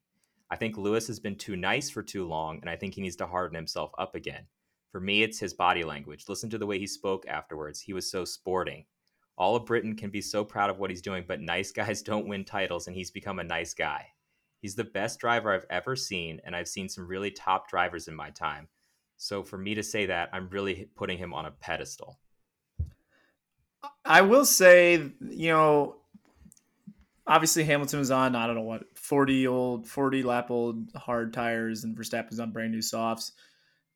I 0.51 0.57
think 0.57 0.77
Lewis 0.77 1.07
has 1.07 1.19
been 1.19 1.37
too 1.37 1.57
nice 1.57 1.89
for 1.89 2.03
too 2.03 2.29
long, 2.29 2.59
and 2.61 2.69
I 2.69 2.77
think 2.77 2.93
he 2.93 3.01
needs 3.01 3.16
to 3.16 3.27
harden 3.27 3.57
himself 3.57 3.93
up 3.99 4.14
again. 4.14 4.45
For 4.91 5.01
me, 5.01 5.22
it's 5.22 5.39
his 5.39 5.55
body 5.55 5.84
language. 5.84 6.24
Listen 6.28 6.51
to 6.51 6.59
the 6.59 6.66
way 6.66 6.78
he 6.78 6.86
spoke 6.86 7.26
afterwards. 7.26 7.80
He 7.80 7.93
was 7.93 8.11
so 8.11 8.24
sporting. 8.24 8.84
All 9.36 9.55
of 9.55 9.66
Britain 9.66 9.95
can 9.95 10.11
be 10.11 10.20
so 10.20 10.45
proud 10.45 10.70
of 10.70 10.78
what 10.78 10.91
he's 10.91 11.03
doing, 11.03 11.24
but 11.26 11.41
nice 11.41 11.70
guys 11.72 12.03
don't 12.03 12.28
win 12.28 12.45
titles, 12.45 12.86
and 12.86 12.97
he's 12.97 13.11
become 13.11 13.39
a 13.39 13.45
nice 13.45 13.74
guy. 13.74 14.07
He's 14.61 14.74
the 14.74 14.84
best 14.84 15.20
driver 15.20 15.53
I've 15.53 15.66
ever 15.70 15.95
seen, 15.95 16.41
and 16.45 16.57
I've 16.57 16.68
seen 16.68 16.89
some 16.89 17.07
really 17.07 17.30
top 17.30 17.68
drivers 17.68 18.09
in 18.09 18.14
my 18.14 18.30
time. 18.30 18.68
So 19.16 19.43
for 19.43 19.59
me 19.59 19.74
to 19.74 19.82
say 19.82 20.07
that, 20.07 20.30
I'm 20.32 20.49
really 20.49 20.89
putting 20.95 21.18
him 21.18 21.34
on 21.34 21.47
a 21.47 21.51
pedestal. 21.51 22.18
I 24.05 24.22
will 24.22 24.45
say, 24.45 25.12
you 25.20 25.49
know, 25.51 25.97
obviously 27.26 27.64
Hamilton 27.64 27.99
was 27.99 28.11
on, 28.11 28.34
I 28.34 28.47
don't 28.47 28.57
know 28.57 28.62
what, 28.62 28.84
40 28.97 29.47
old, 29.47 29.86
40 29.86 30.22
lap 30.22 30.51
old 30.51 30.91
hard 30.97 31.32
tires, 31.32 31.84
and 31.84 31.97
Verstappen's 31.97 32.41
on 32.41 32.51
brand 32.51 32.72
new 32.72 32.82
softs. 32.82 33.32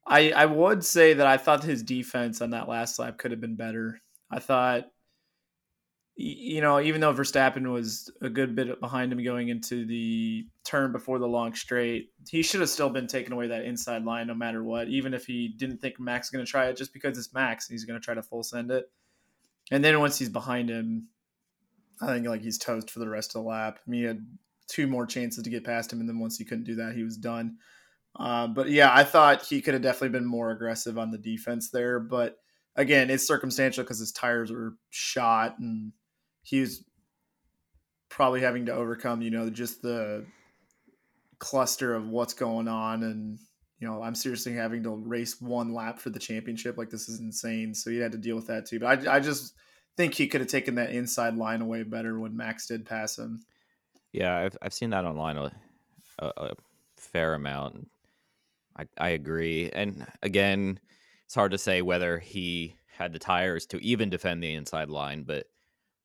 I, 0.07 0.31
I 0.33 0.47
would 0.47 0.85
say 0.85 1.15
that 1.15 1.27
I 1.27 1.37
thought 1.37 1.63
his 1.63 1.83
defense 1.83 2.41
on 2.41 2.51
that 2.51 2.69
last 2.69 2.99
lap 2.99 3.19
could 3.19 3.31
have 3.31 3.41
been 3.41 3.57
better. 3.57 4.01
I 4.31 4.41
thought, 4.41 4.85
you 6.15 6.61
know, 6.61 6.81
even 6.81 7.01
though 7.01 7.15
Verstappen 7.15 7.73
was 7.73 8.11
a 8.21 8.29
good 8.29 8.55
bit 8.55 8.81
behind 8.81 9.13
him 9.13 9.25
going 9.25 9.49
into 9.49 9.87
the 9.87 10.47
turn 10.65 10.93
before 10.93 11.19
the 11.19 11.27
long 11.27 11.55
straight, 11.55 12.11
he 12.29 12.43
should 12.43 12.61
have 12.61 12.69
still 12.69 12.91
been 12.91 13.07
taking 13.07 13.33
away 13.33 13.49
that 13.49 13.65
inside 13.65 14.05
line 14.05 14.27
no 14.27 14.35
matter 14.35 14.63
what, 14.63 14.89
even 14.89 15.15
if 15.15 15.25
he 15.25 15.55
didn't 15.57 15.79
think 15.79 15.99
Max 15.99 16.27
was 16.27 16.31
going 16.31 16.45
to 16.45 16.51
try 16.51 16.67
it, 16.67 16.77
just 16.77 16.93
because 16.93 17.17
it's 17.17 17.33
Max, 17.33 17.67
he's 17.67 17.85
going 17.85 17.99
to 17.99 18.05
try 18.05 18.15
to 18.15 18.23
full 18.23 18.43
send 18.43 18.71
it. 18.71 18.91
And 19.71 19.83
then 19.83 19.99
once 20.01 20.19
he's 20.19 20.29
behind 20.29 20.69
him, 20.69 21.09
I 22.01 22.07
think 22.09 22.27
like 22.27 22.43
he's 22.43 22.59
toast 22.59 22.91
for 22.91 22.99
the 22.99 23.09
rest 23.09 23.35
of 23.35 23.43
the 23.43 23.49
lap. 23.49 23.79
I 23.87 23.91
mean, 23.91 24.01
he 24.01 24.07
had 24.07 24.27
two 24.69 24.87
more 24.87 25.07
chances 25.07 25.45
to 25.45 25.51
get 25.51 25.65
past 25.65 25.93
him, 25.93 26.01
and 26.01 26.09
then 26.09 26.19
once 26.19 26.37
he 26.37 26.45
couldn't 26.45 26.65
do 26.65 26.75
that, 26.77 26.95
he 26.95 27.05
was 27.05 27.17
done. 27.17 27.57
Uh, 28.19 28.47
but 28.47 28.69
yeah, 28.69 28.91
I 28.93 29.05
thought 29.05 29.47
he 29.47 29.63
could 29.63 29.75
have 29.75 29.83
definitely 29.83 30.19
been 30.19 30.27
more 30.27 30.51
aggressive 30.51 30.99
on 30.99 31.11
the 31.11 31.19
defense 31.19 31.71
there. 31.71 31.99
But 31.99 32.37
again, 32.77 33.11
it's 33.11 33.27
circumstantial 33.27 33.85
because 33.85 33.99
his 33.99 34.13
tires 34.13 34.51
were 34.51 34.75
shot, 34.91 35.59
and 35.59 35.93
he 36.43 36.61
was 36.61 36.85
probably 38.09 38.41
having 38.41 38.67
to 38.67 38.75
overcome, 38.75 39.23
you 39.23 39.31
know, 39.31 39.49
just 39.49 39.83
the 39.83 40.27
cluster 41.39 41.95
of 41.95 42.09
what's 42.09 42.35
going 42.35 42.69
on 42.69 43.03
and 43.03 43.39
you 43.83 43.89
know, 43.89 44.01
I'm 44.01 44.15
seriously 44.15 44.53
having 44.53 44.85
to 44.85 44.91
race 44.91 45.41
one 45.41 45.75
lap 45.75 45.99
for 45.99 46.11
the 46.11 46.21
championship. 46.21 46.79
Like 46.79 46.89
this 46.89 47.09
is 47.09 47.19
insane. 47.19 47.75
So 47.75 47.91
he 47.91 47.99
had 47.99 48.13
to 48.13 48.19
deal 48.19 48.37
with 48.37 48.47
that 48.47 48.65
too. 48.65 48.79
But 48.79 49.09
I, 49.09 49.17
I 49.17 49.21
just 49.21 49.55
think 49.97 50.15
he 50.15 50.29
could 50.29 50.41
have 50.41 50.49
taken 50.49 50.77
that 50.77 50.93
inside 50.93 51.35
line 51.35 51.61
away 51.61 51.83
better 51.83 52.17
when 52.21 52.37
Max 52.37 52.69
did 52.69 52.87
pass 52.87 53.19
him. 53.19 53.41
Yeah, 54.13 54.37
I've 54.37 54.57
I've 54.63 54.73
seen 54.73 54.91
that 54.91 55.05
online 55.05 55.37
a, 55.37 55.51
a, 56.21 56.27
a 56.37 56.51
fair 56.97 57.35
amount. 57.35 57.89
I 58.77 58.87
I 58.99 59.09
agree, 59.11 59.71
and 59.71 60.07
again, 60.23 60.81
it's 61.27 61.35
hard 61.35 61.53
to 61.53 61.59
say 61.59 61.83
whether 61.83 62.19
he 62.19 62.77
had 62.87 63.13
the 63.13 63.19
tires 63.19 63.67
to 63.67 63.79
even 63.85 64.11
defend 64.11 64.43
the 64.43 64.55
inside 64.55 64.89
line, 64.91 65.25
but 65.25 65.47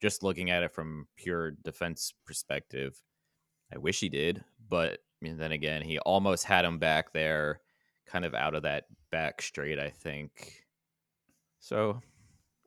just 0.02 0.24
looking 0.24 0.50
at 0.52 0.64
it 0.64 0.74
from 0.74 1.08
pure 1.16 1.52
defense 1.52 2.14
perspective, 2.26 3.02
I 3.74 3.78
wish 3.80 4.00
he 4.00 4.10
did. 4.10 4.44
But 4.70 5.00
then 5.22 5.52
again, 5.54 5.82
he 5.82 6.00
almost 6.00 6.46
had 6.46 6.66
him 6.66 6.80
back 6.80 7.14
there, 7.14 7.62
kind 8.06 8.26
of 8.26 8.34
out 8.36 8.56
of 8.56 8.64
that 8.64 8.86
back 9.12 9.42
straight, 9.42 9.80
I 9.80 9.90
think. 9.90 10.66
So 11.60 12.02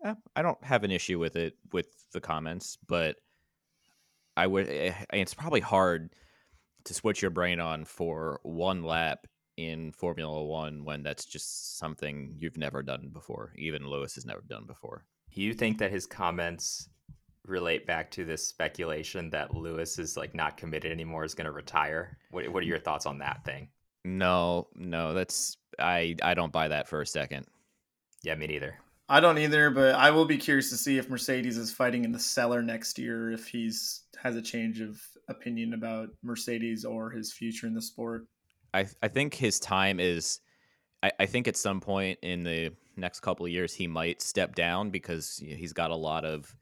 eh, 0.05 0.15
I 0.37 0.43
don't 0.43 0.63
have 0.65 0.85
an 0.85 0.91
issue 0.93 1.19
with 1.19 1.37
it 1.37 1.57
with 1.73 2.11
the 2.13 2.21
comments, 2.21 2.79
but 2.89 3.17
I 4.37 4.47
would. 4.47 4.69
eh, 4.69 4.95
It's 5.13 5.35
probably 5.35 5.61
hard 5.61 6.15
to 6.85 6.95
switch 6.95 7.23
your 7.23 7.31
brain 7.31 7.61
on 7.61 7.85
for 7.85 8.41
one 8.43 8.83
lap 8.85 9.27
in 9.69 9.93
Formula 9.93 10.43
One 10.45 10.85
when 10.85 11.03
that's 11.03 11.25
just 11.25 11.79
something 11.79 12.35
you've 12.39 12.57
never 12.57 12.83
done 12.83 13.11
before. 13.13 13.53
Even 13.57 13.87
Lewis 13.87 14.15
has 14.15 14.27
never 14.27 14.43
done 14.49 14.65
before. 14.67 15.05
Do 15.35 15.43
you 15.43 15.55
think 15.55 15.79
that 15.79 15.91
his 15.91 16.07
comments 16.07 16.89
relate 17.47 17.87
back 17.87 18.11
to 18.13 18.25
this 18.25 18.47
speculation 18.47 19.31
that 19.31 19.55
Lewis 19.55 19.99
is 19.99 20.17
like 20.17 20.35
not 20.35 20.57
committed 20.57 20.93
anymore, 20.93 21.25
is 21.25 21.35
going 21.35 21.47
to 21.47 21.53
retire? 21.53 22.19
What 22.31 22.49
What 22.49 22.63
are 22.63 22.67
your 22.67 22.79
thoughts 22.79 23.07
on 23.07 23.19
that 23.19 23.45
thing? 23.45 23.69
No, 24.05 24.69
no, 24.75 25.13
that's 25.15 25.57
I. 25.79 26.17
I 26.23 26.35
don't 26.35 26.53
buy 26.53 26.69
that 26.69 26.89
for 26.89 27.03
a 27.03 27.07
second. 27.07 27.47
Yeah, 28.23 28.35
me 28.35 28.47
neither. 28.47 28.79
I 29.09 29.19
don't 29.19 29.39
either, 29.39 29.71
but 29.71 29.97
I 29.97 30.13
will 30.13 30.25
be 30.25 30.37
curious 30.37 30.71
to 30.71 30.77
see 30.77 30.97
if 30.97 31.11
Mercedes 31.11 31.57
is 31.57 31.73
fighting 31.73 32.05
in 32.05 32.13
the 32.13 32.19
cellar 32.19 32.63
next 32.63 32.97
year, 32.97 33.33
if 33.33 33.49
he's 33.49 34.05
has 34.23 34.37
a 34.37 34.43
change 34.43 34.81
of 34.81 35.01
opinion 35.29 35.75
about 35.75 36.11
Mercedes 36.23 36.85
or 36.85 37.11
his 37.11 37.33
future 37.33 37.67
in 37.67 37.75
the 37.75 37.83
sport. 37.83 38.27
I 38.75 38.87
I 39.03 39.09
think 39.09 39.35
his 39.35 39.59
time 39.61 40.01
is. 40.01 40.41
I, 41.03 41.13
I 41.21 41.27
think 41.27 41.49
at 41.49 41.57
some 41.57 41.81
point 41.81 42.19
in 42.23 42.43
the 42.43 42.73
next 42.97 43.21
couple 43.21 43.47
of 43.47 43.53
years 43.53 43.75
he 43.75 43.87
might 43.87 44.21
step 44.21 44.55
down 44.55 44.91
because 44.91 45.43
he's 45.43 45.73
got 45.73 45.91
a 45.91 45.97
lot 45.97 46.25
of 46.25 46.55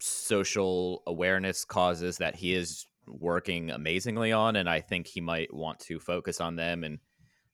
social 0.00 1.02
awareness 1.06 1.64
causes 1.64 2.18
that 2.18 2.34
he 2.34 2.54
is 2.54 2.86
working 3.06 3.70
amazingly 3.70 4.32
on, 4.32 4.56
and 4.56 4.68
I 4.68 4.80
think 4.80 5.06
he 5.06 5.20
might 5.20 5.54
want 5.54 5.78
to 5.80 6.00
focus 6.00 6.40
on 6.40 6.56
them 6.56 6.84
and, 6.84 6.98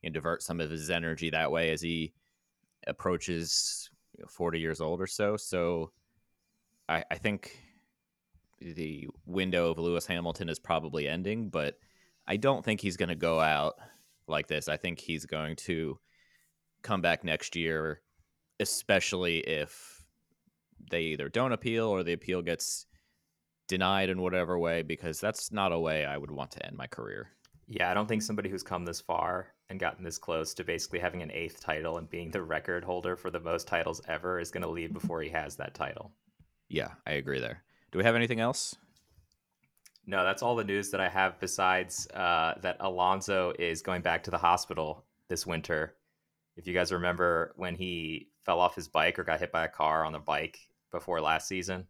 and 0.02 0.14
divert 0.14 0.42
some 0.42 0.60
of 0.60 0.70
his 0.70 0.90
energy 0.90 1.30
that 1.30 1.50
way 1.50 1.70
as 1.70 1.82
he 1.82 2.14
approaches 2.86 3.90
you 4.16 4.22
know, 4.22 4.28
forty 4.28 4.58
years 4.58 4.80
old 4.80 5.00
or 5.00 5.06
so. 5.06 5.36
So, 5.36 5.92
I, 6.88 7.04
I 7.10 7.16
think 7.16 7.58
the 8.60 9.08
window 9.26 9.70
of 9.70 9.78
Lewis 9.78 10.06
Hamilton 10.06 10.48
is 10.48 10.58
probably 10.58 11.08
ending, 11.08 11.48
but 11.50 11.76
I 12.30 12.36
don't 12.36 12.64
think 12.64 12.80
he's 12.80 12.96
going 12.96 13.08
to 13.08 13.16
go 13.16 13.40
out 13.40 13.74
like 14.28 14.46
this. 14.46 14.68
I 14.68 14.76
think 14.76 15.00
he's 15.00 15.26
going 15.26 15.56
to 15.56 15.98
come 16.80 17.00
back 17.00 17.24
next 17.24 17.56
year, 17.56 18.02
especially 18.60 19.38
if 19.38 20.04
they 20.92 21.02
either 21.02 21.28
don't 21.28 21.50
appeal 21.50 21.88
or 21.88 22.04
the 22.04 22.12
appeal 22.12 22.40
gets 22.40 22.86
denied 23.66 24.10
in 24.10 24.22
whatever 24.22 24.56
way, 24.60 24.82
because 24.82 25.18
that's 25.18 25.50
not 25.50 25.72
a 25.72 25.78
way 25.78 26.04
I 26.04 26.16
would 26.16 26.30
want 26.30 26.52
to 26.52 26.64
end 26.64 26.76
my 26.76 26.86
career. 26.86 27.30
Yeah, 27.66 27.90
I 27.90 27.94
don't 27.94 28.06
think 28.06 28.22
somebody 28.22 28.48
who's 28.48 28.62
come 28.62 28.84
this 28.84 29.00
far 29.00 29.48
and 29.68 29.80
gotten 29.80 30.04
this 30.04 30.16
close 30.16 30.54
to 30.54 30.62
basically 30.62 31.00
having 31.00 31.22
an 31.22 31.32
eighth 31.32 31.60
title 31.60 31.98
and 31.98 32.08
being 32.08 32.30
the 32.30 32.42
record 32.42 32.84
holder 32.84 33.16
for 33.16 33.32
the 33.32 33.40
most 33.40 33.66
titles 33.66 34.02
ever 34.06 34.38
is 34.38 34.52
going 34.52 34.62
to 34.62 34.70
leave 34.70 34.92
before 34.92 35.20
he 35.20 35.30
has 35.30 35.56
that 35.56 35.74
title. 35.74 36.12
Yeah, 36.68 36.90
I 37.04 37.14
agree 37.14 37.40
there. 37.40 37.64
Do 37.90 37.98
we 37.98 38.04
have 38.04 38.14
anything 38.14 38.38
else? 38.38 38.76
No, 40.06 40.24
that's 40.24 40.42
all 40.42 40.56
the 40.56 40.64
news 40.64 40.90
that 40.90 41.00
I 41.00 41.08
have 41.08 41.38
besides 41.38 42.08
uh, 42.14 42.54
that 42.62 42.78
Alonso 42.80 43.52
is 43.58 43.82
going 43.82 44.02
back 44.02 44.24
to 44.24 44.30
the 44.30 44.38
hospital 44.38 45.04
this 45.28 45.46
winter. 45.46 45.94
If 46.56 46.66
you 46.66 46.74
guys 46.74 46.92
remember 46.92 47.52
when 47.56 47.74
he 47.74 48.28
fell 48.42 48.60
off 48.60 48.74
his 48.74 48.88
bike 48.88 49.18
or 49.18 49.24
got 49.24 49.40
hit 49.40 49.52
by 49.52 49.64
a 49.64 49.68
car 49.68 50.04
on 50.04 50.12
the 50.12 50.18
bike 50.18 50.58
before 50.90 51.20
last 51.20 51.46
season 51.46 51.86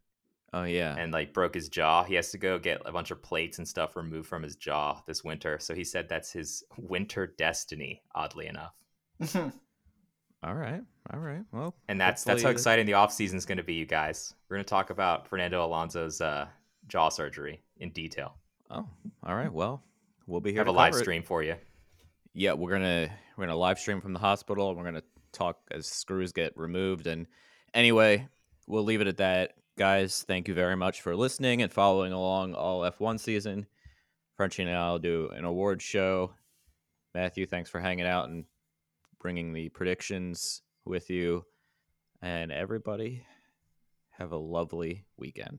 Oh 0.52 0.64
yeah, 0.64 0.96
and 0.96 1.12
like 1.12 1.32
broke 1.32 1.54
his 1.54 1.68
jaw, 1.68 2.02
he 2.02 2.14
has 2.14 2.32
to 2.32 2.38
go 2.38 2.58
get 2.58 2.82
a 2.84 2.90
bunch 2.90 3.12
of 3.12 3.22
plates 3.22 3.58
and 3.58 3.68
stuff 3.68 3.94
removed 3.94 4.28
from 4.28 4.42
his 4.42 4.56
jaw 4.56 5.00
this 5.06 5.22
winter. 5.22 5.58
So 5.60 5.74
he 5.74 5.84
said 5.84 6.08
that's 6.08 6.32
his 6.32 6.64
winter 6.76 7.28
destiny, 7.38 8.02
oddly 8.16 8.48
enough. 8.48 8.74
all 9.36 10.54
right, 10.54 10.82
all 11.12 11.20
right. 11.20 11.42
Well, 11.52 11.76
And 11.88 12.00
that's 12.00 12.24
that's 12.24 12.42
how 12.42 12.50
exciting 12.50 12.86
the 12.86 12.92
offseason 12.92 13.34
is 13.34 13.46
going 13.46 13.58
to 13.58 13.64
be, 13.64 13.74
you 13.74 13.86
guys. 13.86 14.34
We're 14.48 14.56
going 14.56 14.64
to 14.64 14.70
talk 14.70 14.90
about 14.90 15.28
Fernando 15.28 15.64
Alonso's 15.64 16.20
uh, 16.20 16.48
jaw 16.90 17.08
surgery 17.08 17.62
in 17.78 17.90
detail. 17.90 18.36
Oh, 18.70 18.86
all 19.24 19.34
right. 19.34 19.52
Well, 19.52 19.82
we'll 20.26 20.40
be 20.40 20.50
here. 20.52 20.60
Have 20.60 20.68
a 20.68 20.72
live 20.72 20.94
it. 20.94 20.98
stream 20.98 21.22
for 21.22 21.42
you. 21.42 21.56
yeah 22.34 22.52
we're 22.52 22.70
gonna 22.70 23.08
we're 23.36 23.46
gonna 23.46 23.56
live 23.56 23.78
stream 23.78 24.00
from 24.00 24.12
the 24.12 24.18
hospital 24.20 24.74
we're 24.74 24.84
gonna 24.84 25.02
talk 25.32 25.58
as 25.72 25.86
screws 25.86 26.32
get 26.32 26.56
removed 26.56 27.06
and 27.08 27.26
anyway 27.74 28.28
we'll 28.68 28.84
leave 28.84 29.00
it 29.00 29.08
at 29.08 29.16
that 29.16 29.54
guys 29.76 30.24
thank 30.28 30.46
you 30.46 30.54
very 30.54 30.76
much 30.76 31.02
for 31.02 31.16
listening 31.16 31.62
and 31.62 31.72
following 31.72 32.12
along 32.12 32.54
all 32.54 32.82
f1 32.82 33.18
season 33.18 33.66
frenchie 34.36 34.62
and 34.62 34.70
i'll 34.76 34.98
do 34.98 35.28
an 35.34 35.44
award 35.44 35.82
show 35.82 36.32
matthew 37.14 37.46
thanks 37.46 37.70
for 37.70 37.80
hanging 37.80 38.06
out 38.06 38.28
and 38.28 38.44
bringing 39.20 39.52
the 39.52 39.68
predictions 39.70 40.62
with 40.84 41.10
you 41.10 41.44
and 42.22 42.52
everybody 42.52 43.24
have 44.10 44.30
a 44.32 44.36
lovely 44.36 45.04
weekend 45.16 45.58